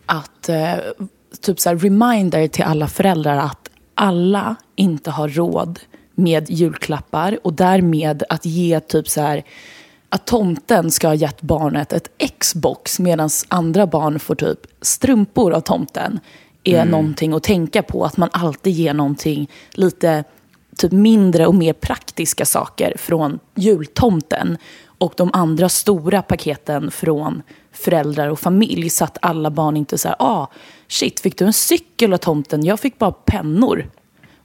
Att 0.06 0.50
eh, 0.50 0.76
typ 1.42 1.60
så 1.60 1.70
här 1.70 1.76
reminder 1.76 2.48
till 2.48 2.64
alla 2.64 2.88
föräldrar 2.88 3.38
att 3.38 3.70
alla 3.94 4.56
inte 4.76 5.12
har 5.12 5.28
råd 5.28 5.80
med 6.16 6.50
julklappar 6.50 7.40
och 7.44 7.54
därmed 7.54 8.24
att 8.30 8.46
ge 8.46 8.80
typ 8.80 9.10
så 9.10 9.22
här 9.22 9.44
att 10.10 10.26
tomten 10.26 10.92
ska 10.92 11.08
ha 11.08 11.16
gett 11.16 11.42
barnet 11.42 11.94
ett 11.94 12.10
Xbox 12.40 13.00
medan 13.00 13.30
andra 13.48 13.88
barn 13.88 14.20
får 14.20 14.36
typ 14.36 14.60
strumpor 14.82 15.54
av 15.54 15.62
tomten 15.62 16.20
är 16.64 16.86
någonting 16.86 17.34
att 17.34 17.44
tänka 17.44 17.84
på. 17.84 18.06
Att 18.06 18.18
man 18.18 18.30
alltid 18.32 18.74
ger 18.74 18.94
någonting 18.94 19.50
lite 19.72 20.24
typ 20.78 20.92
mindre 20.92 21.48
och 21.48 21.56
mer 21.56 21.74
praktiska 21.74 22.46
saker 22.46 22.96
från 22.98 23.40
jultomten 23.56 24.58
och 24.98 25.14
de 25.18 25.30
andra 25.34 25.70
stora 25.70 26.22
paketen 26.22 26.92
från 26.92 27.42
föräldrar 27.72 28.28
och 28.28 28.40
familj 28.40 28.90
så 28.90 29.04
att 29.04 29.18
alla 29.22 29.52
barn 29.52 29.78
inte 29.78 29.98
säger 29.98 30.16
ah, 30.20 30.48
shit, 30.88 31.20
fick 31.20 31.38
du 31.38 31.46
en 31.46 31.54
cykel 31.54 32.14
av 32.14 32.18
tomten? 32.18 32.66
Jag 32.66 32.80
fick 32.80 33.00
bara 33.00 33.12
pennor. 33.12 33.90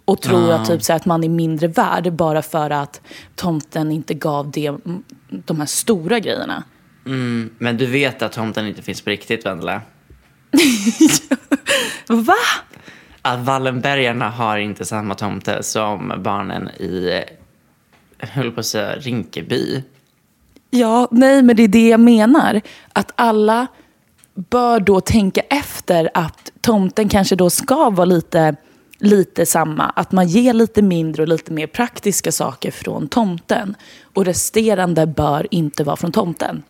Och 0.05 0.21
tror 0.21 0.53
att, 0.53 0.67
typ, 0.67 0.83
så 0.83 0.93
att 0.93 1.07
man 1.07 1.25
är 1.25 1.29
mindre 1.29 1.69
värd 1.69 2.13
bara 2.13 2.43
för 2.43 2.71
att 2.71 3.01
tomten 3.35 3.93
inte 3.93 4.15
gav 4.15 4.51
det, 4.51 4.73
de 5.29 5.59
här 5.59 5.67
stora 5.67 6.19
grejerna. 6.19 6.65
Men 7.59 7.77
du 7.77 7.87
vet 7.87 8.23
att 8.23 8.33
tomten 8.33 8.67
inte 8.67 8.83
finns 8.83 9.01
på 9.01 9.11
riktigt, 9.11 9.47
Vendela? 9.47 9.83
Va? 12.09 12.35
Att 13.23 13.41
Wallenbergarna 13.41 14.31
har 14.31 14.59
inte 14.59 14.85
samma 14.85 15.15
tomte 15.15 15.63
som 15.63 16.13
barnen 16.19 16.69
i, 16.69 17.23
jag 18.19 18.29
höll 18.29 18.51
på 18.51 18.61
att 18.61 18.67
säga, 18.67 18.97
Rinkeby. 18.97 19.83
Ja, 20.71 21.09
nej, 21.11 21.43
men 21.43 21.57
det 21.57 21.63
är 21.63 21.69
det 21.69 21.89
jag 21.89 22.01
menar. 22.01 22.61
Att 22.93 23.13
alla 23.15 23.67
bör 24.35 24.81
då 24.81 25.01
tänka 25.01 25.41
efter 25.41 26.11
att 26.15 26.53
tomten 26.61 27.09
kanske 27.09 27.37
då 27.37 27.51
ska 27.51 27.91
vara 27.91 28.05
lite, 28.05 28.57
lite 29.03 29.47
samma. 29.47 29.85
Att 29.85 30.13
man 30.13 30.29
ger 30.29 30.53
lite 30.53 30.83
mindre 30.83 31.23
och 31.23 31.29
lite 31.29 31.53
mer 31.53 31.67
praktiska 31.67 32.33
saker 32.33 32.71
från 32.71 33.09
tomten. 33.09 33.77
Och 34.15 34.25
resterande 34.25 35.07
bör 35.07 35.47
inte 35.51 35.85
vara 35.85 35.97
från 35.97 36.13
tomten. 36.13 36.63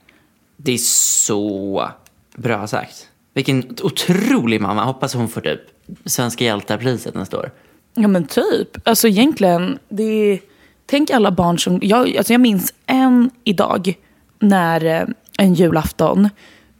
Det 0.56 0.72
är 0.72 0.78
så 0.78 1.88
bra 2.36 2.66
sagt. 2.66 3.08
Vilken 3.34 3.76
otrolig 3.82 4.60
mamma. 4.60 4.84
Hoppas 4.84 5.14
hon 5.14 5.28
får 5.28 5.40
typ 5.40 5.60
Svenska 6.04 6.44
hjältar-priset 6.44 7.14
nästa 7.14 7.38
år. 7.38 7.50
Ja 7.94 8.08
men 8.08 8.26
typ. 8.26 8.88
Alltså 8.88 9.08
egentligen, 9.08 9.78
det 9.88 10.02
är, 10.02 10.40
tänk 10.86 11.10
alla 11.10 11.30
barn 11.30 11.58
som... 11.58 11.78
Jag, 11.82 12.16
alltså 12.16 12.32
jag 12.32 12.40
minns 12.40 12.74
en 12.86 13.30
idag 13.44 13.94
när 14.38 14.84
eh, 14.84 15.06
en 15.38 15.54
julafton, 15.54 16.28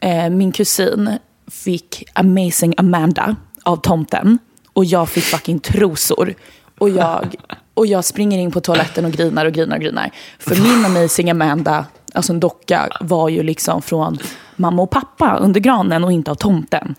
eh, 0.00 0.30
min 0.30 0.52
kusin 0.52 1.18
fick 1.46 2.04
Amazing 2.12 2.74
Amanda 2.76 3.36
av 3.62 3.76
tomten 3.76 4.38
och 4.72 4.84
jag 4.84 5.08
fick 5.08 5.24
fucking 5.24 5.58
trosor. 5.60 6.34
Och 6.78 6.88
jag, 6.90 7.34
och 7.74 7.86
jag 7.86 8.04
springer 8.04 8.38
in 8.38 8.50
på 8.50 8.60
toaletten 8.60 9.04
och 9.04 9.10
grinar 9.12 9.46
och 9.46 9.52
grinar 9.52 9.76
och 9.76 9.82
grinar. 9.82 10.10
För 10.38 10.56
min 10.62 10.84
Amazing 10.84 11.30
Amanda, 11.30 11.86
alltså 12.12 12.32
en 12.32 12.40
docka, 12.40 12.88
var 13.00 13.28
ju 13.28 13.42
liksom 13.42 13.82
från 13.82 14.18
mamma 14.56 14.82
och 14.82 14.90
pappa 14.90 15.36
under 15.36 15.60
granen 15.60 16.04
och 16.04 16.12
inte 16.12 16.30
av 16.30 16.34
tomten. 16.34 16.94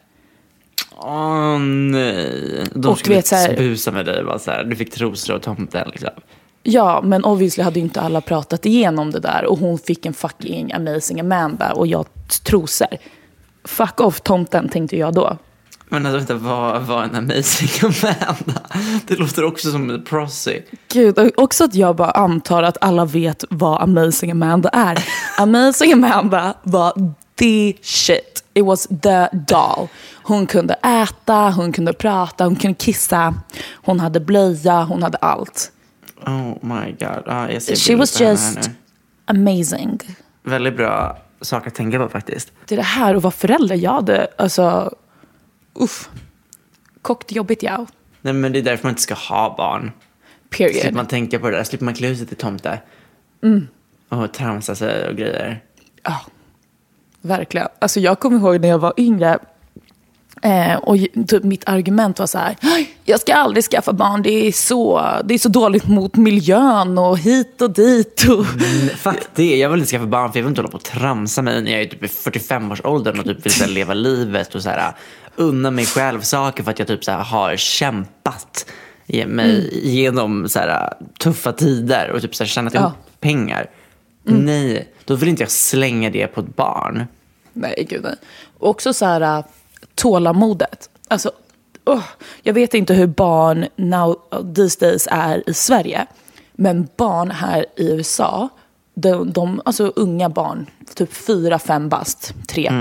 Åh 0.95 1.59
nej. 1.59 2.63
De 2.74 2.91
Och 2.91 2.99
skulle 2.99 3.15
vet 3.15 3.28
så 3.28 3.36
här- 3.36 3.57
busa 3.57 3.91
med 3.91 4.05
dig. 4.05 4.24
Bara 4.24 4.39
så 4.39 4.51
här. 4.51 4.63
Du 4.63 4.76
fick 4.76 4.91
trosor 4.93 5.36
och 5.36 5.41
tomten 5.41 5.88
liksom. 5.91 6.09
Ja, 6.63 7.01
men 7.03 7.24
obviously 7.24 7.63
hade 7.63 7.80
ju 7.80 7.86
inte 7.86 8.01
alla 8.01 8.21
pratat 8.21 8.65
igenom 8.65 9.11
det 9.11 9.19
där. 9.19 9.45
Och 9.45 9.57
hon 9.59 9.78
fick 9.78 10.05
en 10.05 10.13
fucking 10.13 10.71
amazing 10.74 11.19
Amanda 11.19 11.71
och 11.74 11.88
jag 11.88 12.05
trosor. 12.43 12.88
Fuck 13.65 13.99
off 14.01 14.21
tomten, 14.21 14.69
tänkte 14.69 14.97
jag 14.97 15.13
då. 15.13 15.38
Men 15.94 16.06
alltså, 16.06 16.18
vänta, 16.18 16.36
vad 16.36 16.82
var 16.82 17.04
en 17.04 17.16
amazing 17.16 17.70
Amanda? 18.02 18.62
Det 19.08 19.16
låter 19.16 19.44
också 19.44 19.72
som 19.72 19.89
en 19.89 20.04
prossy. 20.04 20.62
Gud, 20.94 21.32
också 21.38 21.64
att 21.64 21.76
jag 21.76 21.96
bara 21.96 22.12
antar 22.12 22.64
att 22.64 22.78
alla 22.82 23.06
vet 23.06 23.44
vad 23.50 23.82
amazing 23.82 24.32
Amanda 24.32 24.70
är. 24.70 25.04
amazing 25.38 25.94
Amanda 25.94 26.54
var 26.64 27.16
the 27.36 27.74
shit. 27.82 28.44
It 28.54 28.66
was 28.66 28.88
the 29.02 29.28
doll. 29.32 29.88
Hon 30.24 30.48
kunde 30.48 30.74
äta, 30.74 31.50
hon 31.50 31.72
kunde 31.72 31.94
prata, 31.94 32.44
hon 32.44 32.56
kunde 32.56 32.78
kissa. 32.78 33.34
Hon 33.74 34.00
hade 34.00 34.20
blöja, 34.20 34.84
hon 34.84 35.04
hade 35.04 35.18
allt. 35.18 35.72
Oh 36.26 36.58
my 36.62 36.91
god. 37.00 37.24
Ah, 37.28 37.50
jag 37.50 37.62
ser 37.62 37.76
She 37.76 37.96
was 37.96 38.22
just 38.22 38.70
amazing. 39.26 40.00
Väldigt 40.44 40.78
bra 40.78 41.18
sak 41.41 41.68
att 41.68 41.76
tänka 41.76 42.00
på 42.00 42.10
faktiskt. 42.10 42.52
Det 42.68 42.76
är 42.76 42.78
det 42.78 42.84
här 42.84 43.16
att 43.16 43.24
vara 43.24 43.32
förälder. 43.32 43.76
Jag 43.76 43.91
hade, 43.94 44.28
alltså, 44.38 44.91
uff. 45.76 46.09
Kokt 47.01 47.32
jobbigt 47.32 47.63
ja. 47.63 47.86
Nej 48.21 48.34
men 48.34 48.51
det 48.51 48.59
är 48.59 48.63
därför 48.63 48.84
man 48.84 48.91
inte 48.91 49.01
ska 49.01 49.13
ha 49.13 49.55
barn. 49.57 49.91
Period. 50.49 50.74
Slipper 50.82 50.95
man 50.95 51.07
tänka 51.07 51.39
på 51.39 51.49
det 51.49 51.57
där. 51.57 51.63
Slipper 51.63 51.86
man 51.86 51.93
klä 51.93 52.07
ut 52.07 52.17
sig 52.17 52.28
till 52.28 52.38
tomte. 52.38 52.80
Och 54.09 54.34
tramsa 54.34 54.76
sig 54.76 55.09
och 55.09 55.15
grejer. 55.15 55.61
Ja, 56.03 56.19
verkligen. 57.21 57.67
Alltså 57.80 57.99
jag 57.99 58.19
kommer 58.19 58.38
ihåg 58.38 58.61
när 58.61 58.67
jag 58.67 58.80
var 58.80 58.93
yngre. 58.97 59.39
Eh, 60.41 60.76
och 60.76 60.97
typ 61.28 61.43
mitt 61.43 61.63
argument 61.69 62.19
var 62.19 62.28
så 62.28 62.38
här. 62.38 62.55
"Aj, 62.61 62.95
Jag 63.03 63.19
ska 63.19 63.34
aldrig 63.34 63.63
skaffa 63.63 63.93
barn. 63.93 64.21
Det 64.21 64.47
är, 64.47 64.51
så, 64.51 65.01
det 65.26 65.34
är 65.34 65.38
så 65.38 65.49
dåligt 65.49 65.88
mot 65.88 66.15
miljön 66.15 66.97
och 66.97 67.17
hit 67.17 67.61
och 67.61 67.71
dit. 67.71 68.24
Och... 68.30 68.45
Men 68.55 68.89
fuck 68.97 69.28
det. 69.36 69.57
Jag 69.57 69.69
vill 69.69 69.80
inte 69.80 69.91
skaffa 69.91 70.05
barn 70.05 70.32
för 70.32 70.39
jag 70.39 70.43
vill 70.43 70.49
inte 70.51 70.61
hålla 70.61 70.71
på 70.71 70.78
och 70.78 70.84
tramsa 70.84 71.41
mig 71.41 71.61
när 71.61 71.71
jag 71.71 71.82
är 71.82 71.86
typ 71.86 72.03
i 72.03 72.07
45-årsåldern 72.07 73.19
och 73.19 73.26
typ 73.26 73.45
vill 73.45 73.53
så 73.53 73.67
leva 73.67 73.93
livet 73.93 74.55
och 74.55 74.63
så 74.63 74.69
här, 74.69 74.93
unna 75.36 75.72
mig 75.72 75.86
själv 75.86 76.22
saker 76.22 76.64
för 76.64 76.72
att 76.72 76.80
jag 76.80 76.88
typ 76.88 77.04
så 77.04 77.12
här, 77.12 77.24
har 77.24 77.56
kämpat 77.58 78.66
mig 79.28 79.70
igenom 79.86 80.50
så 80.50 80.60
här, 80.60 80.94
tuffa 81.20 81.52
tider 81.54 82.10
och 82.12 82.22
typ 82.22 82.36
så 82.36 82.44
här, 82.44 82.50
tjänat 82.50 82.74
ihop 82.74 82.84
Ja. 82.84 82.94
pengar. 83.20 83.70
Nej, 84.24 84.94
då 85.06 85.16
vill 85.16 85.30
inte 85.30 85.44
jag 85.44 85.52
slänga 85.52 86.10
det 86.10 86.28
på 86.28 86.42
ett 86.42 86.56
barn. 86.56 87.06
Nej, 87.54 87.88
gud 87.90 88.04
nej. 88.04 88.16
Och 88.58 88.70
också 88.70 88.94
så 88.94 89.06
här, 89.06 89.22
äh, 89.22 89.46
tålamodet. 89.96 90.90
Alltså, 91.08 91.32
åh, 91.86 92.04
jag 92.42 92.54
vet 92.54 92.74
inte 92.74 92.94
hur 92.94 93.08
barn 93.08 93.66
now, 93.76 94.16
these 94.56 94.80
days 94.80 95.08
är 95.12 95.50
i 95.50 95.54
Sverige. 95.54 96.06
Men 96.54 96.88
barn 96.98 97.32
här 97.32 97.66
i 97.78 97.92
USA, 97.92 98.50
de, 98.94 99.32
de, 99.32 99.62
alltså 99.66 99.94
unga 99.96 100.30
barn, 100.30 100.66
typ 100.96 101.14
fyra, 101.14 101.60
fem 101.60 101.90
bast, 101.90 102.34
tre. 102.48 102.72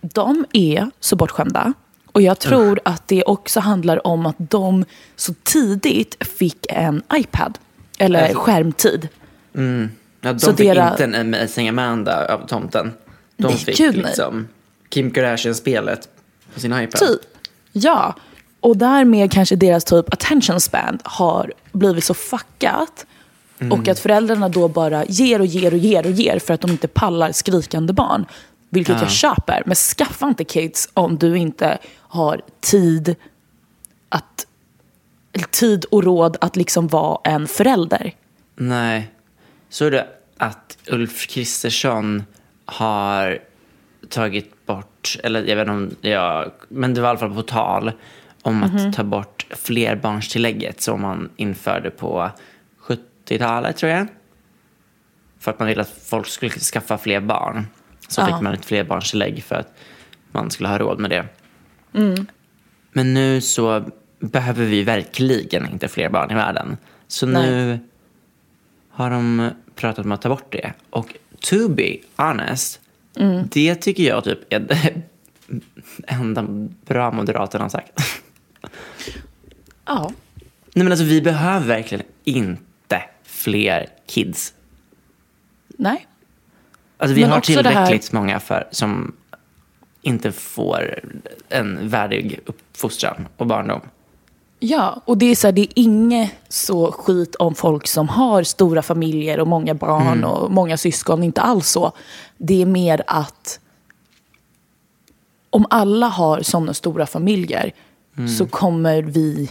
De 0.00 0.44
är 0.52 0.90
så 1.00 1.16
bortskämda. 1.16 1.72
Och 2.12 2.22
jag 2.22 2.38
tror 2.38 2.80
att 2.84 3.08
det 3.08 3.22
också 3.24 3.60
handlar 3.60 4.06
om 4.06 4.26
att 4.26 4.36
de 4.38 4.84
så 5.16 5.34
tidigt 5.42 6.26
fick 6.26 6.66
en 6.68 7.02
iPad. 7.14 7.58
Eller 7.98 8.22
Alltså- 8.22 8.38
skärmtid. 8.38 9.08
Ja, 9.52 10.32
de 10.32 10.38
Så 10.40 10.46
fick 10.50 10.56
dera- 10.56 10.90
inte 10.90 11.04
en 11.04 11.14
Amazing 11.14 11.68
Amanda 11.68 12.34
av 12.34 12.46
tomten. 12.46 12.92
De 13.36 13.46
Nej, 13.48 13.56
fick 13.56 13.78
gud, 13.78 13.96
liksom 13.96 14.48
Kim 14.88 15.10
Kardashian-spelet 15.10 16.08
på 16.54 16.60
sin 16.60 16.72
iPad. 16.72 17.00
Typ. 17.00 17.20
Ja. 17.72 18.14
Och 18.60 18.76
därmed 18.76 19.32
kanske 19.32 19.56
deras 19.56 19.84
typ 19.84 20.12
attention 20.12 20.60
span 20.60 20.98
har 21.04 21.52
blivit 21.72 22.04
så 22.04 22.14
fuckat. 22.14 23.06
Och 23.72 23.88
att 23.88 23.98
föräldrarna 23.98 24.48
då 24.48 24.68
bara 24.68 25.04
ger 25.04 25.40
och 25.40 25.46
ger 25.46 25.72
och 25.72 25.78
ger 25.78 26.06
och 26.06 26.12
ger 26.12 26.38
för 26.38 26.54
att 26.54 26.60
de 26.60 26.70
inte 26.70 26.88
pallar 26.88 27.32
skrikande 27.32 27.92
barn. 27.92 28.26
Vilket 28.76 29.00
jag 29.00 29.10
köper. 29.10 29.62
Men 29.66 29.74
skaffa 29.74 30.28
inte 30.28 30.44
kids 30.44 30.88
om 30.94 31.18
du 31.18 31.38
inte 31.38 31.78
har 31.98 32.40
tid 32.60 33.16
att 34.08 34.46
tid 35.50 35.84
och 35.90 36.04
råd 36.04 36.36
att 36.40 36.56
liksom 36.56 36.88
vara 36.88 37.18
en 37.24 37.48
förälder. 37.48 38.14
Nej. 38.54 39.10
Så 39.68 39.84
är 39.84 39.90
det 39.90 40.08
att 40.36 40.78
Ulf 40.86 41.26
Kristersson 41.26 42.24
har 42.64 43.38
tagit 44.08 44.66
bort, 44.66 45.16
eller 45.22 45.44
jag 45.44 45.56
vet 45.56 45.62
inte 45.62 45.72
om 45.72 45.96
jag, 46.00 46.50
men 46.68 46.94
det 46.94 47.00
var 47.00 47.08
i 47.08 47.10
alla 47.10 47.18
fall 47.18 47.34
på 47.34 47.42
tal 47.42 47.92
om 48.42 48.62
att 48.62 48.92
ta 48.92 49.04
bort 49.04 49.46
flerbarnstillägget 49.50 50.80
som 50.80 51.02
man 51.02 51.30
införde 51.36 51.90
på 51.90 52.30
70-talet 52.80 53.76
tror 53.76 53.92
jag. 53.92 54.06
För 55.38 55.50
att 55.50 55.58
man 55.58 55.68
ville 55.68 55.80
att 55.80 55.94
folk 56.04 56.26
skulle 56.26 56.50
skaffa 56.50 56.98
fler 56.98 57.20
barn. 57.20 57.66
Så 58.08 58.20
Ja. 58.20 58.26
fick 58.26 58.40
man 58.42 58.54
ett 58.54 58.64
flerbarnstillägg 58.64 59.42
för 59.44 59.54
att 59.54 59.74
man 60.32 60.50
skulle 60.50 60.68
ha 60.68 60.78
råd 60.78 61.00
med 61.00 61.10
det. 61.10 61.26
Men 62.92 63.14
nu 63.14 63.40
så 63.40 63.84
behöver 64.18 64.64
vi 64.64 64.82
verkligen 64.82 65.68
inte 65.72 65.88
fler 65.88 66.08
barn 66.08 66.30
i 66.30 66.34
världen. 66.34 66.76
Så 67.08 67.26
Nej. 67.26 67.50
nu 67.50 67.78
har 68.90 69.10
de 69.10 69.50
pratat 69.74 70.04
om 70.04 70.12
att 70.12 70.22
ta 70.22 70.28
bort 70.28 70.52
det. 70.52 70.72
Och 70.90 71.14
to 71.40 71.68
be 71.68 71.96
honest, 72.16 72.80
det 73.44 73.74
tycker 73.74 74.02
jag 74.02 74.24
typ 74.24 74.52
är 74.52 74.60
det 74.60 74.94
enda 76.06 76.42
bra 76.86 77.10
Moderaterna 77.10 77.64
har 77.64 77.68
sagt. 77.68 78.00
Ja. 79.84 80.12
Nej 80.74 80.84
men 80.84 80.92
alltså 80.92 81.04
vi 81.04 81.22
behöver 81.22 81.66
verkligen 81.66 82.04
inte 82.24 83.02
fler 83.22 83.86
kids. 84.06 84.54
Nej. 85.68 86.06
Alltså 86.98 87.14
vi 87.14 87.20
Men 87.20 87.30
har 87.30 87.40
det 87.62 87.68
här- 87.68 87.86
tillräckligt 87.86 88.12
många 88.12 88.40
för, 88.40 88.68
som 88.70 89.16
inte 90.02 90.32
får 90.32 91.00
en 91.48 91.88
värdig 91.88 92.40
uppfostran 92.46 93.28
och 93.36 93.46
barndom. 93.46 93.80
Ja, 94.58 95.02
och 95.04 95.18
det 95.18 95.26
är 95.26 95.34
så 95.34 95.46
här, 95.46 95.52
det 95.52 95.60
är 95.62 95.68
inget 95.74 96.30
så 96.48 96.92
skit 96.92 97.34
om 97.34 97.54
folk 97.54 97.86
som 97.86 98.08
har 98.08 98.42
stora 98.42 98.82
familjer 98.82 99.40
och 99.40 99.48
många 99.48 99.74
barn 99.74 100.24
och 100.24 100.50
många 100.50 100.76
syskon. 100.76 101.22
Inte 101.22 101.40
alls 101.40 101.68
så. 101.68 101.92
Det 102.38 102.62
är 102.62 102.66
mer 102.66 103.02
att 103.06 103.60
om 105.50 105.66
alla 105.70 106.06
har 106.06 106.42
sådana 106.42 106.74
stora 106.74 107.06
familjer 107.06 107.72
så 108.38 108.46
kommer 108.46 109.02
vi... 109.02 109.50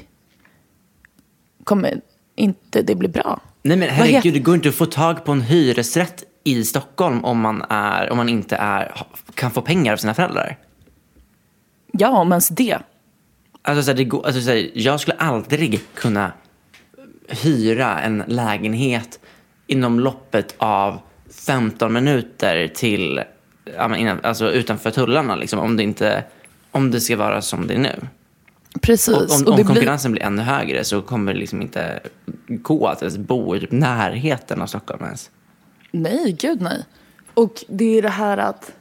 Kommer 1.64 2.02
inte 2.36 2.82
det 2.82 2.96
bli 2.96 3.08
bra. 3.08 3.40
Nej 3.62 3.78
men 3.78 3.90
herregud, 3.90 4.34
det 4.34 4.40
går 4.40 4.56
inte 4.56 4.70
att 4.70 4.76
få 4.76 4.86
tag 4.86 5.26
på 5.26 5.32
en 5.32 5.42
hyresrätt 5.42 6.24
i 6.48 6.64
Stockholm 6.64 7.26
om 7.26 7.40
man, 7.40 7.62
är, 7.70 8.12
om 8.12 8.18
man 8.18 8.30
inte 8.30 8.56
är, 8.56 9.06
kan 9.34 9.52
få 9.52 9.62
pengar 9.62 9.94
av 9.94 9.98
sina 9.98 10.14
föräldrar. 10.14 10.58
Ja, 11.92 12.10
om 12.10 12.32
ens 12.32 12.48
det. 12.48 12.78
Alltså, 13.62 13.84
så 13.84 13.92
här, 13.92 13.98
det 13.98 14.04
går, 14.04 14.26
alltså, 14.26 14.42
så 14.42 14.50
här, 14.50 14.72
jag 14.74 15.00
skulle 15.00 15.18
aldrig 15.18 15.80
kunna 15.94 16.32
hyra 17.28 18.00
en 18.00 18.24
lägenhet 18.28 19.20
inom 19.68 20.00
loppet 20.00 20.56
av 20.58 21.00
15 21.30 21.94
minuter 21.94 22.68
till, 22.68 23.22
alltså, 24.24 24.52
utanför 24.52 24.92
tullarna 24.92 25.36
liksom, 25.36 25.60
om 25.60 25.78
det 25.78 25.84
inte 25.84 26.24
om 26.72 26.92
det 26.92 27.02
ska 27.02 27.18
vara 27.18 27.42
som 27.42 27.68
det 27.68 27.74
är 27.74 27.80
nu. 27.80 28.08
Precis. 28.82 29.16
Och, 29.16 29.22
om 29.22 29.24
och 29.24 29.36
om 29.36 29.44
det 29.46 29.64
blir, 29.64 29.74
konkurrensen 29.74 30.12
blir 30.12 30.24
ännu 30.24 30.42
högre 30.42 30.84
så 30.84 31.02
kommer 31.02 31.34
det 31.34 31.40
liksom 31.40 31.62
inte 31.62 32.00
gå 32.48 32.88
att 32.88 33.02
ens 33.02 33.18
bo 33.18 33.56
i 33.56 33.60
typ 33.60 33.72
närheten 33.72 34.62
av 34.62 34.68
Stockholm 34.68 35.04
ens. 35.04 35.32
Nej, 36.02 36.32
gud 36.40 36.62
nej. 36.62 36.86
Och 37.34 37.64
det 37.68 37.98
är 37.98 38.02
det 38.02 38.10
här 38.10 38.38
att 38.38 38.72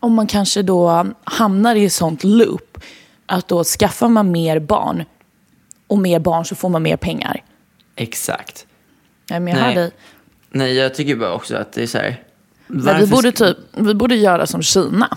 om 0.00 0.12
man 0.14 0.26
kanske 0.26 0.62
då 0.62 1.06
hamnar 1.24 1.74
i 1.74 1.84
ett 1.84 1.92
sånt 1.92 2.24
loop 2.24 2.78
att 3.26 3.48
då 3.48 3.64
skaffar 3.64 4.08
man 4.08 4.30
mer 4.30 4.58
barn 4.60 5.04
och 5.86 5.98
mer 5.98 6.18
barn 6.18 6.44
så 6.44 6.54
får 6.54 6.68
man 6.68 6.82
mer 6.82 6.96
pengar. 6.96 7.42
Exakt. 7.96 8.66
Nej, 9.30 9.40
men 9.40 9.56
jag 9.56 9.64
hör 9.64 9.74
dig. 9.74 9.90
Nej, 10.50 10.74
jag 10.74 10.94
tycker 10.94 11.16
bara 11.16 11.32
också 11.32 11.56
att 11.56 11.72
det 11.72 11.82
är 11.82 11.86
så 11.86 11.98
här. 11.98 12.22
Men 12.66 13.00
vi 13.00 13.06
borde, 13.06 13.32
typ, 13.32 13.56
vi 13.72 13.94
borde 13.94 14.14
göra 14.16 14.46
som 14.46 14.62
Kina. 14.62 15.16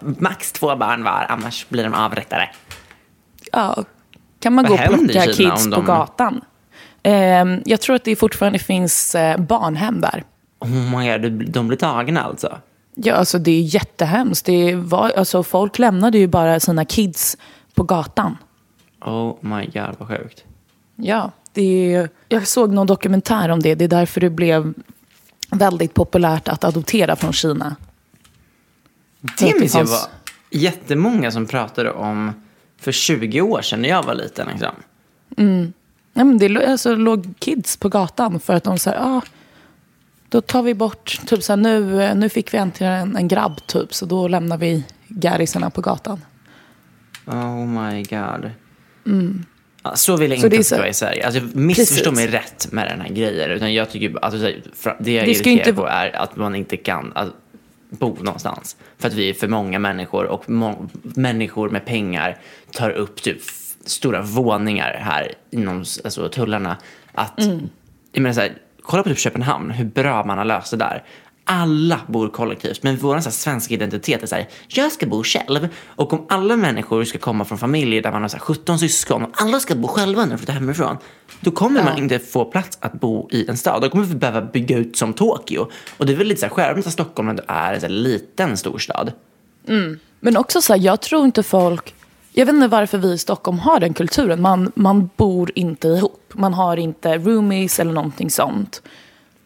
Max 0.00 0.52
två 0.52 0.76
barn 0.76 1.04
var, 1.04 1.26
annars 1.28 1.66
blir 1.68 1.84
de 1.84 1.94
avrättade. 1.94 2.50
Ja. 3.52 3.84
Kan 4.40 4.54
man 4.54 4.64
Vad 4.64 4.78
gå 4.78 4.84
och 4.94 4.98
plocka 4.98 5.26
kids 5.26 5.64
om 5.64 5.70
på 5.70 5.76
de- 5.76 5.86
gatan? 5.86 6.40
Ehm, 7.02 7.62
jag 7.64 7.80
tror 7.80 7.96
att 7.96 8.04
det 8.04 8.16
fortfarande 8.16 8.58
finns 8.58 9.14
eh, 9.14 9.40
barnhem 9.40 10.00
där. 10.00 10.24
Oh 10.58 10.98
my 10.98 11.18
god, 11.18 11.50
de 11.50 11.68
blir 11.68 11.78
tagna 11.78 12.22
alltså? 12.22 12.58
Ja, 12.94 13.14
alltså 13.14 13.38
det 13.38 13.50
är 13.50 13.60
jättehemskt. 13.60 14.46
Det 14.46 14.74
var, 14.74 15.10
alltså, 15.10 15.42
folk 15.42 15.78
lämnade 15.78 16.18
ju 16.18 16.26
bara 16.26 16.60
sina 16.60 16.84
kids 16.84 17.36
på 17.74 17.82
gatan. 17.82 18.36
Oh 19.00 19.36
my 19.40 19.66
god, 19.66 19.94
vad 19.98 20.08
sjukt. 20.08 20.44
Ja, 20.96 21.30
det 21.52 21.94
är, 21.94 22.08
jag 22.28 22.46
såg 22.46 22.72
någon 22.72 22.86
dokumentär 22.86 23.48
om 23.48 23.60
det. 23.60 23.74
Det 23.74 23.84
är 23.84 23.88
därför 23.88 24.20
det 24.20 24.30
blev 24.30 24.74
väldigt 25.50 25.94
populärt 25.94 26.48
att 26.48 26.64
adoptera 26.64 27.16
från 27.16 27.32
Kina. 27.32 27.76
Det 29.38 29.60
minns 29.60 29.74
jag 29.74 29.84
var 29.84 29.98
jättemånga 30.50 31.30
som 31.30 31.46
pratade 31.46 31.92
om 31.92 32.32
för 32.78 32.92
20 32.92 33.40
år 33.40 33.62
sedan 33.62 33.82
när 33.82 33.88
jag 33.88 34.02
var 34.02 34.14
liten. 34.14 34.48
Liksom. 34.48 34.74
Nej, 36.12 36.24
men 36.24 36.38
det 36.38 36.66
alltså, 36.66 36.94
låg 36.94 37.34
kids 37.38 37.76
på 37.76 37.88
gatan 37.88 38.40
för 38.40 38.54
att 38.54 38.64
de 38.64 38.78
sa, 38.78 38.90
ah, 38.92 39.22
då 40.28 40.40
tar 40.40 40.62
vi 40.62 40.74
bort, 40.74 41.20
typ 41.26 41.42
så 41.42 41.52
här, 41.52 41.56
nu, 41.56 42.14
nu 42.14 42.28
fick 42.28 42.54
vi 42.54 42.58
äntligen 42.58 42.92
en, 42.92 43.16
en 43.16 43.28
grabb 43.28 43.66
typ, 43.66 43.94
så 43.94 44.06
då 44.06 44.28
lämnar 44.28 44.58
vi 44.58 44.84
gärisarna 45.08 45.70
på 45.70 45.80
gatan. 45.80 46.20
Oh 47.26 47.66
my 47.66 48.02
god. 48.02 48.50
Ja, 49.82 49.96
så 49.96 50.16
vill 50.16 50.30
jag 50.30 50.38
Mm. 50.38 50.44
Inte 50.44 50.56
att 50.56 50.60
det 50.60 50.64
ska 50.64 50.76
vara 50.76 50.88
i 50.88 50.94
Sverige. 50.94 51.26
Alltså, 51.26 51.40
missförstå 51.54 52.12
mig 52.12 52.26
rätt 52.26 52.72
med 52.72 52.86
den 52.86 53.00
här 53.00 53.08
grejen. 53.08 53.50
Utan 53.50 53.74
jag 53.74 53.90
tycker, 53.90 54.24
alltså, 54.24 54.38
det 55.00 55.12
jag 55.12 55.26
Det 55.26 55.34
ska 55.34 55.50
inte- 55.50 55.72
på 55.72 55.86
är 55.86 56.16
att 56.16 56.36
man 56.36 56.54
inte 56.54 56.76
kan 56.76 57.12
att 57.14 57.28
bo 57.90 58.16
någonstans. 58.20 58.76
För 58.98 59.08
att 59.08 59.14
vi 59.14 59.30
är 59.30 59.34
för 59.34 59.48
många 59.48 59.78
människor 59.78 60.24
och 60.24 60.50
må- 60.50 60.88
människor 61.02 61.70
med 61.70 61.84
pengar 61.86 62.38
tar 62.72 62.90
upp 62.90 63.22
typ 63.22 63.38
stora 63.84 64.22
våningar 64.22 65.00
här 65.04 65.34
inom 65.50 65.76
alltså, 66.04 66.28
tullarna. 66.28 66.76
Att, 67.12 67.40
Mm. 67.40 67.68
jag 68.12 68.22
menar, 68.22 68.34
så 68.34 68.40
här, 68.40 68.52
kolla 68.82 69.02
på 69.02 69.08
typ 69.08 69.18
Köpenhamn, 69.18 69.70
hur 69.70 69.84
bra 69.84 70.24
man 70.24 70.38
har 70.38 70.44
löst 70.44 70.70
det 70.70 70.76
där. 70.76 71.04
Alla 71.44 72.00
bor 72.06 72.28
kollektivt, 72.28 72.82
men 72.82 72.96
vår 72.96 73.20
så 73.20 73.30
svenska 73.30 73.74
identitet 73.74 74.22
är 74.22 74.26
så 74.26 74.34
här, 74.34 74.48
jag 74.68 74.92
ska 74.92 75.06
bo 75.06 75.22
själv. 75.24 75.68
Och 75.86 76.12
om 76.12 76.26
alla 76.28 76.56
människor 76.56 77.04
ska 77.04 77.18
komma 77.18 77.44
från 77.44 77.58
familjer 77.58 78.02
där 78.02 78.12
man 78.12 78.22
har 78.22 78.28
så 78.28 78.36
här, 78.36 78.44
17 78.44 78.78
syskon 78.78 79.22
och 79.24 79.30
alla 79.42 79.60
ska 79.60 79.74
bo 79.74 79.88
själva 79.88 80.22
när 80.22 80.30
de 80.30 80.38
flyttar 80.38 80.52
hemifrån, 80.52 80.96
då 81.40 81.50
kommer 81.50 81.84
man 81.84 81.98
inte 81.98 82.18
få 82.18 82.44
plats 82.44 82.78
att 82.80 82.92
bo 82.92 83.28
i 83.32 83.48
en 83.48 83.56
stad. 83.56 83.82
Då 83.82 83.88
kommer 83.90 84.04
vi 84.04 84.14
behöva 84.14 84.42
bygga 84.42 84.78
ut 84.78 84.96
som 84.96 85.12
Tokyo. 85.12 85.70
Och 85.96 86.06
det 86.06 86.12
är 86.12 86.16
väl 86.16 86.26
lite 86.26 86.40
så 86.40 86.46
här 86.46 86.54
skärmt 86.54 86.86
att 86.86 86.92
Stockholm 86.92 87.28
ändå 87.28 87.42
är 87.48 87.72
en 87.74 87.80
så 87.80 87.86
här, 87.86 87.92
liten 87.94 88.56
storstad. 88.56 89.12
Men 90.20 90.36
också 90.36 90.60
så 90.62 90.72
här, 90.72 90.80
jag 90.80 91.00
tror 91.00 91.24
inte 91.24 91.42
folk... 91.42 91.94
Jag 92.32 92.46
vet 92.46 92.54
inte 92.54 92.68
varför 92.68 92.98
vi 92.98 93.12
i 93.12 93.18
Stockholm 93.18 93.58
har 93.58 93.80
den 93.80 93.94
kulturen. 93.94 94.42
Man, 94.42 94.72
man 94.74 95.10
bor 95.16 95.52
inte 95.54 95.88
ihop. 95.88 96.32
Man 96.32 96.54
har 96.54 96.76
inte 96.76 97.18
roomies 97.18 97.80
eller 97.80 97.92
någonting 97.92 98.30
sånt. 98.30 98.82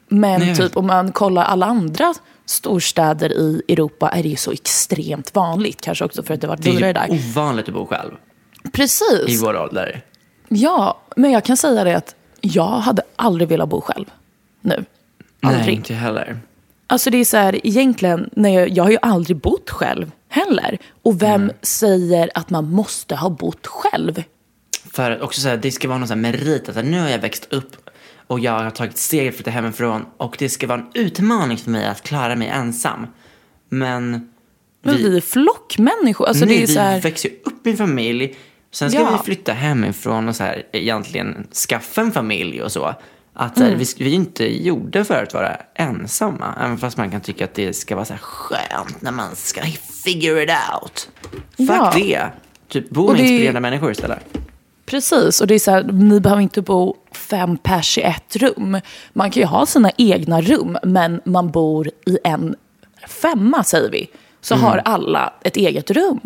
Men 0.08 0.40
Nej, 0.40 0.56
typ 0.56 0.76
om 0.76 0.86
man 0.86 1.12
kollar 1.12 1.44
alla 1.44 1.66
andra 1.66 2.14
storstäder 2.46 3.32
i 3.32 3.62
Europa 3.68 4.08
är 4.08 4.22
det 4.22 4.28
ju 4.28 4.36
så 4.36 4.52
extremt 4.52 5.34
vanligt. 5.34 5.80
Kanske 5.80 6.04
också 6.04 6.22
för 6.22 6.34
att 6.34 6.40
det 6.40 6.46
har 6.46 6.56
varit 6.56 6.64
Det 6.64 6.70
är 6.70 6.74
dyrare 6.74 7.08
ju 7.10 7.16
där. 7.16 7.30
ovanligt 7.30 7.68
att 7.68 7.74
bo 7.74 7.86
själv 7.86 8.12
i 8.64 8.68
Precis. 8.70 9.42
vår 9.42 9.56
ålder. 9.60 10.02
Ja, 10.48 11.00
men 11.16 11.30
jag 11.30 11.44
kan 11.44 11.56
säga 11.56 11.84
det 11.84 11.96
att 11.96 12.14
jag 12.40 12.68
hade 12.68 13.02
aldrig 13.16 13.48
velat 13.48 13.68
bo 13.68 13.80
själv 13.80 14.04
nu. 14.60 14.84
Nej, 15.40 15.54
Aldrig. 15.54 15.74
inte 15.76 15.92
jag 15.92 16.00
heller. 16.00 16.38
Alltså 16.86 17.10
det 17.10 17.18
är 17.18 17.24
så 17.24 17.36
här, 17.36 17.66
egentligen, 17.66 18.30
när 18.32 18.50
jag, 18.50 18.68
jag 18.68 18.84
har 18.84 18.90
ju 18.90 18.98
aldrig 19.02 19.36
bott 19.36 19.70
själv 19.70 20.10
heller. 20.34 20.78
Och 21.02 21.22
vem 21.22 21.42
Mm. 21.42 21.56
säger 21.62 22.30
att 22.34 22.50
man 22.50 22.70
måste 22.70 23.16
ha 23.16 23.30
bott 23.30 23.66
själv? 23.66 24.22
För 24.92 25.10
att 25.10 25.20
också 25.20 25.40
så 25.40 25.48
här, 25.48 25.56
det 25.56 25.70
ska 25.72 25.88
vara 25.88 25.98
någon 25.98 26.08
så 26.08 26.14
här 26.14 26.20
merit 26.20 26.68
att 26.68 26.84
nu 26.84 27.00
har 27.00 27.08
jag 27.08 27.18
växt 27.18 27.52
upp 27.52 27.76
och 28.26 28.40
jag 28.40 28.52
har 28.52 28.70
tagit 28.70 28.98
steget 28.98 29.36
för 29.36 29.42
att 29.48 29.54
hemifrån 29.54 30.06
och 30.16 30.36
det 30.38 30.48
ska 30.48 30.66
vara 30.66 30.80
en 30.80 30.86
utmaning 30.94 31.58
för 31.58 31.70
mig 31.70 31.86
att 31.86 32.02
klara 32.02 32.36
mig 32.36 32.48
ensam. 32.48 33.06
Men 33.68 34.30
Men 34.82 34.96
vi, 34.96 35.16
är 35.16 35.20
flockmänniskor. 35.20 36.26
Alltså 36.26 36.44
nej, 36.44 36.56
det 36.56 36.62
är 36.62 36.66
så 36.66 36.80
här, 36.80 36.94
vi 36.94 37.00
växer 37.00 37.28
ju 37.28 37.34
upp 37.44 37.66
i 37.66 37.70
en 37.70 37.76
familj. 37.76 38.36
Sen 38.72 38.90
ska 38.90 39.00
Ja. 39.00 39.10
vi 39.18 39.24
flytta 39.24 39.52
hemifrån 39.52 40.28
och 40.28 40.36
så 40.36 40.44
här, 40.44 40.62
egentligen 40.72 41.46
skaffa 41.68 42.00
en 42.00 42.12
familj 42.12 42.62
och 42.62 42.72
så. 42.72 42.94
Att 43.36 43.56
Mm. 43.58 43.78
vi, 43.78 43.84
vi 43.98 44.10
är 44.10 44.14
inte 44.14 44.64
gjorda 44.64 45.04
för 45.04 45.22
att 45.22 45.34
vara 45.34 45.56
ensamma. 45.74 46.54
Även 46.60 46.78
fast 46.78 46.96
man 46.96 47.10
kan 47.10 47.20
tycka 47.20 47.44
att 47.44 47.54
det 47.54 47.72
ska 47.72 47.94
vara 47.94 48.04
så 48.04 48.12
här 48.12 48.20
skönt 48.20 49.02
när 49.02 49.12
man 49.12 49.36
ska 49.36 49.60
figure 50.04 50.42
it 50.42 50.50
out. 50.72 51.08
Fuck 51.56 51.68
Ja. 51.68 51.92
det. 51.94 52.22
Typ 52.68 52.90
bo 52.90 53.06
med 53.06 53.16
det- 53.16 53.22
inspirerande 53.22 53.60
människor 53.60 53.90
istället. 53.90 54.18
Precis, 54.86 55.40
och 55.40 55.46
det 55.46 55.54
är 55.54 55.58
så 55.58 55.70
här, 55.70 55.82
ni 55.82 56.20
behöver 56.20 56.42
inte 56.42 56.62
bo 56.62 56.96
fem 57.12 57.56
pers 57.56 57.98
i 57.98 58.02
ett 58.02 58.36
rum. 58.36 58.80
Man 59.12 59.30
kan 59.30 59.40
ju 59.40 59.46
ha 59.46 59.66
sina 59.66 59.90
egna 59.98 60.40
rum, 60.40 60.78
men 60.82 61.20
man 61.24 61.50
bor 61.50 61.88
i 62.06 62.18
en 62.24 62.54
femma, 63.08 63.64
säger 63.64 63.90
vi. 63.90 64.10
Så 64.40 64.54
Mm. 64.54 64.64
har 64.66 64.78
alla 64.84 65.32
ett 65.42 65.56
eget 65.56 65.90
rum. 65.90 66.20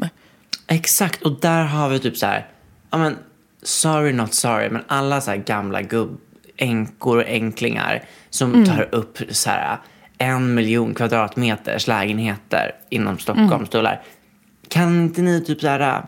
Exakt, 0.66 1.22
och 1.22 1.40
där 1.40 1.64
har 1.64 1.88
vi 1.88 1.98
typ 1.98 2.16
så 2.16 2.26
här, 2.26 2.46
ja 2.90 2.98
men, 2.98 3.16
sorry 3.62 4.12
not 4.12 4.34
sorry, 4.34 4.70
men 4.70 4.82
alla 4.88 5.20
så 5.20 5.30
här 5.30 5.38
gamla 5.38 5.82
gubb, 5.82 6.18
änkor 6.56 7.16
och 7.18 7.24
änklingar 7.28 8.04
som 8.30 8.54
Mm. 8.54 8.66
tar 8.66 8.88
upp 8.94 9.18
så 9.30 9.50
här 9.50 9.78
en 10.18 10.54
miljon 10.54 10.94
kvadratmeters 10.94 11.86
lägenheter 11.86 12.74
inom 12.90 13.18
Stockholms 13.18 13.52
Mm. 13.52 13.66
tullar. 13.66 14.02
Kan 14.68 15.00
inte 15.02 15.22
ni 15.22 15.44
typ 15.44 15.60
så 15.60 15.68
här, 15.68 16.02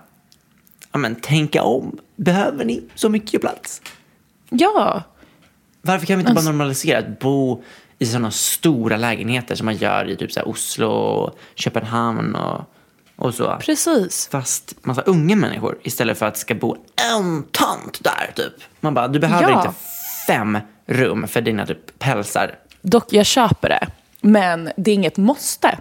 ja 0.93 0.99
men 0.99 1.15
tänka 1.15 1.63
om? 1.63 1.99
Behöver 2.17 2.65
ni 2.65 2.83
så 2.95 3.09
mycket 3.09 3.41
plats? 3.41 3.83
Ja, 4.51 5.03
Varför 5.83 6.07
kan 6.07 6.17
vi 6.17 6.21
inte 6.21 6.33
bara 6.33 6.39
Alltså- 6.39 6.51
normalisera 6.53 6.99
att 6.99 7.19
bo 7.19 7.63
i 7.99 8.07
sådana 8.07 8.31
stora 8.31 8.97
lägenheter 8.97 9.55
som 9.55 9.65
man 9.65 9.77
gör 9.77 10.09
i 10.11 10.17
typ 10.17 10.33
så 10.33 10.43
Oslo 10.43 10.87
och 10.89 11.39
Köpenhamn 11.55 12.35
och, 12.35 12.65
och 13.17 13.35
så? 13.35 13.57
precis. 13.61 14.29
fast 14.33 14.75
massa 14.87 15.03
unga 15.03 15.37
människor 15.37 15.79
istället 15.83 16.19
för 16.19 16.27
att 16.27 16.37
ska 16.37 16.55
bo 16.55 16.77
en 17.15 17.43
tant 17.43 18.01
där 18.05 18.33
typ. 18.37 18.53
Man 18.81 18.95
bara, 18.95 19.09
du 19.09 19.19
behöver 19.19 19.51
Ja. 19.51 19.59
inte 19.67 19.75
fem 20.27 20.59
rum 20.87 21.29
för 21.29 21.41
dina 21.41 21.67
typ 21.67 21.99
pälsar. 21.99 22.55
Dock, 22.83 23.13
jag 23.13 23.27
köper 23.27 23.69
det. 23.69 23.87
Men 24.21 24.71
det 24.77 24.91
är 24.91 24.95
inget 24.95 25.17
måste. 25.17 25.79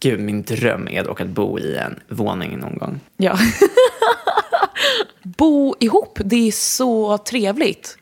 Gud, 0.00 0.20
min 0.20 0.42
dröm 0.42 0.88
är 0.88 1.04
dock 1.04 1.20
att 1.20 1.28
bo 1.28 1.58
i 1.58 1.76
en 1.76 2.00
våning 2.08 2.58
någon 2.58 2.78
gång. 2.78 3.00
Ja. 3.16 3.38
Bo 5.22 5.74
ihop, 5.80 6.18
det 6.24 6.48
är 6.48 6.52
så 6.52 7.18
trevligt. 7.18 7.98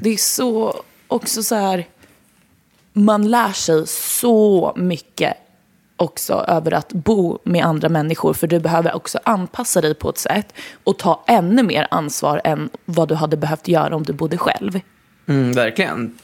Det 0.00 0.10
är 0.10 0.16
så, 0.16 0.82
också 1.08 1.42
så 1.42 1.54
här, 1.54 1.86
man 2.92 3.30
lär 3.30 3.52
sig 3.52 3.86
så 3.86 4.72
mycket 4.76 5.36
också 5.96 6.44
över 6.48 6.74
att 6.74 6.92
bo 6.92 7.38
med 7.44 7.64
andra 7.64 7.88
människor. 7.88 8.34
För 8.34 8.46
du 8.46 8.60
behöver 8.60 8.94
också 8.94 9.18
anpassa 9.24 9.80
dig 9.80 9.94
på 9.94 10.10
ett 10.10 10.18
sätt 10.18 10.54
och 10.84 10.98
ta 10.98 11.24
ännu 11.26 11.62
mer 11.62 11.86
ansvar 11.90 12.40
än 12.44 12.70
vad 12.84 13.08
du 13.08 13.14
hade 13.14 13.36
behövt 13.36 13.68
göra 13.68 13.96
om 13.96 14.02
du 14.02 14.12
bodde 14.12 14.38
själv. 14.38 14.80
Mm, 15.26 15.52
verkligen. 15.52 16.18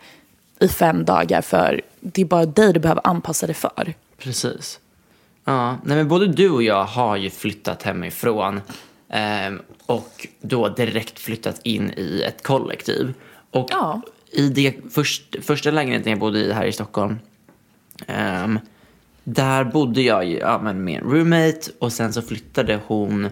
i 0.60 0.68
fem 0.68 1.04
dagar 1.04 1.42
för 1.42 1.80
det 2.00 2.20
är 2.22 2.26
bara 2.26 2.46
dig 2.46 2.72
du 2.72 2.80
behöver 2.80 3.06
anpassa 3.06 3.46
dig 3.46 3.54
för. 3.54 3.94
Precis. 4.18 4.80
Ja, 5.44 5.76
nej 5.84 5.96
men 5.96 6.08
både 6.08 6.26
du 6.26 6.50
och 6.50 6.62
jag 6.62 6.84
har 6.84 7.16
ju 7.16 7.30
flyttat 7.30 7.82
hemifrån 7.82 8.60
ehm, 9.08 9.62
och 9.86 10.26
då 10.40 10.68
direkt 10.68 11.18
flyttat 11.18 11.60
in 11.62 11.92
i 11.96 12.22
ett 12.26 12.42
kollektiv. 12.42 13.14
Och 13.50 13.68
Ja. 13.70 14.00
i 14.32 14.48
det 14.48 14.74
först, 14.90 15.36
första 15.42 15.70
lägenheten 15.70 16.10
jag 16.10 16.18
bodde 16.18 16.38
i 16.38 16.52
här 16.52 16.64
i 16.64 16.72
Stockholm, 16.72 17.18
ehm, 18.06 18.58
där 19.28 19.64
bodde 19.64 20.02
jag 20.02 20.24
ja, 20.24 20.60
men 20.62 20.84
med 20.84 21.02
en 21.02 21.10
roommate 21.10 21.60
och 21.78 21.92
sen 21.92 22.12
så 22.12 22.22
flyttade 22.22 22.80
hon 22.86 23.28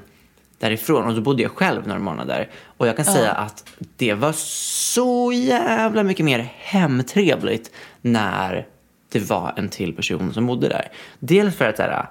därifrån. 0.59 1.07
Och 1.07 1.15
då 1.15 1.21
bodde 1.21 1.43
jag 1.43 1.51
själv 1.53 1.87
några 1.87 2.01
månader. 2.01 2.51
Och 2.77 2.87
jag 2.87 2.97
kan 2.97 3.05
säga 3.05 3.33
att 3.33 3.71
det 3.97 4.15
var 4.15 4.33
så 4.33 5.33
jävla 5.33 6.03
mycket 6.03 6.25
mer 6.25 6.39
hemtrevligt 6.59 7.71
när 8.03 8.67
det 9.13 9.31
var 9.31 9.53
en 9.57 9.69
till 9.69 9.97
person 9.97 10.35
som 10.35 10.47
bodde 10.47 10.69
där. 10.69 10.89
Dels 11.19 11.57
för 11.57 11.69
att 11.69 11.79
här, 11.79 12.07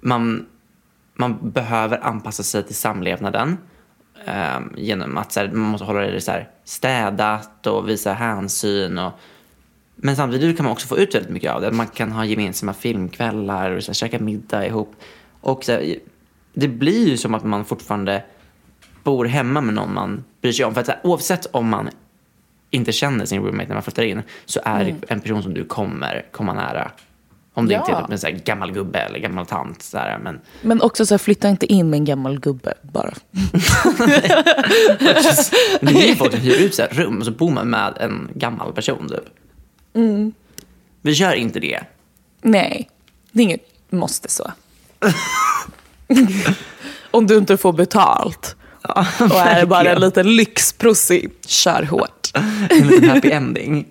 man, 0.00 0.46
man 1.14 1.50
behöver 1.50 2.04
anpassa 2.06 2.42
sig 2.42 2.62
till 2.62 2.76
samlevnaden. 2.76 3.58
ehm, 4.24 4.72
genom 4.76 5.16
att 5.16 5.36
här, 5.36 5.48
man 5.48 5.70
måste 5.70 5.84
hålla 5.84 6.00
det 6.00 6.20
så 6.20 6.30
här, 6.30 6.48
städat 6.64 7.66
och 7.66 7.88
visa 7.88 8.12
hänsyn. 8.12 8.98
Och, 8.98 9.12
men 10.00 10.16
samtidigt 10.16 10.56
kan 10.56 10.64
man 10.64 10.72
också 10.72 10.86
få 10.86 10.98
ut 10.98 11.14
väldigt 11.14 11.30
mycket 11.32 11.52
av 11.52 11.60
det. 11.60 11.70
Man 11.72 11.86
kan 11.86 12.12
ha 12.12 12.24
gemensamma 12.24 12.72
filmkvällar 12.74 13.70
och 13.70 13.82
så 13.84 13.90
här, 13.90 13.94
käka 13.94 14.18
middag 14.18 14.66
ihop. 14.66 14.94
Och 15.40 15.64
så 15.64 15.72
här, 15.72 15.96
det 16.54 16.68
blir 16.68 17.08
ju 17.08 17.16
som 17.16 17.34
att 17.34 17.44
man 17.44 17.64
fortfarande 17.64 18.22
bor 19.04 19.24
hemma 19.24 19.60
med 19.60 19.74
någon 19.74 19.94
man 19.94 20.24
bryr 20.42 20.52
sig 20.52 20.64
om. 20.64 20.74
För 20.74 20.80
att 20.80 20.86
så 20.86 20.92
här, 20.92 21.00
oavsett 21.04 21.46
om 21.50 21.68
man 21.68 21.88
inte 22.70 22.92
känner 22.92 23.24
sin 23.26 23.42
roommate 23.42 23.68
när 23.68 23.74
man 23.74 23.82
flyttar 23.82 24.02
in 24.02 24.22
så 24.44 24.60
är 24.64 24.84
det 24.84 24.94
en 25.12 25.20
person 25.20 25.42
som 25.42 25.54
du 25.54 25.64
kommer 25.64 26.26
komma 26.32 26.52
nära. 26.54 26.90
Om 27.54 27.66
det 27.66 27.74
Ja. 27.74 27.80
inte 27.80 27.92
är 27.92 28.00
typ 28.02 28.10
en 28.10 28.18
så 28.18 28.26
här 28.26 28.34
gammal 28.44 28.72
gubbe 28.72 28.98
eller 28.98 29.18
gammal 29.18 29.46
tant. 29.46 29.82
Så 29.82 29.98
här, 29.98 30.18
men 30.18 30.40
Men 30.62 30.82
också 30.82 31.06
så 31.06 31.14
här, 31.14 31.18
flytta 31.18 31.48
inte 31.48 31.66
in 31.72 31.90
med 31.90 31.96
en 31.98 32.04
gammal 32.04 32.40
gubbe 32.40 32.74
bara. 32.82 33.14
Det 35.80 36.02
är 36.02 36.08
ju 36.08 36.14
folk 36.16 36.32
som 36.32 36.40
hyr 36.40 36.60
ut 36.64 36.74
så 36.74 36.82
här 36.82 36.88
rum 36.88 37.18
och 37.18 37.24
så 37.24 37.30
bor 37.30 37.50
man 37.50 37.70
med 37.70 37.96
en 38.00 38.28
gammal 38.34 38.72
person 38.72 39.08
typ. 39.08 39.24
Mm. 39.94 40.32
Vi 41.02 41.14
kör 41.14 41.34
inte 41.34 41.60
det. 41.60 41.80
Nej, 42.42 42.90
det 43.32 43.40
är 43.40 43.44
inget 43.44 43.68
måste 43.90 44.28
så. 44.28 44.52
Om 47.10 47.26
du 47.26 47.36
inte 47.38 47.56
får 47.56 47.72
betalt 47.72 48.56
och 49.20 49.40
är 49.40 49.66
bara 49.66 49.90
en 49.90 50.00
liten 50.00 50.36
lyxprossi, 50.36 51.28
kör 51.46 51.82
hårt. 51.82 52.30
En 52.70 52.86
liten 52.86 53.08
happy 53.10 53.30
ending. 53.32 53.86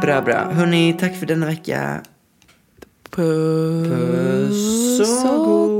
Bra, 0.00 0.20
bra. 0.22 0.50
Hörni, 0.52 0.96
tack 1.00 1.18
för 1.18 1.26
denna 1.26 1.46
vecka. 1.46 2.00
Puss 3.10 5.00
och 5.24 5.44
gos. 5.44 5.79